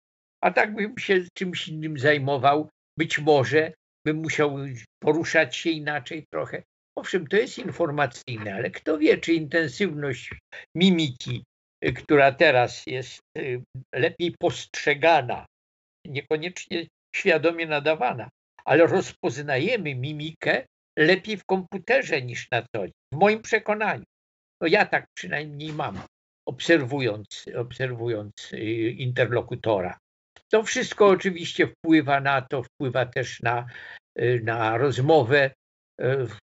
A 0.44 0.52
tak 0.52 0.76
bym 0.76 0.98
się 0.98 1.26
czymś 1.38 1.68
innym 1.68 2.00
zajmował, 2.00 2.70
być 2.98 3.20
może 3.20 3.74
bym 4.06 4.18
musiał 4.18 4.58
poruszać 5.04 5.56
się 5.56 5.70
inaczej 5.70 6.26
trochę. 6.34 6.64
Owszem, 6.98 7.28
to 7.28 7.38
jest 7.38 7.58
informacyjne, 7.58 8.56
ale 8.56 8.72
kto 8.72 8.98
wie, 8.98 9.18
czy 9.18 9.34
intensywność 9.34 10.34
mimiki, 10.76 11.44
która 11.96 12.32
teraz 12.32 12.84
jest 12.88 13.20
y, 13.38 13.64
lepiej 13.96 14.36
postrzegana, 14.40 15.46
niekoniecznie 16.08 16.88
świadomie 17.16 17.68
nadawana, 17.68 18.30
ale 18.66 18.88
rozpoznajemy 18.88 19.96
mimikę 19.96 20.66
lepiej 21.00 21.38
w 21.38 21.46
komputerze 21.46 22.22
niż 22.22 22.48
na 22.52 22.62
co 22.62 22.82
dzień, 22.82 22.92
w 23.14 23.18
moim 23.18 23.42
przekonaniu. 23.42 24.04
No 24.62 24.68
ja 24.68 24.86
tak 24.86 25.06
przynajmniej 25.18 25.74
mam, 25.74 26.02
obserwując, 26.48 27.46
obserwując 27.56 28.54
y, 28.54 28.58
interlokutora. 28.90 29.98
To 30.52 30.64
wszystko 30.64 31.08
oczywiście 31.08 31.68
wpływa 31.68 32.20
na 32.20 32.42
to, 32.42 32.64
wpływa 32.64 33.06
też 33.06 33.42
na, 33.42 33.66
y, 34.20 34.42
na 34.44 34.78
rozmowę, 34.78 35.52
y, 36.02 36.06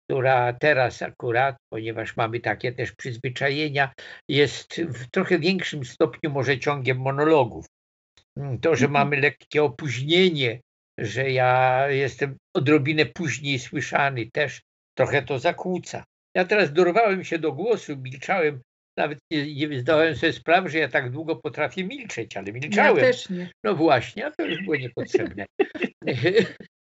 która 0.06 0.54
teraz 0.54 1.02
akurat, 1.02 1.56
ponieważ 1.74 2.18
mamy 2.18 2.40
takie 2.40 2.72
też 2.72 2.92
przyzwyczajenia, 2.92 3.94
jest 4.30 4.82
w 4.82 5.10
trochę 5.10 5.40
większym 5.40 5.86
stopniu 5.86 6.30
może 6.30 6.60
ciągiem 6.60 6.98
monologów. 6.98 7.66
To, 8.62 8.76
że 8.76 8.86
mhm. 8.86 8.92
mamy 8.92 9.22
lekkie 9.22 9.64
opóźnienie, 9.64 10.62
że 11.00 11.32
ja 11.32 11.86
jestem 11.90 12.38
odrobinę 12.56 13.06
później 13.06 13.60
słyszany, 13.60 14.32
też 14.32 14.62
trochę 14.98 15.24
to 15.24 15.40
zakłóca. 15.40 16.04
Ja 16.36 16.46
teraz 16.46 16.74
dorwałem 16.74 17.24
się 17.24 17.40
do 17.40 17.52
głosu, 17.52 17.98
milczałem, 17.98 18.62
nawet 18.98 19.20
nie, 19.32 19.68
nie 19.68 19.80
zdałem 19.80 20.16
sobie 20.16 20.34
sprawy, 20.34 20.70
że 20.70 20.78
ja 20.78 20.88
tak 20.88 21.12
długo 21.12 21.36
potrafię 21.36 21.84
milczeć, 21.84 22.38
ale 22.38 22.52
milczałem. 22.52 22.98
Ja 22.98 23.04
też 23.04 23.30
nie. 23.30 23.50
No 23.64 23.76
właśnie, 23.76 24.26
a 24.26 24.32
to 24.32 24.46
już 24.46 24.64
było 24.64 24.76
niepotrzebne. 24.76 25.46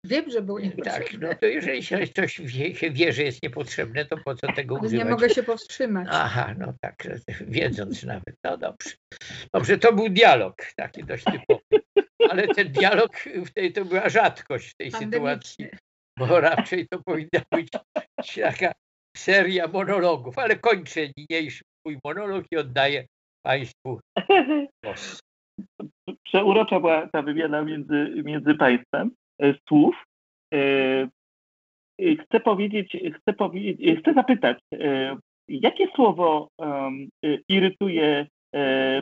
Wiem, 0.05 0.31
że 0.31 0.41
było 0.41 0.59
niepotrzebne. 0.59 0.99
Tak, 0.99 1.21
no 1.21 1.35
to 1.35 1.45
jeżeli 1.45 1.83
się 1.83 2.07
coś 2.07 2.41
wie, 2.41 2.75
się 2.75 2.91
wie, 2.91 3.13
że 3.13 3.23
jest 3.23 3.43
niepotrzebne, 3.43 4.05
to 4.05 4.17
po 4.17 4.35
co 4.35 4.53
tego 4.53 4.75
ale 4.75 4.87
używać? 4.87 5.05
Nie 5.05 5.11
mogę 5.11 5.29
się 5.29 5.43
powstrzymać. 5.43 6.07
Aha, 6.11 6.55
no 6.57 6.73
tak, 6.81 7.07
wiedząc 7.41 8.03
nawet. 8.03 8.35
No 8.43 8.57
dobrze. 8.57 8.89
Dobrze, 9.53 9.77
to 9.77 9.93
był 9.93 10.09
dialog 10.09 10.55
taki 10.75 11.03
dość 11.03 11.23
typowy. 11.23 11.61
Ale 12.29 12.47
ten 12.47 12.71
dialog 12.71 13.11
w 13.45 13.53
tej, 13.53 13.73
to 13.73 13.85
była 13.85 14.09
rzadkość 14.09 14.69
w 14.69 14.75
tej 14.75 14.91
sytuacji, 14.91 15.67
bo 16.19 16.39
raczej 16.39 16.87
to 16.87 17.03
powinna 17.03 17.41
być 17.51 17.67
taka 18.35 18.71
seria 19.17 19.67
monologów, 19.67 20.37
ale 20.37 20.55
kończę 20.55 21.01
niniejszy 21.17 21.63
mój 21.85 21.99
monolog 22.03 22.45
i 22.51 22.57
oddaję 22.57 23.05
Państwu 23.45 23.99
głos. 24.83 25.19
Przeurocza 26.23 26.79
była 26.79 27.07
ta 27.07 27.21
wymiana 27.21 27.61
między, 27.61 28.23
między 28.25 28.53
Państwem 28.55 29.11
e, 29.41 29.53
słów. 29.67 29.95
E, 30.53 31.07
chcę 32.23 32.39
powiedzieć, 32.39 32.97
chcę, 33.15 33.33
powiedzieć, 33.33 33.99
chcę 33.99 34.13
zapytać, 34.13 34.57
e, 34.73 35.17
jakie 35.47 35.87
słowo 35.95 36.47
irytuje 37.49 38.27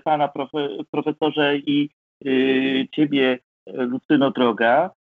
Pana 0.04 0.32
profesorze 0.92 1.58
i 1.58 1.90
Ciebie, 2.92 3.40
Lucyno 3.68 4.32
Droga, 4.32 4.92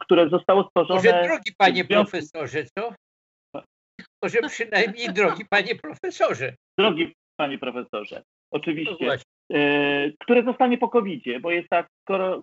które 0.00 0.28
zostało 0.28 0.64
stworzone... 0.64 0.96
Może 0.96 1.22
drogi 1.24 1.52
Panie 1.58 1.84
Profesorze, 1.84 2.64
co? 2.78 2.94
Może 4.26 4.48
przynajmniej 4.48 5.08
drogi 5.12 5.44
panie 5.50 5.74
profesorze. 5.74 6.54
Drogi 6.78 7.14
panie 7.36 7.58
profesorze, 7.58 8.22
oczywiście. 8.50 9.06
No 9.06 9.14
e, 9.56 10.10
które 10.20 10.42
zostanie 10.42 10.78
po 10.78 10.88
covid 10.88 11.24
bo 11.40 11.50
jest 11.50 11.68
tak 11.68 11.88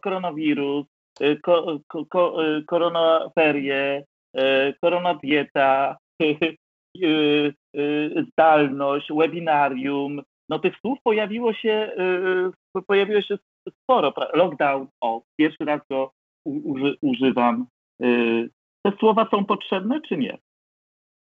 koronawirus, 0.02 0.86
e, 1.20 1.36
ko, 1.36 1.80
ko, 1.88 2.06
ko, 2.06 2.46
e, 2.46 2.62
koronaferie, 2.62 4.04
e, 4.36 4.74
koronadieta, 4.82 5.98
zdalność, 8.32 9.08
webinarium. 9.18 10.22
No 10.50 10.60
tych 10.60 10.78
słów 10.78 11.00
pojawiło 11.04 11.54
się, 11.54 11.92
pojawiło 12.88 13.22
się 13.22 13.38
sporo. 13.84 14.14
Lockdown, 14.34 14.88
o, 15.02 15.22
pierwszy 15.40 15.66
raz 15.66 15.82
go 15.92 16.12
uży, 16.46 16.96
używam. 17.02 17.66
Te 18.86 18.92
słowa 19.00 19.28
są 19.32 19.46
potrzebne 19.46 20.02
czy 20.02 20.18
nie? 20.18 20.38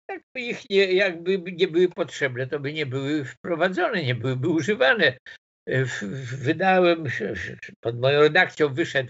Jakby 0.10 0.40
ich 0.42 0.70
nie, 0.70 0.94
jakby 0.94 1.52
nie 1.52 1.68
były 1.68 1.90
potrzebne, 1.90 2.48
to 2.48 2.60
by 2.60 2.74
nie 2.74 2.86
były 2.86 3.26
wprowadzone, 3.26 4.04
nie 4.04 4.16
byłyby 4.16 4.50
używane. 4.50 5.18
Wydałem, 6.24 7.04
pod 7.80 8.00
moją 8.00 8.22
redakcją 8.22 8.74
wyszedł 8.74 9.10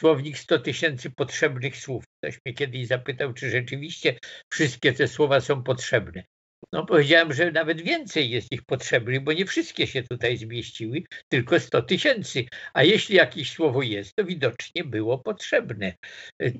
słownik 0.00 0.38
100 0.38 0.58
tysięcy 0.58 1.10
potrzebnych 1.10 1.76
słów. 1.76 2.04
Ktoś 2.18 2.38
mnie 2.46 2.54
kiedyś 2.54 2.86
zapytał, 2.86 3.32
czy 3.32 3.50
rzeczywiście 3.50 4.18
wszystkie 4.52 4.92
te 4.92 5.08
słowa 5.08 5.40
są 5.40 5.62
potrzebne. 5.62 6.24
No 6.72 6.86
powiedziałem, 6.86 7.32
że 7.32 7.50
nawet 7.50 7.80
więcej 7.80 8.30
jest 8.30 8.52
ich 8.52 8.62
potrzebnych, 8.62 9.24
bo 9.24 9.32
nie 9.32 9.46
wszystkie 9.46 9.86
się 9.86 10.02
tutaj 10.02 10.36
zmieściły, 10.36 11.02
tylko 11.28 11.60
100 11.60 11.82
tysięcy. 11.82 12.44
A 12.74 12.82
jeśli 12.82 13.16
jakieś 13.16 13.52
słowo 13.52 13.82
jest, 13.82 14.16
to 14.16 14.24
widocznie 14.24 14.84
było 14.84 15.18
potrzebne. 15.18 15.92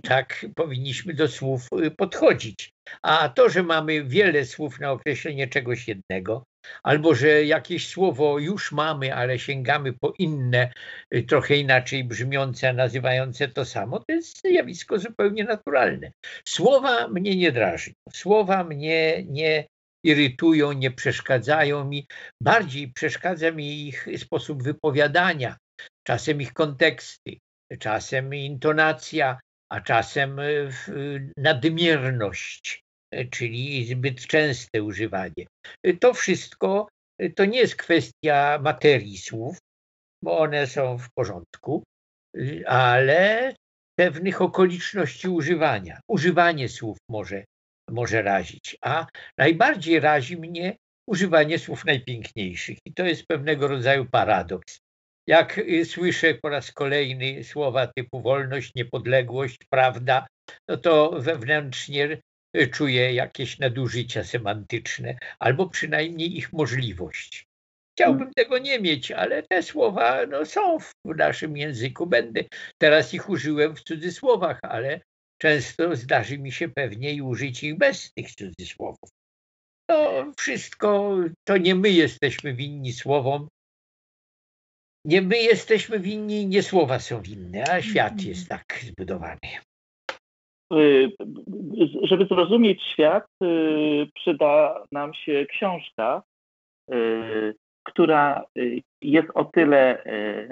Tak 0.03 0.47
powinniśmy 0.57 1.15
do 1.15 1.29
słów 1.29 1.67
y, 1.87 1.91
podchodzić. 1.91 2.73
A 3.03 3.29
to, 3.29 3.49
że 3.49 3.63
mamy 3.63 4.05
wiele 4.05 4.45
słów 4.45 4.81
na 4.81 4.93
określenie 4.93 5.49
czegoś 5.49 5.89
jednego, 5.89 6.45
albo 6.83 7.15
że 7.15 7.45
jakieś 7.45 7.89
słowo 7.89 8.39
już 8.39 8.73
mamy, 8.73 9.15
ale 9.15 9.39
sięgamy 9.39 9.93
po 9.93 10.13
inne, 10.19 10.73
y, 11.15 11.23
trochę 11.23 11.57
inaczej 11.57 12.05
brzmiące, 12.05 12.73
nazywające 12.73 13.49
to 13.49 13.65
samo, 13.65 13.99
to 13.99 14.13
jest 14.13 14.41
zjawisko 14.41 14.99
zupełnie 14.99 15.45
naturalne. 15.45 16.13
Słowa 16.45 17.09
mnie 17.09 17.37
nie 17.37 17.53
drażnią, 17.53 17.95
słowa 18.13 18.65
mnie 18.65 19.25
nie 19.29 19.65
irytują, 20.05 20.73
nie 20.73 20.91
przeszkadzają 20.91 21.85
mi. 21.85 22.07
Bardziej 22.43 22.93
przeszkadza 22.93 23.51
mi 23.51 23.89
ich 23.89 24.07
sposób 24.17 24.63
wypowiadania, 24.63 25.57
czasem 26.07 26.41
ich 26.41 26.53
konteksty, 26.53 27.39
czasem 27.79 28.35
intonacja, 28.35 29.41
a 29.73 29.81
czasem 29.81 30.39
e, 30.39 30.45
nadmierność, 31.37 32.83
e, 33.11 33.25
czyli 33.25 33.87
zbyt 33.87 34.27
częste 34.27 34.83
używanie. 34.83 35.47
To 36.01 36.15
wszystko 36.15 36.89
e, 37.19 37.31
to 37.31 37.45
nie 37.45 37.59
jest 37.59 37.77
kwestia 37.77 38.59
materii 38.63 39.19
słów, 39.19 39.59
bo 40.25 40.39
one 40.39 40.67
są 40.67 40.99
w 40.99 41.09
porządku, 41.15 41.83
ale 42.67 43.55
pewnych 43.99 44.43
okoliczności 44.43 45.29
używania. 45.29 46.01
Używanie 46.09 46.69
słów 46.69 46.99
może 47.09 47.45
może 47.93 48.23
razić, 48.23 48.77
a 48.81 49.07
najbardziej 49.39 50.01
razi 50.01 50.37
mnie 50.37 50.77
używanie 51.07 51.59
słów 51.59 51.85
najpiękniejszych 51.85 52.79
i 52.85 52.95
to 52.95 53.05
jest 53.05 53.27
pewnego 53.27 53.69
rodzaju 53.69 54.05
paradoks. 54.05 54.81
Jak 55.27 55.59
y, 55.59 55.85
słyszę 55.85 56.35
po 56.35 56.49
raz 56.49 56.73
kolejny 56.73 57.45
słowa 57.45 57.87
typu 57.87 58.23
wolność, 58.23 58.75
niepodległość, 58.75 59.59
prawda, 59.71 60.27
no 60.69 60.77
to 60.77 61.11
wewnętrznie 61.19 62.19
y, 62.57 62.69
czuję 62.69 63.15
jakieś 63.15 63.59
nadużycia 63.59 64.25
semantyczne, 64.25 65.19
albo 65.39 65.69
przynajmniej 65.69 66.37
ich 66.37 66.53
możliwość. 66.53 67.47
Chciałbym 67.97 68.19
hmm. 68.19 68.35
tego 68.35 68.59
nie 68.59 68.81
mieć, 68.81 69.13
ale 69.13 69.43
te 69.43 69.63
słowa 69.63 70.27
no, 70.27 70.47
są 70.47 70.79
w 70.79 71.17
naszym 71.17 71.57
języku. 71.57 72.07
Będę 72.07 72.45
teraz 72.79 73.15
ich 73.15 73.29
użyłem 73.29 73.77
w 73.77 73.83
cudzysłowach, 73.83 74.59
ale 74.63 75.01
często 75.43 75.97
zdarzy 75.97 76.39
mi 76.39 76.53
się 76.53 76.69
pewnie 76.69 77.15
i 77.15 77.23
użyć 77.23 77.63
ich 77.63 77.79
bez 77.79 78.13
tych 78.13 78.31
cudzysłowów. 78.31 79.11
To 79.91 80.25
wszystko, 80.37 81.17
to 81.45 81.57
nie 81.57 81.75
my 81.75 81.91
jesteśmy 81.91 82.55
winni 82.55 82.93
słowom, 82.93 83.49
nie 85.05 85.23
my 85.23 85.37
jesteśmy 85.37 85.99
winni, 85.99 86.47
nie 86.47 86.63
słowa 86.63 86.99
są 86.99 87.23
winne, 87.23 87.65
a 87.71 87.83
świat 87.83 88.23
jest 88.23 88.49
tak 88.49 88.81
zbudowany. 88.83 89.51
Y, 90.73 91.11
żeby 92.03 92.27
zrozumieć 92.27 92.83
świat, 92.83 93.27
y, 93.45 94.07
przyda 94.15 94.85
nam 94.93 95.15
się 95.15 95.47
książka, 95.49 96.23
y, 96.93 97.55
która 97.85 98.45
jest 99.01 99.29
o 99.35 99.45
tyle 99.45 100.05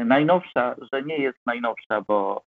najnowsza, 0.04 0.76
że 0.92 1.02
nie 1.02 1.18
jest 1.18 1.38
najnowsza, 1.46 2.00
bo 2.08 2.49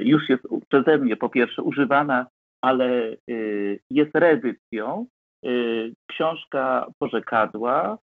już 0.00 0.28
jest 0.28 0.42
przeze 0.68 0.98
mnie 0.98 1.16
po 1.16 1.28
pierwsze 1.28 1.62
używana, 1.62 2.26
ale 2.64 3.16
jest 3.90 4.14
reedycją. 4.14 5.06
Książka 6.10 6.86
Porzekadła, 6.98 7.98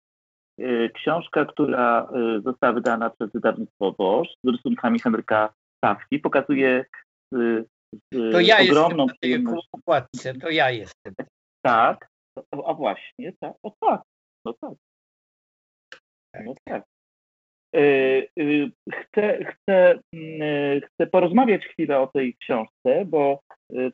książka, 0.94 1.44
która 1.44 2.08
została 2.44 2.72
wydana 2.72 3.10
przez 3.10 3.32
wydawnictwo 3.32 3.92
Bosch 3.92 4.30
z 4.44 4.48
rysunkami 4.48 5.00
Henryka 5.00 5.54
Stawki, 5.78 6.18
pokazuje 6.18 6.84
to 8.12 8.40
ja 8.40 8.58
ogromną 8.60 9.06
układce, 9.72 10.34
to 10.34 10.50
ja 10.50 10.70
jestem. 10.70 11.14
Tak, 11.64 12.08
a 12.66 12.74
właśnie, 12.74 13.32
tak, 13.40 13.52
o 13.62 13.72
tak, 13.80 14.02
no 14.44 14.52
tak. 14.60 14.72
No 16.44 16.54
tak. 16.64 16.84
E, 17.76 17.80
e, 18.38 18.70
chcę, 18.92 19.44
chcę, 19.44 19.98
mm, 20.12 20.42
e, 20.42 20.80
chcę 20.80 21.06
porozmawiać 21.06 21.66
chwilę 21.66 22.00
o 22.00 22.06
tej 22.06 22.36
książce, 22.36 23.04
bo 23.06 23.40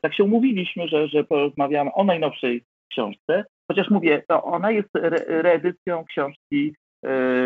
tak 0.01 0.15
się 0.15 0.23
umówiliśmy, 0.23 0.87
że, 0.87 1.07
że 1.07 1.23
porozmawiamy 1.23 1.93
o 1.93 2.03
najnowszej 2.03 2.63
książce, 2.91 3.45
chociaż 3.71 3.89
mówię, 3.89 4.23
to 4.27 4.43
ona 4.43 4.71
jest 4.71 4.95
re 4.95 5.41
reedycją 5.41 6.05
książki, 6.05 6.75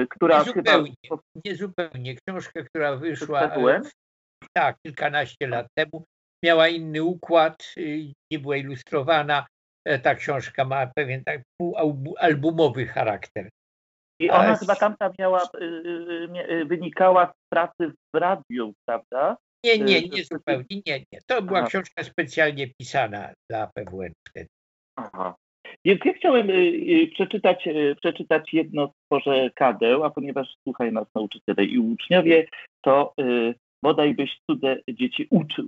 która 0.10 0.40
nie 0.40 0.46
zupełnie, 0.46 0.94
chyba... 1.04 1.22
Nie 1.46 1.56
zupełnie. 1.56 2.16
Książka, 2.16 2.64
która 2.64 2.96
wyszła 2.96 3.52
tak, 4.54 4.78
kilkanaście 4.86 5.48
lat 5.48 5.68
temu, 5.78 6.06
miała 6.46 6.68
inny 6.68 7.04
układ, 7.04 7.74
nie 8.32 8.40
była 8.40 8.58
ilustrowana. 8.58 9.48
Ta 10.04 10.16
książka 10.16 10.66
ma 10.66 10.88
pewien 10.96 11.24
tak 11.24 11.42
półalbumowy 11.62 12.86
charakter. 12.86 13.50
I 14.20 14.30
ona 14.30 14.56
chyba 14.56 14.76
tamta 14.76 15.12
miała, 15.20 15.44
y, 15.62 15.66
y, 16.52 16.66
wynikała 16.66 17.26
z 17.26 17.50
pracy 17.50 17.92
w 18.14 18.18
radiu, 18.18 18.74
prawda? 18.88 19.38
Nie, 19.64 19.78
nie, 19.78 20.02
nie 20.02 20.24
zupełnie, 20.24 20.82
nie, 20.86 21.00
nie. 21.12 21.20
To 21.28 21.42
była 21.42 21.60
Aha. 21.60 21.68
książka 21.68 22.04
specjalnie 22.04 22.68
pisana 22.68 23.34
dla 23.50 23.68
PWN 23.76 24.14
wtedy. 24.30 24.48
Aha. 24.96 25.36
Więc 25.86 26.02
ja 26.06 26.14
chciałem 26.14 26.48
przeczytać, 27.14 27.70
przeczytać 28.02 28.54
jedno 28.54 28.92
z 29.12 29.54
kadeł, 29.56 30.04
a 30.04 30.10
ponieważ 30.10 30.56
słuchają 30.64 30.92
nas 30.92 31.08
nauczyciele 31.16 31.66
i 31.66 31.80
uczniowie, 31.80 32.48
to 32.86 33.14
bodaj 33.84 34.14
byś 34.14 34.40
cudze 34.50 34.78
dzieci 34.90 35.28
uczył. 35.30 35.68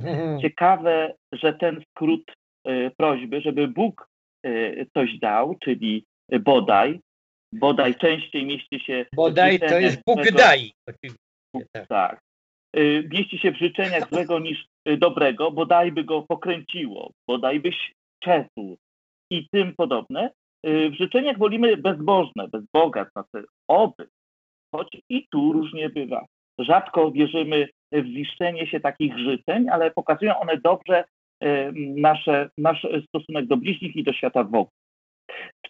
Mhm. 0.00 0.40
Ciekawe, 0.40 1.14
że 1.32 1.52
ten 1.52 1.82
skrót 1.90 2.32
y, 2.68 2.90
prośby, 2.96 3.40
żeby 3.40 3.68
Bóg 3.68 4.08
y, 4.46 4.86
coś 4.94 5.18
dał, 5.18 5.56
czyli 5.60 6.04
bodaj, 6.40 7.00
bodaj 7.52 7.94
częściej 7.94 8.46
mieści 8.46 8.80
się. 8.80 9.06
Bodaj 9.16 9.60
to 9.60 9.78
jest 9.78 10.02
Bóg 10.06 10.30
daj. 10.30 10.72
Tak. 10.86 11.86
tak. 11.88 12.20
Y, 12.76 13.08
mieści 13.12 13.38
się 13.38 13.52
w 13.52 13.58
życzeniach 13.58 14.08
złego 14.10 14.38
niż 14.38 14.66
dobrego, 14.98 15.50
bodaj 15.50 15.92
by 15.92 16.04
go 16.04 16.22
pokręciło, 16.22 17.10
bodaj 17.28 17.60
byś 17.60 17.92
czesł 18.24 18.76
i 19.32 19.48
tym 19.52 19.74
podobne. 19.76 20.30
W 20.64 20.94
życzeniach 20.98 21.38
wolimy 21.38 21.76
bezbożne, 21.76 22.48
bez 22.48 22.64
Boga, 22.74 23.06
znaczy 23.12 23.46
oby, 23.68 24.08
choć 24.74 24.88
i 25.08 25.26
tu 25.32 25.52
różnie 25.52 25.90
bywa. 25.90 26.26
Rzadko 26.58 27.10
wierzymy 27.10 27.68
w 27.92 28.06
ziszczenie 28.06 28.66
się 28.66 28.80
takich 28.80 29.18
życzeń, 29.18 29.68
ale 29.68 29.90
pokazują 29.90 30.40
one 30.40 30.56
dobrze 30.56 31.04
nasze, 31.76 32.50
nasz 32.58 32.86
stosunek 33.08 33.46
do 33.46 33.56
bliźnich 33.56 33.96
i 33.96 34.04
do 34.04 34.12
świata 34.12 34.44
wokół. 34.44 34.79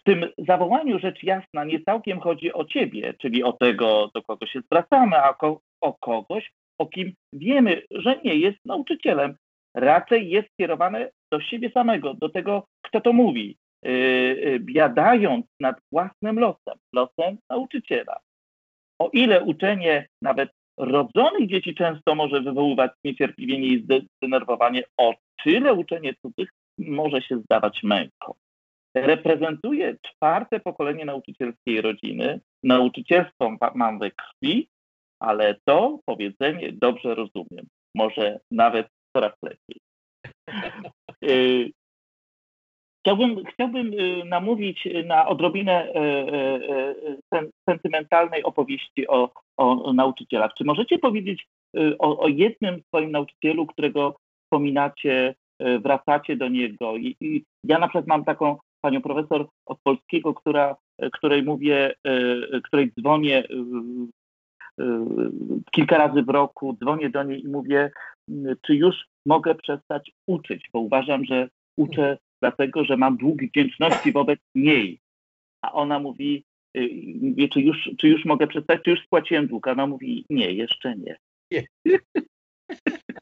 W 0.01 0.03
tym 0.03 0.25
zawołaniu 0.37 0.99
rzecz 0.99 1.23
jasna 1.23 1.63
nie 1.63 1.83
całkiem 1.83 2.19
chodzi 2.19 2.53
o 2.53 2.65
ciebie, 2.65 3.13
czyli 3.13 3.43
o 3.43 3.53
tego, 3.53 4.09
do 4.15 4.21
kogo 4.21 4.45
się 4.45 4.61
zwracamy, 4.61 5.17
a 5.17 5.35
o 5.81 5.93
kogoś, 5.93 6.51
o 6.77 6.85
kim 6.85 7.13
wiemy, 7.33 7.81
że 7.91 8.19
nie 8.23 8.35
jest 8.35 8.57
nauczycielem. 8.65 9.35
Raczej 9.75 10.29
jest 10.29 10.49
skierowane 10.53 11.09
do 11.31 11.41
siebie 11.41 11.71
samego, 11.71 12.13
do 12.13 12.29
tego, 12.29 12.65
kto 12.81 13.01
to 13.01 13.13
mówi, 13.13 13.57
e, 13.85 13.89
e, 13.89 14.59
biadając 14.59 15.45
nad 15.59 15.75
własnym 15.91 16.39
losem, 16.39 16.77
losem 16.95 17.37
nauczyciela. 17.49 18.19
O 18.99 19.09
ile 19.13 19.43
uczenie 19.43 20.07
nawet 20.21 20.49
rodzonych 20.77 21.49
dzieci 21.49 21.75
często 21.75 22.15
może 22.15 22.41
wywoływać 22.41 22.91
niecierpliwienie 23.03 23.67
i 23.67 23.87
zdenerwowanie, 24.17 24.83
o 24.97 25.13
tyle 25.43 25.73
uczenie 25.73 26.13
cudzych 26.21 26.49
może 26.77 27.21
się 27.21 27.37
zdawać 27.37 27.83
męką. 27.83 28.33
Reprezentuje 28.95 29.97
czwarte 30.01 30.59
pokolenie 30.59 31.05
nauczycielskiej 31.05 31.81
rodziny. 31.81 32.41
Nauczycielstwo 32.63 33.55
mam 33.75 33.99
we 33.99 34.11
krwi, 34.11 34.69
ale 35.19 35.55
to 35.65 35.99
powiedzenie 36.05 36.71
dobrze 36.73 37.15
rozumiem. 37.15 37.67
Może 37.95 38.39
nawet 38.51 38.87
coraz 39.17 39.33
lepiej. 39.43 39.81
Y, 41.23 41.71
chciałbym, 42.99 43.43
chciałbym 43.45 43.93
y, 43.93 44.25
namówić 44.25 44.87
na 45.05 45.27
odrobinę 45.27 45.93
y, 47.33 47.51
sentymentalnej 47.69 48.43
opowieści 48.43 49.07
o 49.07 49.31
o 49.61 49.93
nauczycielach. 49.93 50.51
Czy 50.57 50.63
możecie 50.63 50.99
powiedzieć 50.99 51.47
o, 51.99 52.19
o 52.19 52.27
jednym 52.27 52.81
swoim 52.87 53.11
nauczycielu, 53.11 53.67
którego 53.67 54.15
wspominacie, 54.43 55.35
wracacie 55.59 56.35
do 56.35 56.49
niego? 56.49 56.97
I, 56.97 57.15
I, 57.21 57.43
ja 57.63 57.79
na 57.79 57.87
przykład 57.87 58.07
mam 58.07 58.25
taką 58.25 58.57
panią 58.81 59.01
profesor 59.01 59.47
od 59.65 59.79
polskiego, 59.83 60.33
która, 60.33 60.75
y, 61.03 61.09
której 61.11 61.43
mówię, 61.43 61.93
której 62.63 62.91
dzwonię 62.99 63.43
kilka 65.71 65.97
razy 65.97 66.23
w 66.23 66.29
roku, 66.29 66.73
dzwonię 66.73 67.09
do 67.09 67.23
niej 67.23 67.43
i 67.43 67.47
mówię, 67.47 67.91
czy 68.61 68.75
już 68.75 68.95
mogę 69.25 69.55
przestać 69.55 70.11
uczyć, 70.27 70.69
bo 70.73 70.79
uważam, 70.79 71.25
że 71.25 71.49
uczę 71.77 72.17
dlatego, 72.41 72.85
że 72.85 72.97
mam 72.97 73.17
dług 73.17 73.43
wdzięczności 73.43 74.11
wobec 74.11 74.39
niej. 74.55 74.99
A 75.61 75.71
ona 75.71 75.99
mówi, 75.99 76.43
wie, 77.21 77.49
czy 77.49 77.61
już, 77.61 77.89
czy 77.97 78.07
już 78.07 78.25
mogę 78.25 78.47
przestać, 78.47 78.81
czy 78.83 78.89
już 78.89 79.03
spłaciłem 79.03 79.47
dług? 79.47 79.67
Ona 79.67 79.87
mówi, 79.87 80.25
nie, 80.29 80.51
jeszcze 80.51 80.95
nie. 80.95 81.17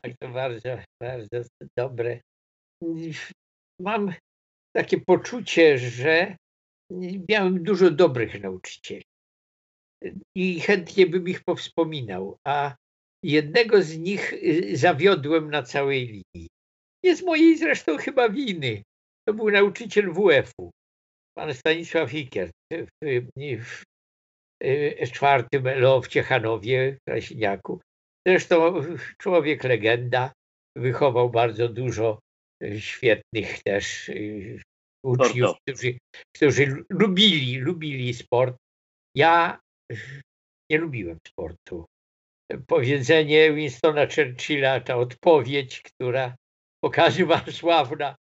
Tak, 0.01 0.14
to 0.20 0.30
bardzo, 0.30 0.70
bardzo 1.01 1.41
dobre. 1.78 2.20
Mam 3.80 4.12
takie 4.76 5.02
poczucie, 5.02 5.78
że 5.78 6.36
miałem 7.30 7.64
dużo 7.64 7.92
dobrych 7.92 8.42
nauczycieli 8.42 9.04
i 10.36 10.60
chętnie 10.60 11.08
bym 11.08 11.28
ich 11.28 11.44
powspominał, 11.44 12.38
a 12.48 12.76
jednego 13.24 13.82
z 13.82 13.98
nich 13.98 14.34
y, 14.34 14.78
zawiodłem 14.78 15.52
na 15.52 15.64
całej 15.64 16.08
linii. 16.08 16.48
Nie 17.04 17.16
z 17.16 17.24
mojej 17.24 17.58
zresztą 17.58 17.98
chyba 17.98 18.30
winy. 18.30 18.84
To 19.28 19.34
był 19.34 19.52
nauczyciel 19.52 20.14
WF-u 20.14 20.72
pan 21.38 21.54
Stanisław 21.54 22.12
Hikier 22.12 22.50
w, 22.72 22.88
w, 23.02 23.84
w 25.08 25.12
czwartym 25.12 25.68
LO 25.68 26.02
w 26.02 26.08
Ciechanowie, 26.08 26.94
w 26.94 27.04
Krasiniaku. 27.10 27.82
Zresztą 28.28 28.74
człowiek 29.22 29.64
legenda, 29.64 30.34
wychował 30.76 31.30
bardzo 31.30 31.70
dużo 31.70 32.20
świetnych 32.80 33.64
też 33.64 34.10
y, 34.10 34.62
uczniów, 35.05 35.57
którzy, 35.62 35.97
którzy 36.36 36.84
lubili, 36.89 37.57
lubili 37.57 38.14
sport. 38.14 38.57
Ja 39.16 39.60
nie 40.72 40.78
lubiłem 40.78 41.18
sportu. 41.28 41.86
Powiedzenie 42.68 43.53
Winstona 43.53 44.07
Churchilla, 44.07 44.80
ta 44.80 44.95
odpowiedź, 44.95 45.82
która 45.82 46.36
pokazywała 46.84 47.45
sławna, 47.60 48.16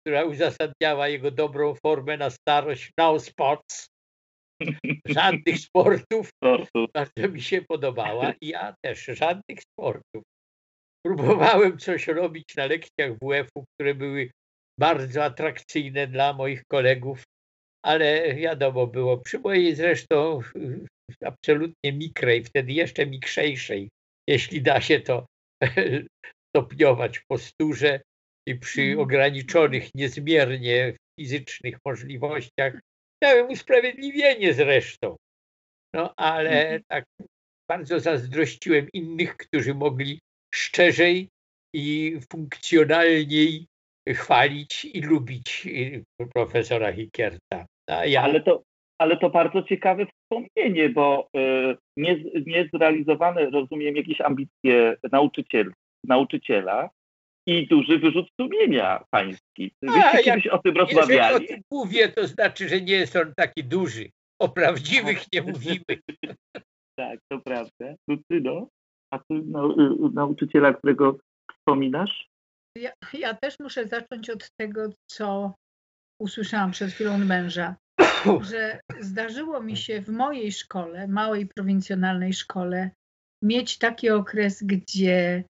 która 0.00 0.24
uzasadniała 0.24 1.08
jego 1.08 1.30
dobrą 1.30 1.74
formę 1.74 2.16
na 2.16 2.30
starość, 2.30 2.90
no 2.98 3.20
sports, 3.20 3.88
żadnych 5.06 5.58
sportów, 5.58 6.30
bardzo 6.94 7.28
mi 7.28 7.42
się 7.42 7.62
podobała 7.62 8.32
i 8.40 8.48
ja 8.48 8.74
też, 8.84 9.04
żadnych 9.04 9.60
sportów. 9.72 10.22
Próbowałem 11.06 11.78
coś 11.78 12.06
robić 12.06 12.56
na 12.56 12.66
lekcjach 12.66 13.12
WF-u, 13.22 13.64
które 13.74 13.94
były 13.94 14.30
bardzo 14.80 15.24
atrakcyjne 15.24 16.06
dla 16.06 16.32
moich 16.32 16.62
kolegów, 16.72 17.22
ale 17.84 18.34
wiadomo 18.34 18.86
było, 18.86 19.18
przy 19.18 19.38
mojej 19.38 19.74
zresztą 19.74 20.40
absolutnie 21.24 21.92
mikrej, 21.92 22.44
wtedy 22.44 22.72
jeszcze 22.72 23.06
mikrzejszej, 23.06 23.88
jeśli 24.28 24.62
da 24.62 24.80
się 24.80 25.00
to 25.00 25.26
stopniować 26.50 27.18
w 27.18 27.26
posturze, 27.26 28.00
i 28.48 28.54
przy 28.54 28.82
mhm. 28.82 29.00
ograniczonych 29.00 29.94
niezmiernie 29.94 30.96
fizycznych 31.20 31.78
możliwościach 31.86 32.80
miałem 33.24 33.50
usprawiedliwienie 33.50 34.54
zresztą. 34.54 35.16
No 35.94 36.14
ale 36.16 36.62
mhm. 36.62 36.82
tak 36.88 37.04
bardzo 37.70 38.00
zazdrościłem 38.00 38.88
innych, 38.92 39.36
którzy 39.36 39.74
mogli 39.74 40.20
szczerzej 40.54 41.28
i 41.74 42.18
funkcjonalniej 42.32 43.66
chwalić 44.08 44.84
i 44.84 45.00
lubić 45.00 45.68
profesora 46.34 46.92
Hikierta. 46.92 47.66
Ja... 48.06 48.22
Ale, 48.22 48.40
to, 48.40 48.62
ale 48.98 49.16
to 49.16 49.30
bardzo 49.30 49.62
ciekawe 49.62 50.06
wspomnienie, 50.06 50.88
bo 50.88 51.28
y, 51.36 51.76
nie, 51.96 52.24
niezrealizowane, 52.46 53.50
rozumiem, 53.50 53.96
jakieś 53.96 54.20
ambicje 54.20 54.96
nauczyciel, 55.12 55.72
nauczyciela 56.04 56.90
i 57.46 57.66
duży 57.66 57.98
wyrzut 57.98 58.26
sumienia 58.40 59.04
pański. 59.10 59.72
Wyście 59.82 60.04
A, 60.04 60.22
kiedyś 60.22 60.46
o 60.46 60.58
tym 60.58 60.76
rozmawiali? 60.76 61.32
Jeżeli 61.32 61.44
o 61.44 61.48
tym 61.48 61.62
mówię, 61.70 62.08
to 62.08 62.26
znaczy, 62.26 62.68
że 62.68 62.80
nie 62.80 62.94
jest 62.94 63.16
on 63.16 63.32
taki 63.36 63.64
duży. 63.64 64.10
O 64.38 64.48
prawdziwych 64.48 65.32
nie 65.32 65.42
mówimy. 65.42 65.84
tak, 66.98 67.18
to 67.28 67.40
prawda. 67.40 67.94
Lucyno, 68.08 68.54
no, 68.54 68.68
nauczyciela, 70.12 70.74
którego 70.74 71.18
wspominasz? 71.52 72.28
Ja, 72.78 72.92
ja 73.12 73.34
też 73.34 73.54
muszę 73.60 73.86
zacząć 73.86 74.30
od 74.30 74.50
tego, 74.56 74.90
co 75.06 75.54
usłyszałam 76.20 76.70
przed 76.70 76.90
chwilą 76.90 77.18
męża, 77.18 77.76
że 78.50 78.80
zdarzyło 79.00 79.62
mi 79.62 79.76
się 79.76 80.02
w 80.02 80.08
mojej 80.08 80.52
szkole, 80.52 81.08
małej 81.08 81.46
prowincjonalnej 81.46 82.32
szkole, 82.32 82.90
mieć 83.42 83.78
taki 83.78 84.10
okres, 84.10 84.62
gdzie 84.62 85.44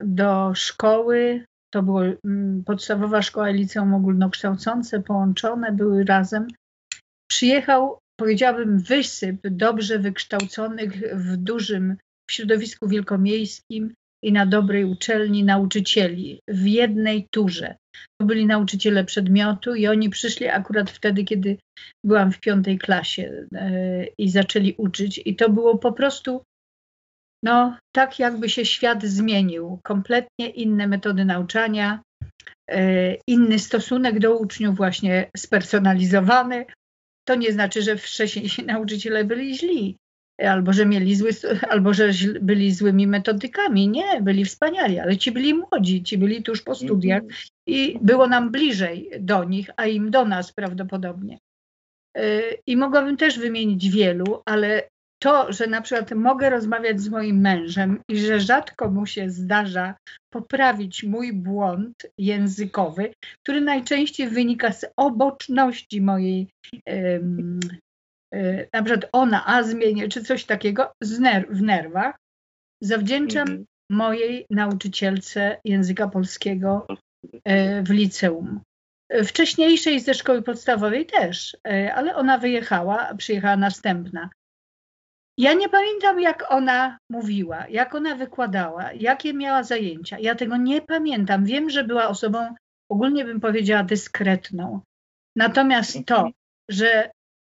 do 0.00 0.54
szkoły, 0.54 1.44
to 1.70 1.82
była 1.82 2.02
mm, 2.24 2.64
podstawowa 2.64 3.22
szkoła 3.22 3.50
i 3.50 3.54
liceum 3.54 3.94
ogólnokształcące, 3.94 5.02
połączone 5.02 5.72
były 5.72 6.04
razem, 6.04 6.46
przyjechał, 7.30 7.98
powiedziałabym, 8.16 8.78
wysyp 8.78 9.48
dobrze 9.48 9.98
wykształconych 9.98 10.92
w 11.14 11.36
dużym 11.36 11.96
w 12.30 12.32
środowisku 12.32 12.88
wielkomiejskim 12.88 13.94
i 14.24 14.32
na 14.32 14.46
dobrej 14.46 14.84
uczelni 14.84 15.44
nauczycieli 15.44 16.40
w 16.48 16.66
jednej 16.66 17.26
turze. 17.30 17.76
To 18.20 18.26
byli 18.26 18.46
nauczyciele 18.46 19.04
przedmiotu 19.04 19.74
i 19.74 19.86
oni 19.86 20.10
przyszli 20.10 20.48
akurat 20.48 20.90
wtedy, 20.90 21.24
kiedy 21.24 21.58
byłam 22.04 22.32
w 22.32 22.40
piątej 22.40 22.78
klasie 22.78 23.46
e, 23.54 24.06
i 24.18 24.28
zaczęli 24.28 24.74
uczyć. 24.78 25.20
I 25.24 25.36
to 25.36 25.50
było 25.50 25.78
po 25.78 25.92
prostu 25.92 26.42
no, 27.42 27.76
tak, 27.94 28.18
jakby 28.18 28.48
się 28.48 28.64
świat 28.64 29.04
zmienił. 29.04 29.78
Kompletnie 29.82 30.48
inne 30.54 30.86
metody 30.86 31.24
nauczania, 31.24 32.02
e, 32.70 33.14
inny 33.26 33.58
stosunek 33.58 34.18
do 34.18 34.38
uczniów, 34.38 34.76
właśnie 34.76 35.30
spersonalizowany. 35.36 36.66
To 37.28 37.34
nie 37.34 37.52
znaczy, 37.52 37.82
że 37.82 37.96
wcześniejsi 37.96 38.64
nauczyciele 38.74 39.24
byli 39.24 39.58
źli, 39.58 39.96
albo 40.48 40.72
że 40.72 40.86
mieli 40.86 41.16
zły, 41.16 41.30
albo 41.70 41.94
że 41.94 42.10
byli 42.40 42.72
złymi 42.72 43.06
metodykami. 43.06 43.88
Nie, 43.88 44.20
byli 44.22 44.44
wspaniali, 44.44 44.98
ale 44.98 45.16
ci 45.16 45.32
byli 45.32 45.54
młodzi, 45.54 46.02
ci 46.02 46.18
byli 46.18 46.42
tuż 46.42 46.62
po 46.62 46.74
studiach 46.74 47.22
i 47.66 47.98
było 48.02 48.26
nam 48.26 48.50
bliżej 48.50 49.10
do 49.20 49.44
nich, 49.44 49.70
a 49.76 49.86
im 49.86 50.10
do 50.10 50.24
nas 50.24 50.52
prawdopodobnie. 50.52 51.38
E, 52.16 52.40
I 52.66 52.76
mogłabym 52.76 53.16
też 53.16 53.38
wymienić 53.38 53.90
wielu, 53.90 54.42
ale 54.44 54.88
to, 55.22 55.52
że 55.52 55.66
na 55.66 55.80
przykład 55.80 56.12
mogę 56.12 56.50
rozmawiać 56.50 57.00
z 57.00 57.08
moim 57.08 57.40
mężem 57.40 58.00
i 58.08 58.18
że 58.18 58.40
rzadko 58.40 58.90
mu 58.90 59.06
się 59.06 59.30
zdarza 59.30 59.94
poprawić 60.30 61.04
mój 61.04 61.32
błąd 61.32 62.06
językowy, 62.18 63.12
który 63.42 63.60
najczęściej 63.60 64.28
wynika 64.28 64.72
z 64.72 64.86
oboczności 64.96 66.00
mojej, 66.00 66.48
um, 66.86 67.60
na 68.72 68.82
przykład 68.82 69.10
ona, 69.12 69.46
a 69.46 69.62
zmienię, 69.62 70.08
czy 70.08 70.24
coś 70.24 70.44
takiego 70.44 70.92
ner 71.20 71.46
w 71.50 71.62
nerwach, 71.62 72.16
zawdzięczam 72.80 73.48
mhm. 73.48 73.66
mojej 73.90 74.46
nauczycielce 74.50 75.60
języka 75.64 76.08
polskiego 76.08 76.86
e, 77.44 77.82
w 77.82 77.90
liceum. 77.90 78.60
Wcześniejszej 79.24 80.00
ze 80.00 80.14
szkoły 80.14 80.42
podstawowej 80.42 81.06
też, 81.06 81.56
ale 81.94 82.16
ona 82.16 82.38
wyjechała, 82.38 83.14
przyjechała 83.14 83.56
następna. 83.56 84.30
Ja 85.38 85.54
nie 85.54 85.68
pamiętam, 85.68 86.20
jak 86.20 86.52
ona 86.52 86.98
mówiła, 87.10 87.66
jak 87.68 87.94
ona 87.94 88.14
wykładała, 88.14 88.92
jakie 88.92 89.34
miała 89.34 89.62
zajęcia. 89.62 90.18
Ja 90.18 90.34
tego 90.34 90.56
nie 90.56 90.82
pamiętam. 90.82 91.44
Wiem, 91.44 91.70
że 91.70 91.84
była 91.84 92.08
osobą, 92.08 92.54
ogólnie 92.88 93.24
bym 93.24 93.40
powiedziała, 93.40 93.82
dyskretną. 93.82 94.80
Natomiast 95.36 95.92
to, 96.06 96.16
mhm. 96.16 96.32
że 96.70 97.10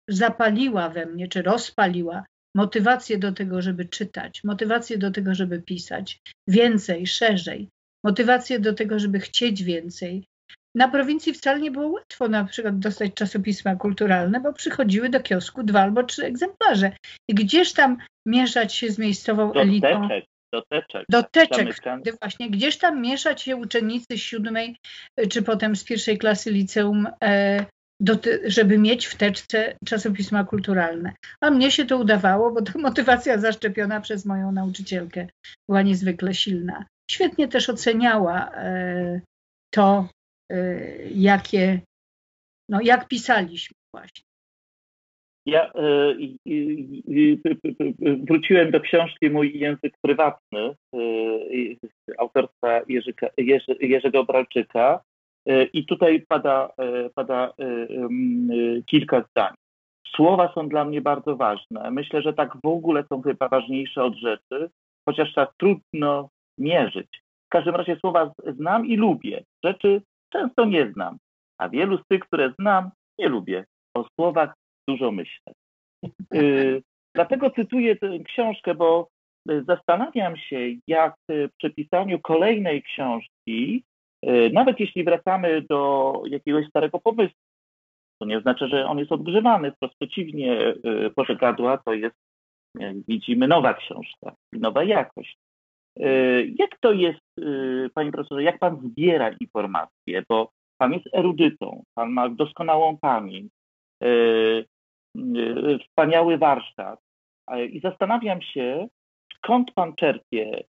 zapaliła 0.09 0.89
we 0.89 1.05
mnie, 1.05 1.27
czy 1.27 1.41
rozpaliła 1.41 2.25
motywację 2.55 3.17
do 3.17 3.31
tego, 3.31 3.61
żeby 3.61 3.85
czytać, 3.85 4.43
motywację 4.43 4.97
do 4.97 5.11
tego, 5.11 5.35
żeby 5.35 5.61
pisać 5.61 6.19
więcej, 6.47 7.07
szerzej, 7.07 7.69
motywację 8.03 8.59
do 8.59 8.73
tego, 8.73 8.99
żeby 8.99 9.19
chcieć 9.19 9.63
więcej, 9.63 10.25
na 10.75 10.87
prowincji 10.87 11.33
wcale 11.33 11.59
nie 11.59 11.71
było 11.71 11.87
łatwo 11.87 12.27
na 12.27 12.45
przykład 12.45 12.79
dostać 12.79 13.13
czasopisma 13.13 13.75
kulturalne, 13.75 14.39
bo 14.39 14.53
przychodziły 14.53 15.09
do 15.09 15.19
kiosku 15.19 15.63
dwa 15.63 15.81
albo 15.81 16.03
trzy 16.03 16.25
egzemplarze. 16.25 16.91
I 17.29 17.33
gdzież 17.33 17.73
tam 17.73 17.97
mieszać 18.25 18.75
się 18.75 18.91
z 18.91 18.99
miejscową 18.99 19.51
do 19.51 19.61
elitą? 19.61 20.07
Teczek, 20.07 20.25
do 20.53 20.61
teczek. 20.61 21.05
Do 21.09 21.23
teczek. 21.23 21.75
Wtedy 21.75 22.13
właśnie. 22.21 22.49
Gdzież 22.49 22.77
tam 22.77 23.01
mieszać 23.01 23.41
się 23.41 23.55
uczennicy 23.55 24.17
siódmej, 24.17 24.75
czy 25.29 25.41
potem 25.41 25.75
z 25.75 25.83
pierwszej 25.83 26.17
klasy 26.17 26.51
liceum, 26.51 27.07
e, 27.23 27.65
żeby 28.45 28.77
mieć 28.77 29.05
w 29.05 29.15
teczce 29.15 29.77
czasopisma 29.85 30.43
kulturalne. 30.43 31.13
A 31.41 31.49
mnie 31.49 31.71
się 31.71 31.85
to 31.85 31.97
udawało, 31.97 32.51
bo 32.51 32.61
ta 32.61 32.79
motywacja 32.89 33.37
zaszczepiona 33.37 34.01
przez 34.01 34.25
moją 34.25 34.51
nauczycielkę 34.51 35.27
była 35.69 35.81
niezwykle 35.81 36.33
silna. 36.33 36.85
Świetnie 37.11 37.47
też 37.47 37.69
oceniała 37.69 38.51
e, 38.51 39.21
to, 39.73 40.09
Y, 40.51 41.09
jakie, 41.15 41.81
no 42.69 42.79
jak 42.81 43.07
pisaliśmy 43.07 43.75
właśnie. 43.93 44.23
Ja 45.45 45.71
y, 45.73 46.51
y, 46.51 47.37
wróciłem 48.01 48.71
do 48.71 48.79
książki 48.79 49.29
Mój 49.29 49.59
język 49.59 49.93
prywatny 50.01 50.75
autorstwa 52.17 52.81
Jerzyka, 52.87 53.27
Jerzy, 53.37 53.75
Jerzego 53.79 54.23
Bralczyka 54.23 55.03
i 55.73 55.85
tutaj 55.85 56.25
pada, 56.27 56.69
pada 57.15 57.53
kilka 58.85 59.21
zdań. 59.21 59.53
Słowa 60.15 60.53
są 60.53 60.69
dla 60.69 60.85
mnie 60.85 61.01
bardzo 61.01 61.35
ważne. 61.35 61.91
Myślę, 61.91 62.21
że 62.21 62.33
tak 62.33 62.57
w 62.63 62.67
ogóle 62.67 63.03
są 63.09 63.21
chyba 63.21 63.47
ważniejsze 63.49 64.03
od 64.03 64.15
rzeczy, 64.15 64.69
chociaż 65.09 65.33
tak 65.33 65.51
trudno 65.57 66.29
mierzyć. 66.57 67.21
W 67.45 67.49
każdym 67.49 67.75
razie 67.75 67.95
słowa 67.95 68.33
znam 68.45 68.85
i 68.85 68.97
lubię. 68.97 69.43
Rzeczy 69.65 70.01
często 70.33 70.65
nie 70.65 70.91
znam, 70.91 71.17
a 71.57 71.69
wielu 71.69 71.97
z 71.97 72.07
tych, 72.07 72.19
które 72.19 72.53
znam, 72.59 72.89
nie 73.19 73.29
lubię. 73.29 73.65
O 73.93 74.05
słowach 74.15 74.53
dużo 74.89 75.11
myślę. 75.11 75.53
Dlatego 77.15 77.49
cytuję 77.49 77.95
tę 77.95 78.19
książkę, 78.19 78.75
bo 78.75 79.07
zastanawiam 79.67 80.37
się, 80.37 80.57
jak 80.87 81.15
przy 81.57 81.69
pisaniu 81.69 82.19
kolejnej 82.19 82.83
książki, 82.83 83.83
nawet 84.53 84.79
jeśli 84.79 85.03
wracamy 85.03 85.61
do 85.69 86.13
jakiegoś 86.27 86.67
starego 86.67 86.99
pomysłu, 86.99 87.39
to 88.19 88.25
nie 88.25 88.41
znaczy, 88.41 88.67
że 88.67 88.85
on 88.85 88.99
jest 88.99 89.11
odgrzewany, 89.11 89.71
wprost 89.71 89.95
przeciwnie, 89.95 90.47
yy, 90.83 91.09
pożegadła 91.15 91.77
to 91.77 91.93
jest, 91.93 92.15
jak 92.79 92.95
widzimy, 93.07 93.47
nowa 93.47 93.73
książka, 93.73 94.35
nowa 94.53 94.83
jakość. 94.83 95.37
Jak 96.59 96.79
to 96.79 96.91
jest, 96.91 97.21
panie 97.93 98.11
profesorze, 98.11 98.43
jak 98.43 98.59
pan 98.59 98.79
zbiera 98.83 99.29
informacje? 99.39 100.23
Bo 100.29 100.51
pan 100.77 100.93
jest 100.93 101.05
erudytą, 101.13 101.83
pan 101.93 102.09
ma 102.09 102.29
doskonałą 102.29 102.97
pamięć, 102.97 103.51
wspaniały 105.81 106.37
warsztat 106.37 106.99
i 107.69 107.79
zastanawiam 107.79 108.41
się, 108.41 108.87
skąd 109.37 109.71
pan 109.71 109.95
czerpie, 109.95 110.63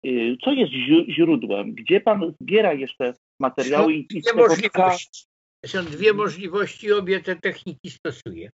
co 0.44 0.52
jest 0.52 0.72
źródłem, 1.10 1.74
gdzie 1.74 2.02
pan 2.02 2.34
zbiera 2.42 2.74
jeszcze 2.74 3.14
materiały 3.40 3.94
i, 3.94 4.08
dwie 4.08 4.34
możliwości. 4.34 5.26
Są 5.66 5.86
dwie 5.86 6.14
możliwości, 6.14 6.94
obie 6.94 7.22
te 7.22 7.36
techniki 7.36 7.90
stosuję. 7.90 8.50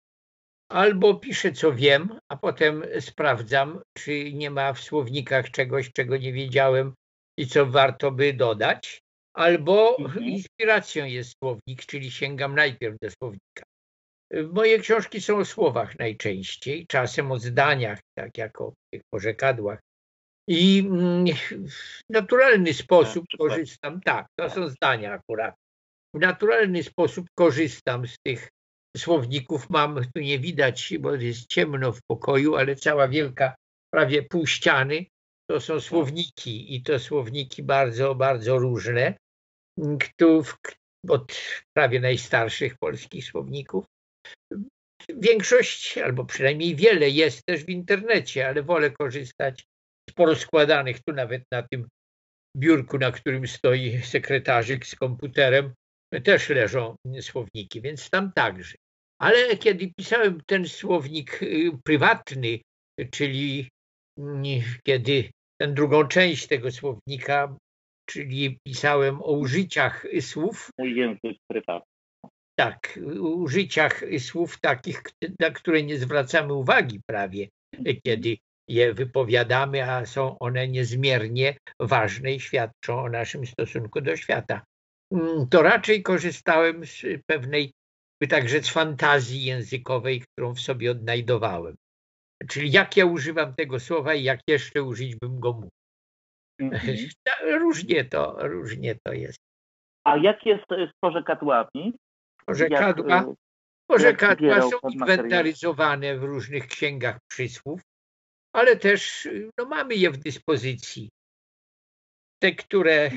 Albo 0.70 1.14
piszę, 1.14 1.52
co 1.52 1.72
wiem, 1.72 2.18
a 2.28 2.36
potem 2.36 2.84
sprawdzam, 3.00 3.80
czy 3.98 4.32
nie 4.32 4.50
ma 4.50 4.72
w 4.72 4.80
słownikach 4.80 5.50
czegoś, 5.50 5.92
czego 5.92 6.16
nie 6.16 6.32
wiedziałem 6.32 6.94
i 7.38 7.46
co 7.46 7.66
warto 7.66 8.10
by 8.10 8.32
dodać. 8.32 9.02
Albo 9.34 9.98
mhm. 9.98 10.24
inspiracją 10.24 11.04
jest 11.04 11.34
słownik, 11.38 11.86
czyli 11.86 12.10
sięgam 12.10 12.54
najpierw 12.54 12.96
do 13.02 13.10
słownika. 13.10 13.62
Moje 14.52 14.78
książki 14.78 15.20
są 15.20 15.36
o 15.36 15.44
słowach 15.44 15.98
najczęściej, 15.98 16.86
czasem 16.86 17.32
o 17.32 17.38
zdaniach, 17.38 17.98
tak 18.18 18.38
jak 18.38 18.60
o 18.60 18.72
tych 18.92 19.02
porzekadłach. 19.12 19.80
I 20.48 20.78
mm, 20.78 21.26
w 21.68 22.12
naturalny 22.12 22.74
sposób 22.74 23.24
korzystam, 23.38 24.00
tak, 24.00 24.26
to 24.38 24.50
są 24.50 24.68
zdania 24.68 25.12
akurat. 25.12 25.54
W 26.14 26.20
naturalny 26.20 26.82
sposób 26.82 27.26
korzystam 27.34 28.06
z 28.06 28.16
tych 28.26 28.48
słowników. 28.96 29.70
Mam, 29.70 30.04
tu 30.14 30.20
nie 30.20 30.38
widać, 30.38 30.94
bo 31.00 31.14
jest 31.14 31.46
ciemno 31.46 31.92
w 31.92 32.02
pokoju, 32.02 32.56
ale 32.56 32.76
cała 32.76 33.08
wielka 33.08 33.54
prawie 33.94 34.22
pół 34.22 34.46
ściany 34.46 35.06
to 35.50 35.60
są 35.60 35.80
słowniki. 35.80 36.74
I 36.74 36.82
to 36.82 36.98
słowniki 36.98 37.62
bardzo, 37.62 38.14
bardzo 38.14 38.58
różne, 38.58 39.14
od 41.08 41.40
prawie 41.76 42.00
najstarszych 42.00 42.78
polskich 42.78 43.24
słowników. 43.24 43.84
Większość, 45.08 45.98
albo 45.98 46.24
przynajmniej 46.24 46.76
wiele 46.76 47.10
jest 47.10 47.46
też 47.46 47.64
w 47.64 47.68
internecie, 47.68 48.48
ale 48.48 48.62
wolę 48.62 48.90
korzystać 48.90 49.64
porozkładanych 50.12 51.00
tu 51.02 51.12
nawet 51.12 51.42
na 51.52 51.62
tym 51.62 51.88
biurku, 52.56 52.98
na 52.98 53.12
którym 53.12 53.46
stoi 53.46 54.02
sekretarzyk 54.02 54.86
z 54.86 54.94
komputerem, 54.94 55.72
też 56.24 56.48
leżą 56.48 56.96
słowniki, 57.20 57.80
więc 57.80 58.10
tam 58.10 58.32
także. 58.32 58.74
Ale 59.20 59.56
kiedy 59.56 59.92
pisałem 59.96 60.40
ten 60.46 60.68
słownik 60.68 61.42
y, 61.42 61.70
prywatny, 61.84 62.60
czyli 63.10 63.68
mm, 64.18 64.42
kiedy 64.86 65.30
tę 65.60 65.68
drugą 65.68 66.08
część 66.08 66.46
tego 66.46 66.70
słownika, 66.70 67.56
czyli 68.08 68.58
pisałem 68.66 69.22
o 69.22 69.32
użyciach 69.32 70.06
słów. 70.20 70.70
Mój 70.78 70.96
język 70.96 71.36
prywatny. 71.50 71.90
Tak, 72.58 72.98
użyciach 73.20 74.02
słów 74.18 74.60
takich, 74.60 75.02
na 75.40 75.50
które 75.50 75.82
nie 75.82 75.98
zwracamy 75.98 76.54
uwagi 76.54 77.00
prawie, 77.06 77.48
kiedy 78.04 78.36
je 78.70 78.94
wypowiadamy, 78.94 79.90
a 79.90 80.06
są 80.06 80.38
one 80.38 80.68
niezmiernie 80.68 81.56
ważne 81.80 82.32
i 82.32 82.40
świadczą 82.40 83.00
o 83.00 83.08
naszym 83.08 83.46
stosunku 83.46 84.00
do 84.00 84.16
świata. 84.16 84.62
Mm, 85.12 85.48
to 85.48 85.62
raczej 85.62 86.02
korzystałem 86.02 86.86
z 86.86 87.02
pewnej, 87.26 87.72
by 88.20 88.28
tak 88.28 88.48
rzec, 88.48 88.70
fantazji 88.70 89.44
językowej, 89.44 90.20
którą 90.20 90.54
w 90.54 90.60
sobie 90.60 90.90
odnajdowałem. 90.90 91.76
Czyli 92.48 92.70
jak 92.70 92.96
ja 92.96 93.06
używam 93.06 93.54
tego 93.54 93.80
słowa 93.80 94.14
i 94.14 94.22
jak 94.22 94.40
jeszcze 94.48 94.82
użyć 94.82 95.16
bym 95.16 95.40
go 95.40 95.52
mógł. 95.52 95.68
Mhm. 96.58 96.96
Różnie 97.62 98.04
to, 98.04 98.36
różnie 98.48 98.94
to 99.06 99.12
jest. 99.12 99.38
A 100.04 100.16
jak 100.16 100.46
jest 100.46 100.64
z 100.68 100.92
porzekadłami? 101.00 101.94
Porzekadła, 102.46 103.16
jak, 103.16 103.26
porzekadła 103.86 104.62
są 104.62 104.78
inwentaryzowane 104.90 106.18
w 106.18 106.24
różnych 106.24 106.66
księgach 106.66 107.18
przysłów, 107.30 107.80
ale 108.52 108.76
też 108.76 109.28
no, 109.58 109.64
mamy 109.64 109.94
je 109.94 110.10
w 110.10 110.16
dyspozycji. 110.16 111.08
Te, 112.42 112.52
które 112.52 113.10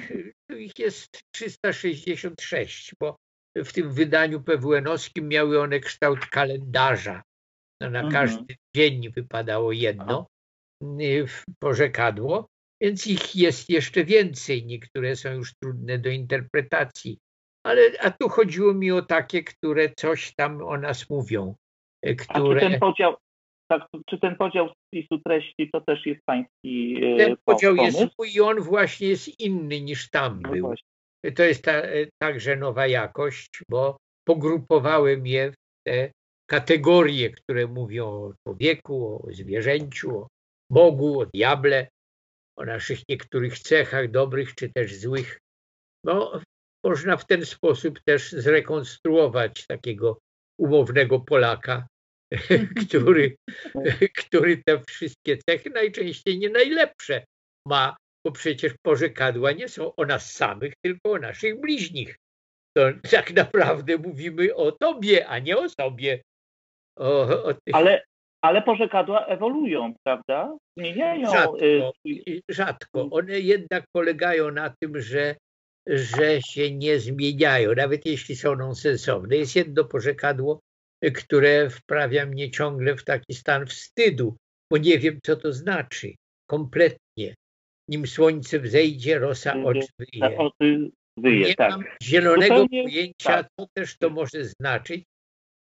ich 0.58 0.80
jest 0.80 1.22
366, 1.32 2.96
bo 3.00 3.16
w 3.56 3.74
tym 3.74 3.94
wydaniu 3.94 4.42
PWN-owskim 4.42 5.28
miały 5.28 5.62
one 5.62 5.80
kształt 5.80 6.26
kalendarza. 6.26 7.24
No, 7.82 7.90
na 7.90 8.00
mhm. 8.00 8.14
każdy 8.14 8.56
dzień 8.76 9.12
wypadało 9.12 9.72
jedno 9.72 10.28
y, 11.02 11.26
porzekadło, 11.60 12.48
więc 12.82 13.08
ich 13.08 13.36
jest 13.36 13.70
jeszcze 13.70 14.06
więcej. 14.06 14.66
Niektóre 14.66 15.16
są 15.16 15.32
już 15.32 15.54
trudne 15.54 15.98
do 15.98 16.10
interpretacji. 16.10 17.20
Ale 17.66 17.82
a 18.00 18.12
tu 18.12 18.30
chodziło 18.30 18.74
mi 18.74 18.92
o 18.92 19.02
takie, 19.02 19.44
które 19.44 19.90
coś 19.98 20.36
tam 20.36 20.62
o 20.62 20.78
nas 20.78 21.10
mówią. 21.10 21.56
Które... 22.18 22.60
A 22.60 22.60
czy 22.60 22.70
ten 22.70 22.80
podział, 22.80 23.16
tak, 23.80 23.88
czy 24.10 24.20
ten 24.20 24.36
podział 24.36 24.70
spisu 24.88 25.20
treści 25.26 25.70
to 25.74 25.82
też 25.82 26.06
jest 26.06 26.22
pański 26.26 27.06
e, 27.06 27.18
Ten 27.18 27.36
podział 27.46 27.76
pomysł? 27.76 28.00
jest 28.00 28.14
mój 28.20 28.34
i 28.34 28.42
on 28.42 28.62
właśnie 28.62 29.08
jest 29.08 29.40
inny 29.40 29.82
niż 29.82 30.10
tam 30.10 30.42
no 30.42 30.52
był. 30.52 30.62
Właśnie. 30.62 30.88
To 31.36 31.44
jest 31.44 31.64
ta, 31.64 31.72
e, 31.72 32.08
także 32.22 32.56
nowa 32.56 32.88
jakość, 32.88 33.50
bo 33.70 33.98
pogrupowałem 34.28 35.28
je 35.28 35.52
w 35.52 35.56
te 35.88 36.12
kategorie, 36.50 37.30
które 37.30 37.68
mówią 37.68 38.06
o 38.06 38.34
człowieku, 38.44 39.28
o 39.28 39.34
zwierzęciu, 39.34 40.18
o 40.18 40.28
Bogu, 40.70 41.20
o 41.20 41.26
diable, 41.26 41.88
o 42.58 42.66
naszych 42.66 43.00
niektórych 43.10 43.60
cechach 43.60 44.12
dobrych 44.12 44.56
czy 44.56 44.70
też 44.74 44.96
złych. 44.96 45.40
No, 46.06 46.42
można 46.86 47.18
w 47.18 47.26
ten 47.26 47.46
sposób 47.46 48.00
też 48.06 48.32
zrekonstruować 48.32 49.68
takiego 49.68 50.18
umownego 50.60 51.20
Polaka, 51.20 51.88
który, 52.88 53.36
który 54.18 54.62
te 54.66 54.82
wszystkie 54.88 55.38
cechy 55.38 55.70
najczęściej 55.70 56.40
nie 56.40 56.50
najlepsze 56.50 57.26
ma, 57.68 57.96
bo 58.26 58.32
przecież 58.32 58.74
porzekadła 58.86 59.52
nie 59.52 59.70
są 59.70 59.96
o 59.96 60.06
nas 60.06 60.32
samych, 60.32 60.74
tylko 60.82 61.12
o 61.12 61.20
naszych 61.20 61.62
bliźnich. 61.62 62.18
To 62.78 62.82
tak 63.12 63.34
naprawdę 63.34 63.98
mówimy 63.98 64.56
o 64.56 64.72
tobie, 64.72 65.28
a 65.28 65.40
nie 65.40 65.58
o 65.58 65.70
sobie. 65.70 66.22
O, 67.00 67.22
o 67.22 67.54
ale, 67.74 68.04
ale 68.42 68.62
porzekadła 68.62 69.26
ewoluują, 69.26 69.94
prawda? 70.04 70.58
Zmieniają. 70.78 71.32
Rzadko, 71.32 71.58
y, 72.06 72.42
rzadko. 72.50 73.10
One 73.12 73.40
jednak 73.40 73.84
polegają 73.96 74.52
na 74.52 74.74
tym, 74.80 75.02
że, 75.02 75.36
że 75.88 76.42
się 76.42 76.72
nie 76.72 77.00
zmieniają, 77.00 77.76
nawet 77.76 78.06
jeśli 78.06 78.36
są 78.36 78.56
nonsensowne. 78.56 79.36
Jest 79.36 79.56
jedno 79.56 79.84
porzekadło, 79.84 80.60
które 81.12 81.70
wprawia 81.70 82.26
mnie 82.26 82.52
ciągle 82.52 82.96
w 82.96 83.04
taki 83.04 83.34
stan 83.34 83.68
wstydu, 83.68 84.38
bo 84.72 84.78
nie 84.78 85.00
wiem, 85.00 85.20
co 85.24 85.36
to 85.36 85.54
znaczy. 85.54 86.16
Kompletnie. 86.50 87.36
Nim 87.90 88.08
słońce 88.08 88.60
wzejdzie, 88.60 89.20
rosa 89.20 89.64
oczy 89.64 89.88
wyje. 90.00 90.38
wyje 91.18 91.48
nie 91.48 91.56
tak. 91.56 91.72
mam 91.72 91.84
zielonego 92.04 92.58
Zupełnie, 92.58 92.84
pojęcia, 92.84 93.44
tak. 93.44 93.48
co 93.60 93.68
też 93.74 93.98
to 93.98 94.10
może 94.10 94.46
znaczyć 94.46 95.04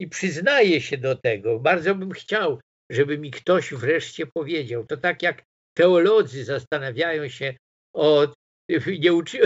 i 0.01 0.07
przyznaję 0.07 0.81
się 0.81 0.97
do 0.97 1.15
tego. 1.15 1.59
Bardzo 1.59 1.95
bym 1.95 2.11
chciał, 2.11 2.59
żeby 2.91 3.17
mi 3.17 3.31
ktoś 3.31 3.73
wreszcie 3.73 4.25
powiedział. 4.27 4.85
To 4.85 4.97
tak 4.97 5.23
jak 5.23 5.43
teolodzy 5.77 6.43
zastanawiają 6.43 7.27
się 7.27 7.55
o 7.95 8.27
nieuczy, 8.99 9.39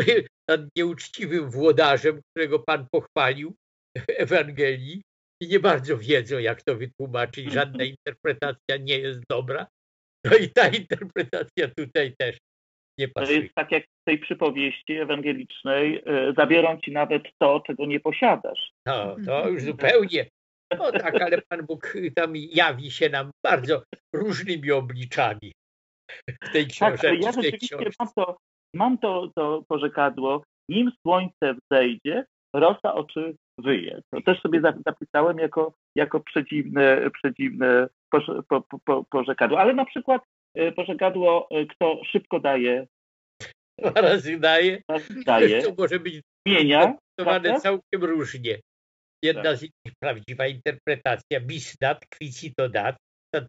nad 0.50 0.62
nieuczciwym 0.78 1.50
włodarzem, 1.50 2.22
którego 2.32 2.60
Pan 2.60 2.88
pochwalił 2.91 3.56
w 3.98 4.04
Ewangelii 4.08 5.02
i 5.41 5.47
nie 5.47 5.59
bardzo 5.59 5.97
wiedzą, 5.97 6.38
jak 6.38 6.63
to 6.63 6.75
wytłumaczyć. 6.75 7.51
Żadna 7.51 7.83
interpretacja 7.83 8.77
nie 8.79 8.99
jest 8.99 9.21
dobra. 9.29 9.67
No 10.25 10.38
i 10.38 10.49
ta 10.49 10.67
interpretacja 10.67 11.67
tutaj 11.77 12.13
też 12.17 12.38
nie 12.99 13.07
pasuje. 13.07 13.38
To 13.38 13.43
jest 13.43 13.55
tak 13.55 13.71
jak 13.71 13.83
w 13.83 14.05
tej 14.05 14.19
przypowieści 14.19 14.93
ewangelicznej, 14.93 16.03
e, 16.05 16.33
zabiorą 16.38 16.81
ci 16.81 16.91
nawet 16.91 17.23
to, 17.41 17.63
czego 17.67 17.86
nie 17.86 17.99
posiadasz. 17.99 18.71
No, 18.88 19.15
to 19.25 19.49
już 19.49 19.63
zupełnie 19.63 20.25
no 20.77 20.91
tak, 20.91 21.21
ale 21.21 21.41
Pan 21.41 21.65
Bóg 21.65 21.93
tam 22.15 22.33
jawi 22.36 22.91
się 22.91 23.09
nam 23.09 23.31
bardzo 23.43 23.83
różnymi 24.13 24.71
obliczami 24.71 25.51
w 26.43 26.51
tej 26.51 26.67
książce. 26.67 27.09
Tak, 27.09 27.23
ja 27.23 27.31
rzeczywiście 27.31 27.77
mam 27.99 28.09
to, 28.15 28.38
mam 28.75 28.97
to, 28.97 29.31
to 29.36 29.63
porzekadło, 29.67 30.43
nim 30.69 30.91
słońce 31.01 31.55
wzejdzie, 31.63 32.25
rosa 32.55 32.93
oczy 32.93 33.36
wyje. 33.58 34.01
To 34.12 34.22
też 34.22 34.41
sobie 34.41 34.62
zapisałem 34.86 35.38
jako, 35.38 35.74
jako 35.95 36.20
przedziwne, 36.20 37.12
przedziwne 37.12 37.88
po, 38.49 38.62
po, 38.86 39.06
po. 39.10 39.24
Ale 39.58 39.74
na 39.74 39.86
przykład 39.86 40.22
e, 40.56 40.72
porzekadło, 40.72 41.47
e, 41.51 41.66
kto 41.66 42.01
szybko 42.06 42.39
daje, 42.39 42.88
dwa 43.80 44.01
razy 44.01 44.39
daje, 44.39 44.82
daje 45.26 45.62
to 45.62 45.74
może 45.78 45.99
być 45.99 46.22
zmienia, 46.47 46.97
całkiem 47.60 48.03
różnie. 48.03 48.60
Jedna 49.24 49.43
tak. 49.43 49.58
z 49.58 49.62
nich 49.62 49.93
prawdziwa 49.99 50.47
interpretacja 50.47 51.39
bis 51.39 51.78
dat, 51.82 52.06
to 52.58 52.70
dat, 52.70 52.95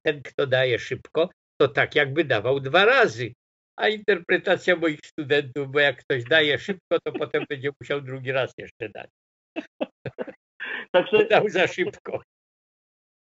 ten 0.03 0.23
kto 0.23 0.47
daje 0.47 0.79
szybko, 0.79 1.31
to 1.61 1.69
tak 1.69 1.95
jakby 1.95 2.25
dawał 2.25 2.61
dwa 2.61 2.85
razy. 2.85 3.33
A 3.79 3.89
interpretacja 3.89 4.77
moich 4.77 5.01
studentów, 5.05 5.73
bo 5.73 5.81
jak 5.81 5.97
ktoś 5.97 6.25
daje 6.25 6.59
szybko, 6.59 6.99
to 7.05 7.13
potem 7.13 7.45
będzie 7.49 7.71
musiał 7.81 8.01
drugi 8.01 8.33
raz 8.33 8.53
jeszcze 8.59 8.89
dać. 8.89 9.11
Także 10.93 11.27
za 11.47 11.67
szybko. 11.67 12.21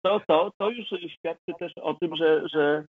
To, 0.05 0.21
to, 0.29 0.53
to 0.59 0.71
już 0.71 0.87
świadczy 0.89 1.53
też 1.59 1.73
o 1.77 1.95
tym, 1.95 2.17
że, 2.17 2.49
że, 2.49 2.85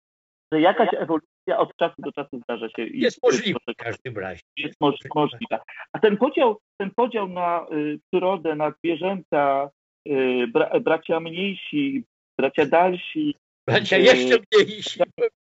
że 0.53 0.61
jakaś 0.61 0.89
ewolucja 0.93 1.57
od 1.57 1.75
czasu 1.75 1.95
do 1.97 2.11
czasu 2.11 2.41
zdarza 2.43 2.69
się. 2.69 2.83
Jest 2.83 3.23
możliwa 3.23 3.59
w 3.67 3.75
każdym 3.75 4.17
razie. 4.17 4.41
Jest 4.57 4.81
możliwa. 4.81 5.63
A 5.93 5.99
ten 5.99 6.17
podział, 6.17 6.57
ten 6.77 6.91
podział 6.91 7.27
na 7.27 7.65
y, 7.71 7.99
przyrodę, 8.11 8.55
na 8.55 8.71
zwierzęta, 8.71 9.69
y, 10.07 10.47
bra, 10.47 10.79
bracia 10.79 11.19
mniejsi, 11.19 12.03
bracia 12.39 12.65
dalsi. 12.65 13.35
Bracia 13.67 13.97
y, 13.97 14.01
jeszcze 14.01 14.37
mniejsi. 14.53 14.99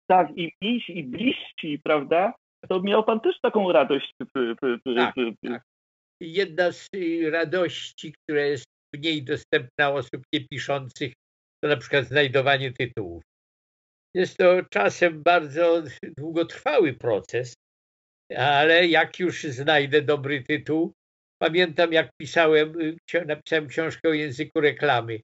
Tak, 0.06 0.28
i 0.36 0.52
mniejsi, 0.60 0.98
i 0.98 1.04
bliżsi, 1.04 1.80
prawda? 1.84 2.34
To 2.68 2.82
miał 2.82 3.04
pan 3.04 3.20
też 3.20 3.40
taką 3.40 3.72
radość. 3.72 4.14
Tak, 4.96 5.14
tak. 5.48 5.62
Jedna 6.20 6.72
z 6.72 6.88
radości, 7.30 8.12
która 8.12 8.42
jest 8.42 8.66
mniej 8.96 9.22
dostępna 9.22 9.92
osób 9.92 10.22
niepiszących, 10.32 11.12
to 11.64 11.68
na 11.68 11.76
przykład 11.76 12.06
znajdowanie 12.06 12.72
tytułów. 12.72 13.22
Jest 14.14 14.36
to 14.36 14.62
czasem 14.70 15.22
bardzo 15.22 15.82
długotrwały 16.18 16.94
proces, 16.94 17.54
ale 18.36 18.86
jak 18.88 19.18
już 19.18 19.44
znajdę 19.44 20.02
dobry 20.02 20.42
tytuł, 20.42 20.92
pamiętam 21.42 21.92
jak 21.92 22.10
pisałem, 22.20 22.98
napisałem 23.26 23.68
książkę 23.68 24.08
o 24.08 24.12
języku 24.12 24.60
reklamy 24.60 25.20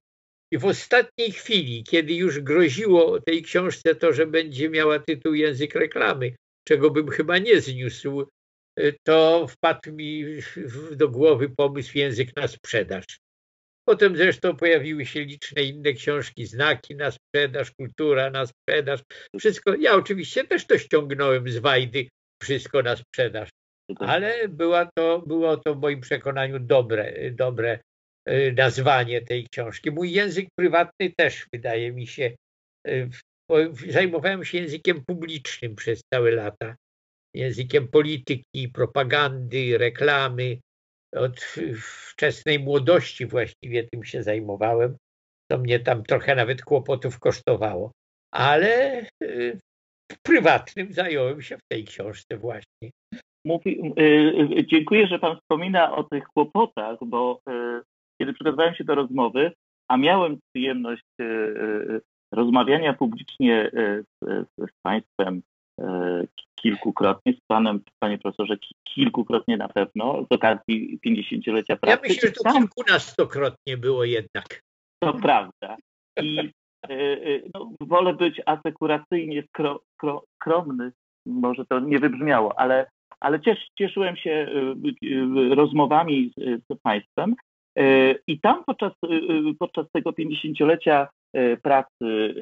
I 0.53 0.57
w 0.57 0.65
ostatniej 0.65 1.31
chwili, 1.31 1.83
kiedy 1.83 2.13
już 2.13 2.39
groziło 2.39 3.19
tej 3.21 3.41
książce 3.41 3.95
to, 3.95 4.13
że 4.13 4.27
będzie 4.27 4.69
miała 4.69 4.99
tytuł 4.99 5.33
Język 5.33 5.75
reklamy, 5.75 6.35
czego 6.67 6.91
bym 6.91 7.09
chyba 7.09 7.37
nie 7.37 7.61
zniósł, 7.61 8.27
to 9.03 9.47
wpadł 9.47 9.91
mi 9.91 10.25
do 10.95 11.09
głowy 11.09 11.49
pomysł 11.49 11.97
Język 11.97 12.35
na 12.35 12.47
sprzedaż. 12.47 13.05
Potem 13.85 14.17
zresztą 14.17 14.55
pojawiły 14.55 15.05
się 15.05 15.21
liczne 15.21 15.63
inne 15.63 15.93
książki, 15.93 16.45
znaki 16.45 16.95
na 16.95 17.11
sprzedaż, 17.11 17.71
kultura 17.71 18.29
na 18.29 18.45
sprzedaż, 18.45 19.01
wszystko. 19.39 19.75
Ja 19.75 19.95
oczywiście 19.95 20.43
też 20.43 20.67
to 20.67 20.77
ściągnąłem 20.77 21.49
z 21.49 21.57
Wajdy, 21.57 22.07
wszystko 22.43 22.81
na 22.81 22.95
sprzedaż, 22.95 23.49
ale 23.99 24.47
była 24.47 24.89
to, 24.97 25.23
było 25.27 25.57
to 25.57 25.75
w 25.75 25.81
moim 25.81 26.01
przekonaniu 26.01 26.59
dobre, 26.59 27.31
dobre 27.31 27.79
y, 28.29 28.53
nazwanie 28.57 29.21
tej 29.21 29.47
książki. 29.51 29.91
Mój 29.91 30.11
język 30.11 30.47
prywatny 30.55 31.13
też 31.17 31.47
wydaje 31.53 31.91
mi 31.91 32.07
się, 32.07 32.35
y, 32.87 33.09
zajmowałem 33.87 34.45
się 34.45 34.57
językiem 34.57 35.05
publicznym 35.05 35.75
przez 35.75 36.01
całe 36.13 36.31
lata, 36.31 36.75
językiem 37.35 37.87
polityki, 37.87 38.69
propagandy, 38.73 39.77
reklamy, 39.77 40.57
od 41.15 41.39
wczesnej 41.81 42.59
młodości 42.59 43.25
właściwie 43.25 43.83
tym 43.83 44.03
się 44.03 44.23
zajmowałem. 44.23 44.97
To 45.51 45.57
mnie 45.57 45.79
tam 45.79 46.03
trochę 46.03 46.35
nawet 46.35 46.63
kłopotów 46.63 47.19
kosztowało. 47.19 47.91
Ale 48.33 49.01
y, 49.23 49.59
prywatnym 50.23 50.93
zająłem 50.93 51.41
się 51.41 51.57
w 51.57 51.67
tej 51.71 51.83
książce 51.83 52.37
właśnie. 52.37 52.91
Mówi, 53.45 53.93
y, 53.99 54.03
y, 54.59 54.65
dziękuję, 54.67 55.07
że 55.07 55.19
Pan 55.19 55.37
wspomina 55.37 55.95
o 55.95 56.03
tych 56.03 56.23
kłopotach, 56.23 56.97
bo 57.05 57.39
kiedy 58.21 58.33
przygotowałem 58.33 58.75
się 58.75 58.83
do 58.83 58.95
rozmowy, 58.95 59.51
a 59.87 59.97
miałem 59.97 60.39
przyjemność 60.49 61.03
rozmawiania 62.31 62.93
publicznie 62.93 63.71
z, 64.21 64.71
Państwem 64.81 65.41
kilkukrotnie, 66.63 67.33
z 67.33 67.39
panem, 67.47 67.79
panie 67.99 68.17
profesorze, 68.17 68.57
kilkukrotnie 68.83 69.57
na 69.57 69.67
pewno, 69.67 70.25
z 70.31 70.35
okazji 70.35 70.99
50-lecia 71.05 71.75
pracy. 71.75 71.99
Ja 72.03 72.09
myślę, 72.09 72.29
że 72.29 72.35
to 72.43 72.51
kilkunastokrotnie 72.51 73.77
było 73.77 74.03
jednak. 74.03 74.61
To 74.99 75.13
prawda. 75.13 75.77
I 76.21 76.39
e, 76.39 76.89
e, 76.89 77.41
no, 77.53 77.71
wolę 77.81 78.13
być 78.13 78.41
asekuracyjnie 78.45 79.43
skro, 79.49 79.79
skro, 79.93 80.23
skromny, 80.35 80.91
może 81.25 81.65
to 81.65 81.79
nie 81.79 81.99
wybrzmiało, 81.99 82.59
ale, 82.59 82.89
ale 83.19 83.41
ciesz, 83.41 83.67
cieszyłem 83.77 84.15
się 84.15 84.47
rozmowami 85.55 86.31
z, 86.37 86.63
z 86.69 86.81
państwem 86.81 87.35
i 88.27 88.39
tam 88.39 88.63
podczas, 88.65 88.93
podczas 89.59 89.85
tego 89.91 90.11
50-lecia 90.11 91.07
pracy, 91.61 92.35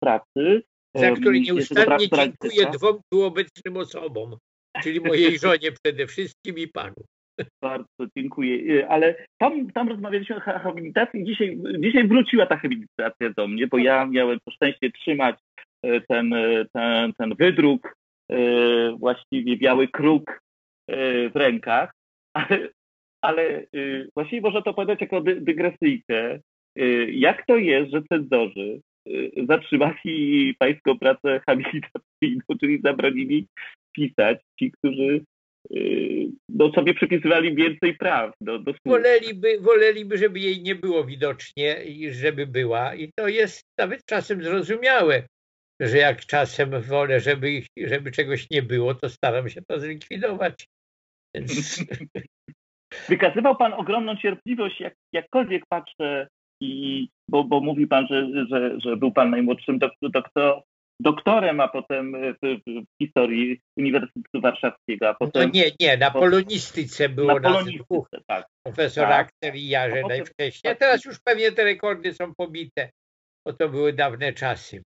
pracy 0.00 0.62
za 0.94 1.10
który 1.10 1.40
nieustannie 1.40 2.08
dziękuję 2.08 2.66
dwom 2.72 3.00
tu 3.12 3.22
obecnym 3.22 3.76
osobom, 3.76 4.36
czyli 4.82 5.00
mojej 5.10 5.38
żonie 5.38 5.72
przede 5.84 6.06
wszystkim 6.06 6.58
i 6.58 6.68
panu. 6.68 6.94
Bardzo 7.62 8.06
dziękuję. 8.16 8.88
Ale 8.88 9.26
tam, 9.38 9.70
tam 9.72 9.88
rozmawialiśmy 9.88 10.36
o 10.36 10.40
habilitacji. 10.40 11.24
Dzisiaj, 11.24 11.58
dzisiaj 11.78 12.08
wróciła 12.08 12.46
ta 12.46 12.56
habilitacja 12.56 13.30
do 13.36 13.48
mnie, 13.48 13.66
bo 13.66 13.78
ja 13.78 14.06
miałem 14.06 14.38
to 14.44 14.50
szczęście 14.50 14.90
trzymać 14.90 15.36
e, 15.82 16.00
ten, 16.00 16.32
e, 16.32 16.64
ten, 16.72 17.12
ten 17.12 17.34
wydruk, 17.34 17.96
właściwie 18.98 19.56
biały 19.56 19.88
kruk 19.88 20.40
w 20.88 21.30
rękach. 21.34 21.92
Ale, 22.38 22.68
ale 23.20 23.66
właściwie 24.14 24.40
można 24.40 24.62
to 24.62 24.74
powiedzieć 24.74 25.00
jako 25.00 25.20
dygresyjkę. 25.20 26.38
Jak 27.08 27.46
to 27.46 27.56
jest, 27.56 27.90
że 27.90 28.02
cenzorzy 28.02 28.80
Y, 28.82 28.91
zatrzymali 29.48 30.54
pańską 30.58 30.98
pracę 30.98 31.40
habilitacyjną, 31.46 32.58
czyli 32.60 32.80
zabronili 32.80 33.46
pisać 33.92 34.38
ci, 34.58 34.72
którzy 34.72 35.24
y, 35.74 36.26
no, 36.48 36.72
sobie 36.72 36.94
przypisywali 36.94 37.54
więcej 37.54 37.94
praw 37.94 38.34
do, 38.40 38.58
do 38.58 38.74
woleliby, 38.86 39.60
woleliby, 39.60 40.18
żeby 40.18 40.40
jej 40.40 40.62
nie 40.62 40.74
było 40.74 41.04
widocznie 41.04 41.84
i 41.84 42.10
żeby 42.10 42.46
była. 42.46 42.94
I 42.94 43.10
to 43.16 43.28
jest 43.28 43.64
nawet 43.78 44.04
czasem 44.06 44.42
zrozumiałe, 44.42 45.22
że 45.80 45.98
jak 45.98 46.26
czasem 46.26 46.80
wolę, 46.80 47.20
żeby, 47.20 47.62
żeby 47.76 48.10
czegoś 48.10 48.50
nie 48.50 48.62
było, 48.62 48.94
to 48.94 49.08
staram 49.08 49.48
się 49.48 49.62
to 49.62 49.80
zlikwidować. 49.80 50.66
Wykazywał 53.08 53.56
Pan 53.56 53.72
ogromną 53.72 54.16
cierpliwość, 54.16 54.80
jak, 54.80 54.94
jakkolwiek 55.12 55.62
patrzę 55.68 56.28
i 56.62 57.08
bo, 57.28 57.44
bo 57.44 57.60
mówi 57.60 57.86
pan, 57.86 58.06
że, 58.06 58.46
że, 58.50 58.80
że 58.80 58.96
był 58.96 59.12
pan 59.12 59.30
najmłodszym 59.30 59.78
doktor, 59.78 60.62
doktorem, 61.00 61.60
a 61.60 61.68
potem 61.68 62.16
w, 62.42 62.60
w, 62.66 62.84
historii 63.02 63.60
Uniwersytetu 63.76 64.40
Warszawskiego. 64.40 65.08
A 65.08 65.14
potem, 65.14 65.42
no 65.42 65.50
nie, 65.54 65.70
nie, 65.80 65.96
na 65.96 66.10
polonistyce 66.10 67.08
było 67.08 67.40
na 67.40 67.40
polonistyce, 67.40 68.20
tak. 68.26 68.46
Profesor 68.66 69.08
tak. 69.08 69.20
Akter 69.20 69.56
i 69.56 69.68
ja, 69.68 69.90
że 69.90 70.02
najwcześniej. 70.08 70.72
A 70.72 70.76
teraz 70.76 71.04
już 71.04 71.20
pewnie 71.24 71.52
te 71.52 71.64
rekordy 71.64 72.14
są 72.14 72.34
pobite, 72.34 72.90
bo 73.46 73.52
to 73.52 73.68
były 73.68 73.92
dawne 73.92 74.32
czasy. 74.32 74.82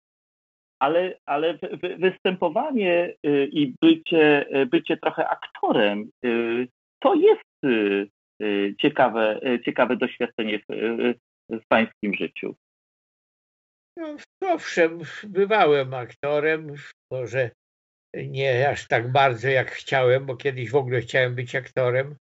Ale, 0.80 1.18
ale 1.26 1.58
występowanie 2.00 3.14
y, 3.26 3.50
i 3.52 3.74
bycie, 3.82 4.46
bycie 4.72 4.98
trochę 4.98 5.30
aktorem 5.30 6.10
y, 6.26 6.68
to 7.00 7.16
jest 7.16 7.66
y, 7.66 8.76
ciekawe, 8.82 9.40
ciekawe 9.66 9.98
doświadczenie 9.98 10.60
w, 10.60 10.64
w 11.60 11.68
pańskim 11.68 12.14
życiu? 12.14 12.56
No, 13.98 14.18
owszem, 14.42 15.00
bywałem 15.24 15.94
aktorem, 15.94 16.76
może 17.12 17.52
nie 18.16 18.70
aż 18.70 18.88
tak 18.88 19.12
bardzo 19.12 19.50
jak 19.50 19.72
chciałem, 19.72 20.26
bo 20.26 20.36
kiedyś 20.36 20.70
w 20.70 20.76
ogóle 20.76 21.02
chciałem 21.02 21.36
być 21.36 21.56
aktorem. 21.56 22.16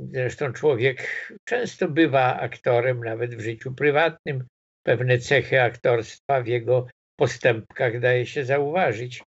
Zresztą 0.00 0.52
człowiek 0.52 1.28
często 1.44 1.88
bywa 1.88 2.40
aktorem, 2.40 3.04
nawet 3.04 3.34
w 3.34 3.40
życiu 3.40 3.74
prywatnym. 3.74 4.46
Pewne 4.86 5.18
cechy 5.18 5.62
aktorstwa 5.62 6.42
w 6.42 6.46
jego 6.46 6.86
postępkach 7.20 8.00
daje 8.00 8.26
się 8.26 8.44
zauważyć. 8.44 9.22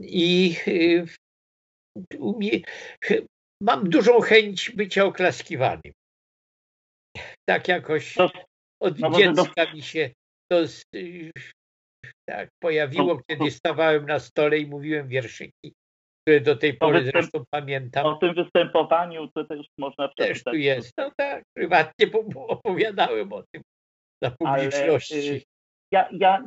I 0.00 0.56
y, 0.68 1.06
mam 3.62 3.90
dużą 3.90 4.20
chęć 4.20 4.70
bycia 4.70 5.04
oklaskiwanym. 5.04 5.92
Tak 7.48 7.68
jakoś 7.68 8.14
to, 8.14 8.30
od 8.80 8.98
no 8.98 9.10
dziecka 9.10 9.72
mi 9.74 9.82
się 9.82 10.10
to 10.52 10.56
tak 12.28 12.48
pojawiło, 12.62 13.20
kiedy 13.30 13.50
stawałem 13.50 14.06
na 14.06 14.18
stole 14.18 14.58
i 14.58 14.66
mówiłem 14.66 15.08
wierszyki, 15.08 15.72
które 16.22 16.40
do 16.40 16.56
tej 16.56 16.74
pory 16.74 17.00
występ, 17.00 17.14
zresztą 17.14 17.44
pamiętam. 17.50 18.06
O 18.06 18.16
tym 18.16 18.34
występowaniu 18.34 19.28
to 19.34 19.44
też 19.44 19.66
można 19.78 20.08
przeczytać. 20.08 20.44
Też 20.44 20.52
tu 20.52 20.58
jest. 20.58 20.92
No 20.98 21.10
tak, 21.16 21.44
prywatnie 21.56 22.06
opowiadałem 22.36 23.32
o 23.32 23.42
tym 23.52 23.62
dla 24.22 24.30
publiczności. 24.30 25.28
Ale, 25.30 25.40
ja, 25.92 26.08
ja 26.12 26.44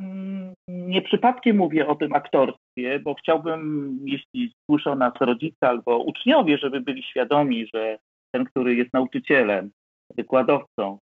nie 0.67 1.01
przypadkiem 1.01 1.57
mówię 1.57 1.87
o 1.87 1.95
tym 1.95 2.13
aktorstwie, 2.13 2.99
bo 2.99 3.15
chciałbym, 3.15 3.99
jeśli 4.05 4.53
słyszą 4.69 4.95
nas 4.95 5.13
rodzice 5.19 5.67
albo 5.67 5.97
uczniowie, 5.97 6.57
żeby 6.57 6.81
byli 6.81 7.03
świadomi, 7.03 7.67
że 7.73 7.97
ten, 8.35 8.45
który 8.45 8.75
jest 8.75 8.93
nauczycielem, 8.93 9.71
wykładowcą, 10.15 10.99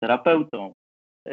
terapeutą, 0.00 0.72
e, 1.28 1.32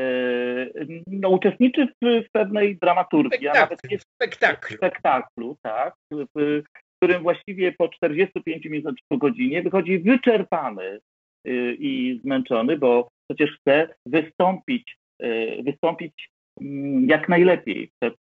no, 1.07 1.29
uczestniczy 1.29 1.87
w, 1.87 2.23
w 2.27 2.31
pewnej 2.31 2.77
dramaturgii, 2.77 3.47
a 3.47 3.53
nawet 3.53 3.79
jest 3.91 4.05
spektaklu. 4.15 4.77
spektaklu, 4.77 5.57
tak, 5.61 5.95
w, 6.11 6.61
którym 6.99 7.23
właściwie 7.23 7.71
po 7.71 7.89
45 7.89 8.65
minut 8.65 8.95
po 9.07 9.17
godzinie 9.17 9.63
wychodzi 9.63 9.99
wyczerpany 9.99 10.99
e, 11.45 11.51
i 11.73 12.19
zmęczony, 12.23 12.77
bo 12.77 13.09
przecież 13.29 13.57
chce 13.59 13.95
wystąpić, 14.05 14.97
e, 15.19 15.63
wystąpić 15.63 16.29
mm, 16.61 17.09
jak 17.09 17.29
najlepiej 17.29 17.91
przed, 17.99 18.15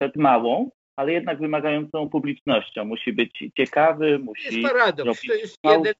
przed 0.00 0.16
małą, 0.16 0.70
ale 0.96 1.12
jednak 1.12 1.38
wymagającą 1.38 2.08
publicznością. 2.08 2.84
Musi 2.84 3.12
być 3.12 3.44
ciekawy, 3.56 4.18
musi. 4.18 4.60
Jest 4.60 4.72
paradoks. 4.72 5.22
To 5.26 5.34
jest 5.34 5.58
jeden 5.64 5.94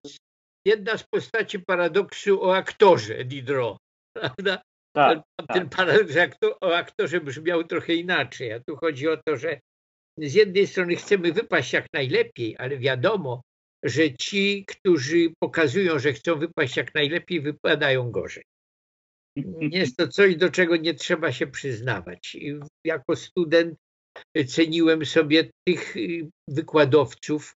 jedna 0.65 0.99
z 0.99 1.05
postaci 1.05 1.59
paradoksu 1.61 2.45
o 2.45 2.57
aktorze 2.57 3.25
Diderot, 3.25 3.77
prawda? 4.15 4.63
Tak, 4.97 5.23
ten 5.49 5.69
tak. 5.69 5.77
paradoks 5.77 6.17
o 6.61 6.77
aktorze 6.77 7.21
brzmiał 7.21 7.65
trochę 7.65 7.95
inaczej, 7.95 8.53
a 8.53 8.61
tu 8.61 8.77
chodzi 8.77 9.09
o 9.09 9.17
to, 9.17 9.37
że 9.37 9.61
z 10.19 10.35
jednej 10.35 10.67
strony 10.67 10.97
chcemy 10.97 11.33
wypaść 11.33 11.73
jak 11.73 11.87
najlepiej, 11.95 12.57
ale 12.59 12.79
wiadomo, 12.79 13.43
że 13.85 14.15
ci, 14.15 14.65
którzy 14.67 15.33
pokazują, 15.43 15.99
że 15.99 16.13
chcą 16.13 16.39
wypaść 16.39 16.77
jak 16.77 16.95
najlepiej, 16.95 17.41
wypadają 17.41 18.11
gorzej. 18.11 18.45
Jest 19.61 19.97
to 19.97 20.09
coś, 20.09 20.37
do 20.37 20.51
czego 20.51 20.77
nie 20.77 20.95
trzeba 20.95 21.33
się 21.33 21.47
przyznawać. 21.47 22.37
Jako 22.85 23.17
student 23.17 23.75
ceniłem 24.47 25.07
sobie 25.07 25.51
tych 25.69 25.95
wykładowców, 26.49 27.55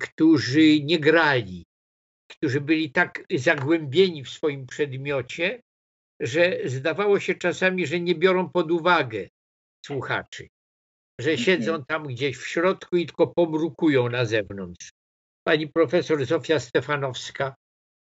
którzy 0.00 0.80
nie 0.82 0.98
grali, 0.98 1.64
którzy 2.30 2.60
byli 2.60 2.92
tak 2.92 3.24
zagłębieni 3.34 4.24
w 4.24 4.30
swoim 4.30 4.66
przedmiocie, 4.66 5.60
że 6.20 6.58
zdawało 6.64 7.20
się 7.20 7.34
czasami, 7.34 7.86
że 7.86 8.00
nie 8.00 8.14
biorą 8.14 8.48
pod 8.50 8.70
uwagę 8.70 9.28
słuchaczy, 9.86 10.48
że 11.20 11.30
Mhm. 11.30 11.44
siedzą 11.44 11.84
tam 11.84 12.06
gdzieś 12.06 12.36
w 12.36 12.46
środku 12.46 12.96
i 12.96 13.06
tylko 13.06 13.26
pomrukują 13.26 14.08
na 14.08 14.24
zewnątrz. 14.24 14.90
Pani 15.46 15.68
profesor 15.68 16.24
Zofia 16.26 16.60
Stefanowska, 16.60 17.54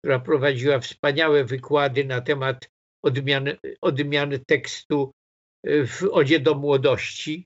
która 0.04 0.20
prowadziła 0.20 0.80
wspaniałe 0.80 1.44
wykłady 1.46 2.06
na 2.06 2.22
temat 2.22 2.70
odmiany, 3.04 3.58
odmiany 3.82 4.40
tekstu 4.40 5.12
y, 5.68 5.88
w 5.88 6.04
Odzie 6.12 6.40
do 6.40 6.56
młodości, 6.56 7.46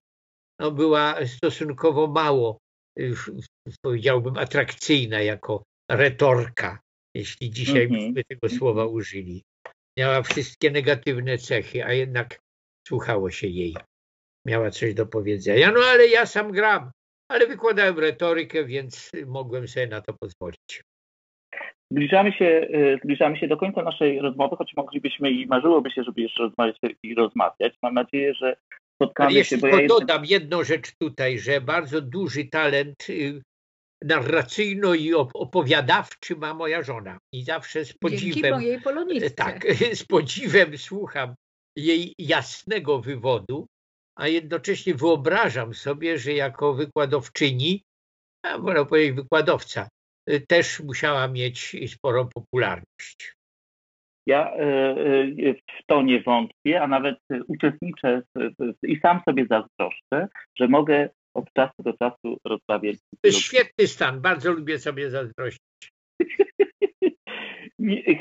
no 0.59 0.71
była 0.71 1.25
stosunkowo 1.25 2.07
mało, 2.07 2.57
y, 2.99 3.13
powiedziałbym, 3.81 4.37
atrakcyjna 4.37 5.21
jako 5.21 5.63
retorka, 5.91 6.79
jeśli 7.15 7.51
dzisiaj 7.51 7.83
Mhm. 7.83 8.13
byśmy 8.13 8.23
tego 8.23 8.49
słowa 8.57 8.85
użyli. 8.85 9.43
Miała 9.97 10.21
wszystkie 10.21 10.71
negatywne 10.71 11.37
cechy, 11.37 11.85
a 11.85 11.93
jednak 11.93 12.39
słuchało 12.87 13.31
się 13.31 13.47
jej. 13.47 13.75
Miała 14.47 14.71
coś 14.71 14.93
do 14.93 15.05
powiedzenia. 15.05 15.71
No 15.71 15.79
ale 15.79 16.07
ja 16.07 16.25
sam 16.25 16.51
gram, 16.51 16.91
ale 17.31 17.47
wykładałem 17.47 17.99
retorykę, 17.99 18.65
więc 18.65 19.11
mogłem 19.25 19.67
sobie 19.67 19.87
na 19.87 20.01
to 20.01 20.13
pozwolić. 20.13 20.83
Zbliżamy 21.91 22.31
się, 22.31 22.45
y, 22.45 22.99
zbliżamy 23.03 23.37
się 23.37 23.47
do 23.47 23.57
końca 23.57 23.83
naszej 23.83 24.19
rozmowy, 24.19 24.55
choć 24.55 24.73
moglibyśmy 24.75 25.31
i 25.31 25.47
marzyłoby 25.47 25.91
się, 25.91 26.03
żeby 26.03 26.21
jeszcze 26.21 26.43
rozmawiać 26.43 26.77
i 27.03 27.15
rozmawiać. 27.15 27.73
Mam 27.81 27.93
nadzieję, 27.93 28.33
że 28.33 28.55
spotkamy 28.95 29.29
Ale 29.29 29.45
się, 29.45 29.57
bo 29.57 29.67
ja 29.67 29.87
dodam 29.87 30.25
jedną 30.25 30.63
rzecz 30.63 30.95
tutaj, 30.95 31.39
że 31.39 31.61
bardzo 31.61 32.01
duży 32.01 32.45
talent 32.45 33.09
y, 33.09 33.41
narracyjno 34.03 34.93
i 34.93 35.13
op- 35.13 35.31
opowiadawczy 35.33 36.35
ma 36.35 36.53
moja 36.53 36.83
żona. 36.83 37.17
I 37.33 37.43
zawsze 37.43 37.85
z 37.85 37.87
Dzięki 37.87 37.99
podziwem, 37.99 38.53
mojej 38.53 38.81
polonistce. 38.81 39.29
tak, 39.29 39.65
z 40.01 40.03
podziwem 40.03 40.77
słucham 40.77 41.35
jej 41.77 42.13
jasnego 42.19 42.99
wywodu, 42.99 43.67
a 44.15 44.27
jednocześnie 44.27 44.95
wyobrażam 44.95 45.73
sobie, 45.73 46.17
że 46.17 46.33
jako 46.33 46.73
wykładowczyni, 46.73 47.83
a 48.45 48.57
wolę 48.57 48.85
powiedzieć 48.85 49.15
wykładowca, 49.15 49.89
y, 50.29 50.41
też 50.47 50.79
musiała 50.79 51.27
mieć 51.27 51.75
sporą 51.87 52.29
popularność. 52.35 53.33
Ja 54.27 54.55
y, 54.55 55.55
w 55.79 55.85
to 55.85 56.01
nie 56.01 56.21
wątpię, 56.21 56.81
a 56.81 56.87
nawet 56.87 57.17
uczestniczę 57.47 58.21
w, 58.35 58.53
w, 58.59 58.87
i 58.87 58.99
sam 58.99 59.21
sobie 59.25 59.45
zazdroszczę, 59.49 60.27
że 60.59 60.67
mogę 60.67 61.09
od 61.33 61.53
czasu 61.53 61.83
do 61.83 61.93
czasu 61.93 62.37
rozmawiać. 62.45 62.97
To 63.21 63.27
jest 63.27 63.39
świetny 63.39 63.87
stan, 63.87 64.21
bardzo 64.21 64.51
lubię 64.51 64.79
sobie 64.79 65.09
zazdrościć. 65.09 65.61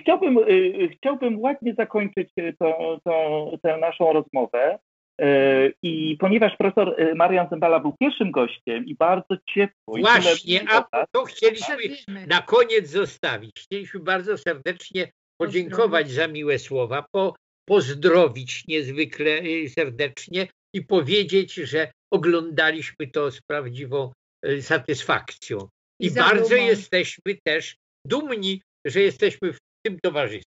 Chciałbym, 0.00 0.38
y, 0.38 0.88
chciałbym 0.96 1.40
ładnie 1.40 1.74
zakończyć 1.74 2.30
y, 2.38 2.54
to, 2.58 3.00
to, 3.04 3.50
tę 3.62 3.78
naszą 3.78 4.12
rozmowę. 4.12 4.78
Y, 5.20 5.74
I 5.82 6.16
ponieważ 6.20 6.56
profesor 6.56 7.00
y, 7.00 7.14
Marian 7.14 7.48
Zembala 7.50 7.80
był 7.80 7.94
pierwszym 8.00 8.30
gościem 8.30 8.86
i 8.86 8.94
bardzo 8.94 9.36
ciepło. 9.54 9.98
Właśnie, 9.98 10.60
a 10.70 10.82
tak? 10.82 11.06
to 11.12 11.24
chcieliśmy 11.24 11.76
Przerwijmy. 11.76 12.26
na 12.26 12.42
koniec 12.42 12.90
zostawić. 12.90 13.52
Chcieliśmy 13.58 14.00
bardzo 14.00 14.38
serdecznie 14.38 15.12
podziękować 15.40 16.10
za 16.10 16.28
miłe 16.28 16.58
słowa, 16.58 17.04
po, 17.12 17.34
pozdrowić 17.68 18.68
niezwykle 18.68 19.30
y, 19.30 19.68
serdecznie 19.68 20.46
i 20.74 20.82
powiedzieć, 20.82 21.54
że 21.54 21.92
oglądaliśmy 22.12 23.06
to 23.06 23.30
z 23.30 23.40
prawdziwą 23.40 24.12
y, 24.46 24.62
satysfakcją. 24.62 25.58
I 26.00 26.06
I 26.06 26.10
bardzo 26.10 26.48
dumą. 26.56 26.66
jesteśmy 26.66 27.34
też 27.44 27.76
dumni, 28.06 28.62
że 28.86 29.00
jesteśmy 29.00 29.52
w 29.52 29.58
tym 29.86 29.98
towarzystwie. 30.02 30.52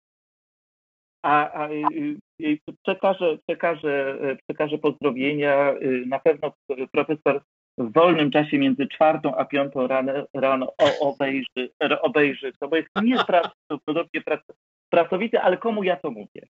A, 1.25 1.51
a 1.53 1.71
y, 1.71 2.17
y, 2.43 2.59
przekażę, 2.87 3.39
przekażę, 3.49 4.19
przekażę 4.49 4.79
pozdrowienia. 4.79 5.75
Na 6.07 6.19
pewno 6.19 6.53
profesor 6.93 7.43
w 7.79 7.93
wolnym 7.93 8.31
czasie 8.31 8.59
między 8.59 8.87
czwartą 8.87 9.37
a 9.37 9.45
piątą 9.45 9.87
rano, 9.87 10.13
rano 10.35 10.73
o- 10.79 10.99
obejrzy, 11.11 11.71
obejrzy 12.03 12.53
to, 12.61 12.69
bo 12.69 12.77
jest 12.77 12.89
nieprawdopodobnie 13.05 14.21
prac- 14.21 14.55
pracowity, 14.93 15.41
ale 15.41 15.57
komu 15.57 15.85
ja 15.85 15.97
to 15.97 16.11
mówię? 16.11 16.47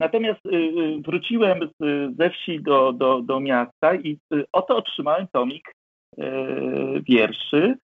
Natomiast 0.00 0.46
y, 0.46 0.50
y, 0.54 1.00
wróciłem 1.00 1.60
ze 2.18 2.30
wsi 2.30 2.60
do, 2.62 2.92
do, 2.92 3.22
do 3.22 3.40
miasta 3.40 3.94
i 3.94 4.18
y, 4.34 4.44
oto 4.52 4.76
otrzymałem 4.76 5.26
tomik 5.32 5.76
wierszy 7.08 7.74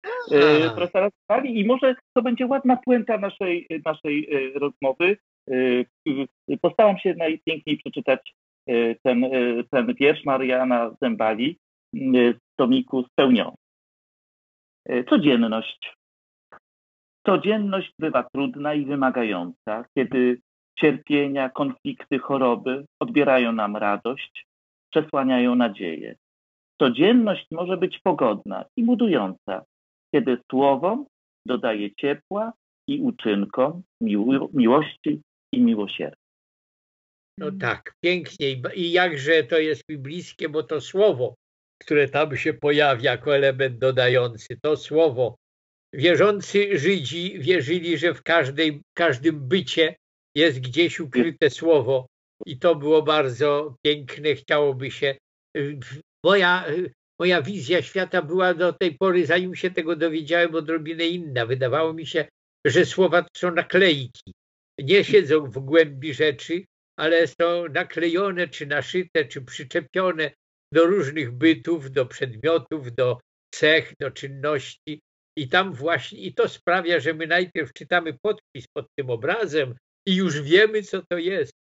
profesora 0.75 1.11
Stali 1.25 1.61
i 1.61 1.67
może 1.67 1.95
to 2.17 2.23
będzie 2.23 2.47
ładna 2.47 2.77
puenta 2.77 3.19
naszej, 3.19 3.67
naszej 3.85 4.29
rozmowy. 4.55 5.17
Postaram 6.61 6.99
się 6.99 7.15
najpiękniej 7.15 7.79
przeczytać 7.79 8.35
ten, 9.03 9.25
ten 9.71 9.95
wiersz 9.95 10.25
Mariana 10.25 10.91
Zembali 11.03 11.59
z 11.95 12.39
tomiku 12.57 13.03
Spełniony. 13.03 13.57
Codzienność. 15.09 15.97
Codzienność 17.27 17.93
bywa 17.99 18.23
trudna 18.35 18.75
i 18.75 18.85
wymagająca, 18.85 19.85
kiedy 19.97 20.41
cierpienia, 20.83 21.51
konflikty, 21.51 22.19
choroby 22.19 22.85
odbierają 23.01 23.53
nam 23.53 23.77
radość, 23.77 24.47
przesłaniają 24.91 25.55
nadzieję. 25.55 26.17
Codzienność 26.83 27.47
może 27.51 27.77
być 27.77 27.99
pogodna 27.99 28.65
i 28.77 28.85
budująca, 28.85 29.65
kiedy 30.15 30.39
słowom 30.51 31.07
dodaje 31.47 31.95
ciepła 31.95 32.53
i 32.89 33.01
uczynkom 33.01 33.83
miło, 34.01 34.49
miłości 34.53 35.21
i 35.55 35.61
miłosierdzia. 35.61 36.17
No 37.39 37.51
tak, 37.61 37.95
pięknie 38.05 38.47
i 38.75 38.93
jakże 38.93 39.45
to 39.45 39.59
jest 39.59 39.89
mi 39.89 39.99
bliskie, 39.99 40.49
bo 40.49 40.63
to 40.63 40.81
słowo, 40.81 41.35
które 41.81 42.09
tam 42.09 42.37
się 42.37 42.55
pojawia 42.55 43.11
jako 43.11 43.37
element 43.37 43.79
dodający, 43.79 44.59
to 44.63 44.77
słowo. 44.77 45.37
Wierzący 45.95 46.79
Żydzi 46.79 47.39
wierzyli, 47.39 47.99
że 47.99 48.15
w 48.15 48.23
każdej, 48.23 48.83
każdym 48.95 49.49
bycie 49.49 49.97
jest 50.35 50.61
gdzieś 50.61 51.01
ukryte 51.01 51.51
słowo 51.51 52.07
i 52.47 52.59
to 52.59 52.75
było 52.75 53.03
bardzo 53.03 53.77
piękne, 53.83 54.35
chciałoby 54.35 54.91
się. 54.91 55.17
y, 55.57 55.79
Moja, 56.25 56.69
y, 56.69 56.93
moja 57.21 57.43
wizja 57.43 57.83
świata 57.83 58.23
była 58.23 58.55
do 58.55 58.73
tej 58.73 58.99
pory, 58.99 59.27
zanim 59.27 59.55
się 59.55 59.71
tego 59.71 59.97
dowiedziałem, 59.97 60.55
odrobinę 60.55 61.07
inna. 61.07 61.47
Wydawało 61.47 61.93
mi 61.93 62.07
się, 62.07 62.25
że 62.67 62.87
słowa 62.87 63.23
to 63.23 63.29
są 63.37 63.55
naklejki. 63.55 64.33
Nie 64.79 65.05
siedzą 65.05 65.51
w 65.51 65.59
głębi 65.59 66.15
rzeczy, 66.15 66.65
ale 66.99 67.27
są 67.27 67.69
naklejone, 67.75 68.49
czy 68.49 68.67
naszyte, 68.67 69.25
czy 69.25 69.43
przyczepione 69.43 70.31
do 70.75 70.85
różnych 70.85 71.33
bytów, 71.33 71.91
do 71.91 72.07
przedmiotów, 72.07 72.93
do 72.95 73.21
cech, 73.55 73.93
do 74.01 74.11
czynności. 74.11 75.01
I 75.39 75.49
tam 75.49 75.73
właśnie, 75.73 76.19
i 76.19 76.35
to 76.35 76.49
sprawia, 76.49 77.01
że 77.01 77.15
my 77.15 77.27
najpierw 77.27 77.73
czytamy 77.73 78.17
podpis 78.23 78.67
pod 78.77 78.87
tym 78.99 79.11
obrazem 79.11 79.75
i 80.07 80.17
już 80.17 80.43
wiemy, 80.43 80.83
co 80.83 81.03
to 81.11 81.19
jest. 81.19 81.53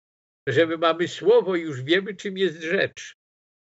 Że 0.48 0.68
my 0.68 0.78
mamy 0.78 1.08
słowo 1.08 1.56
i 1.56 1.62
już 1.62 1.84
wiemy, 1.84 2.16
czym 2.16 2.38
jest 2.38 2.62
rzecz. 2.62 3.14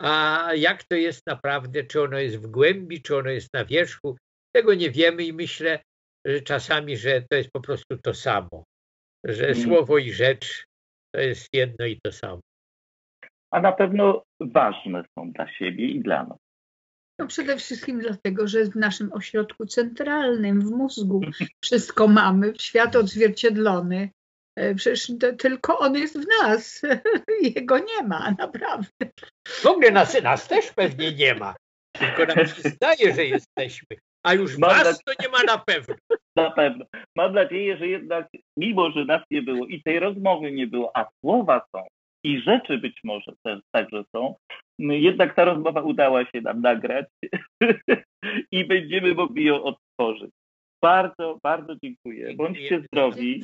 A 0.01 0.49
jak 0.55 0.83
to 0.83 0.95
jest 0.95 1.27
naprawdę, 1.27 1.83
czy 1.83 2.01
ono 2.01 2.19
jest 2.19 2.37
w 2.37 2.47
głębi, 2.47 3.01
czy 3.01 3.17
ono 3.17 3.29
jest 3.29 3.53
na 3.53 3.65
wierzchu, 3.65 4.17
tego 4.55 4.73
nie 4.73 4.91
wiemy 4.91 5.23
i 5.23 5.33
myślę 5.33 5.79
że 6.25 6.41
czasami, 6.41 6.97
że 6.97 7.21
to 7.21 7.35
jest 7.37 7.51
po 7.51 7.61
prostu 7.61 7.97
to 7.97 8.13
samo. 8.13 8.63
Że 9.23 9.45
Mm. 9.45 9.55
słowo 9.55 9.97
i 9.97 10.11
rzecz 10.11 10.65
to 11.15 11.21
jest 11.21 11.49
jedno 11.53 11.85
i 11.85 11.99
to 12.03 12.11
samo. 12.11 12.39
A 13.51 13.61
na 13.61 13.71
pewno 13.71 14.23
ważne 14.39 15.03
są 15.15 15.31
dla 15.31 15.53
siebie 15.53 15.87
i 15.87 15.99
dla 15.99 16.25
nas. 16.25 16.37
No 17.19 17.27
przede 17.27 17.57
wszystkim 17.57 17.99
dlatego, 17.99 18.47
że 18.47 18.65
w 18.65 18.75
naszym 18.75 19.13
ośrodku 19.13 19.65
centralnym, 19.65 20.61
w 20.61 20.71
mózgu 20.71 21.21
wszystko 21.63 22.07
mamy, 22.07 22.53
świat 22.59 22.95
odzwierciedlony. 22.95 24.09
E, 24.55 24.75
Przecież 24.75 25.17
to, 25.19 25.33
tylko 25.33 25.79
on 25.79 25.95
jest 25.95 26.19
w 26.19 26.27
nas. 26.41 26.81
Jego 27.55 27.77
nie 27.77 28.03
ma, 28.07 28.31
naprawdę. 28.39 28.89
W 29.45 29.65
ogóle 29.65 29.91
nas, 29.91 30.23
nas 30.23 30.47
też 30.47 30.73
pewnie 30.73 31.11
nie 31.11 31.35
ma. 31.35 31.55
Tylko 31.99 32.25
nam 32.25 32.47
się 32.47 32.69
zdaje, 32.69 33.13
że 33.15 33.25
jesteśmy. 33.25 33.97
A 34.23 34.33
już 34.33 34.57
Mam 34.57 34.69
was 34.69 35.03
to 35.03 35.13
nie 35.21 35.29
ma 35.29 35.43
na 35.43 35.57
pewno. 35.57 35.95
Na 36.35 36.51
pewno. 36.51 36.85
Mam 37.15 37.33
nadzieję, 37.33 37.77
że 37.77 37.87
jednak, 37.87 38.27
mimo 38.57 38.91
że 38.91 39.05
nas 39.05 39.21
nie 39.31 39.41
było 39.41 39.65
i 39.65 39.83
tej 39.83 39.99
rozmowy 39.99 40.51
nie 40.51 40.67
było, 40.67 40.97
a 40.97 41.05
słowa 41.21 41.61
są 41.75 41.87
i 42.23 42.41
rzeczy 42.41 42.77
być 42.77 42.99
może 43.03 43.33
też 43.43 43.59
także 43.71 44.03
są, 44.15 44.35
jednak 44.79 45.35
ta 45.35 45.45
rozmowa 45.45 45.81
udała 45.81 46.25
się 46.25 46.41
nam 46.41 46.61
nagrać 46.61 47.05
i 48.51 48.65
będziemy 48.65 49.13
mogli 49.13 49.45
ją 49.45 49.63
odtworzyć. 49.63 50.31
Bardzo, 50.81 51.37
bardzo 51.43 51.75
dziękuję. 51.83 52.33
Bądźcie 52.35 52.83
zdrowi. 52.87 53.43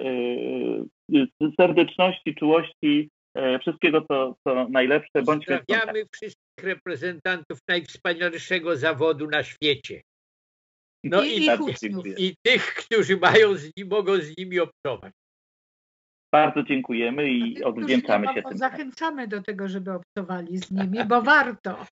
Yy, 0.00 1.26
z 1.40 1.56
serdeczności, 1.60 2.34
czułości, 2.34 3.10
yy, 3.36 3.58
wszystkiego 3.58 4.04
co, 4.10 4.36
co 4.44 4.68
najlepsze. 4.68 5.22
Bądźmy. 5.22 5.58
Pozdrawiamy 5.58 6.04
wszystkich 6.12 6.64
reprezentantów 6.64 7.58
najwspanialszego 7.68 8.76
zawodu 8.76 9.26
na 9.26 9.42
świecie. 9.42 10.00
No 11.04 11.22
I 11.22 11.28
i, 11.28 11.40
ich 11.40 11.46
bardzo 11.46 11.64
uczniów. 11.64 11.80
dziękuję. 11.80 12.14
i 12.18 12.34
tych, 12.42 12.74
którzy 12.74 13.16
mają 13.16 13.54
z 13.54 13.70
nim, 13.76 13.88
mogą 13.88 14.16
z 14.16 14.38
nimi 14.38 14.60
obcować. 14.60 15.12
Bardzo 16.32 16.62
dziękujemy 16.62 17.30
i 17.30 17.64
odwdzięczamy 17.64 18.26
się 18.34 18.42
tym. 18.42 18.58
Zachęcamy 18.58 19.28
do 19.28 19.42
tego, 19.42 19.68
żeby 19.68 19.92
obcowali 19.92 20.58
z 20.58 20.70
nimi, 20.70 21.04
bo 21.04 21.22
warto. 21.32 21.86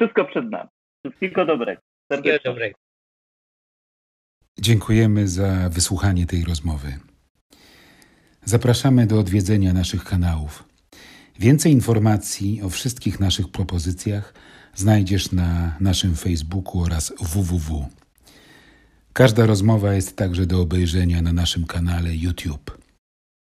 Wszystko 0.00 0.24
przed 0.24 0.50
nami. 0.50 0.68
Wszystkiego 1.06 1.44
dobrego. 1.44 1.80
Wszystkiego 2.12 2.38
dobrego. 2.44 2.85
Dziękujemy 4.60 5.28
za 5.28 5.68
wysłuchanie 5.68 6.26
tej 6.26 6.44
rozmowy. 6.44 6.98
Zapraszamy 8.44 9.06
do 9.06 9.20
odwiedzenia 9.20 9.72
naszych 9.72 10.04
kanałów. 10.04 10.64
Więcej 11.38 11.72
informacji 11.72 12.62
o 12.62 12.68
wszystkich 12.68 13.20
naszych 13.20 13.48
propozycjach 13.48 14.34
znajdziesz 14.74 15.32
na 15.32 15.76
naszym 15.80 16.16
Facebooku 16.16 16.82
oraz 16.82 17.12
www. 17.20 17.88
Każda 19.12 19.46
rozmowa 19.46 19.94
jest 19.94 20.16
także 20.16 20.46
do 20.46 20.60
obejrzenia 20.60 21.22
na 21.22 21.32
naszym 21.32 21.66
kanale 21.66 22.16
YouTube. 22.16 22.78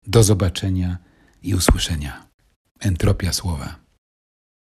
Do 0.06 0.22
zobaczenia 0.22 0.98
i 1.42 1.54
usłyszenia. 1.54 2.26
Entropia 2.80 3.32
słowa. 3.32 3.83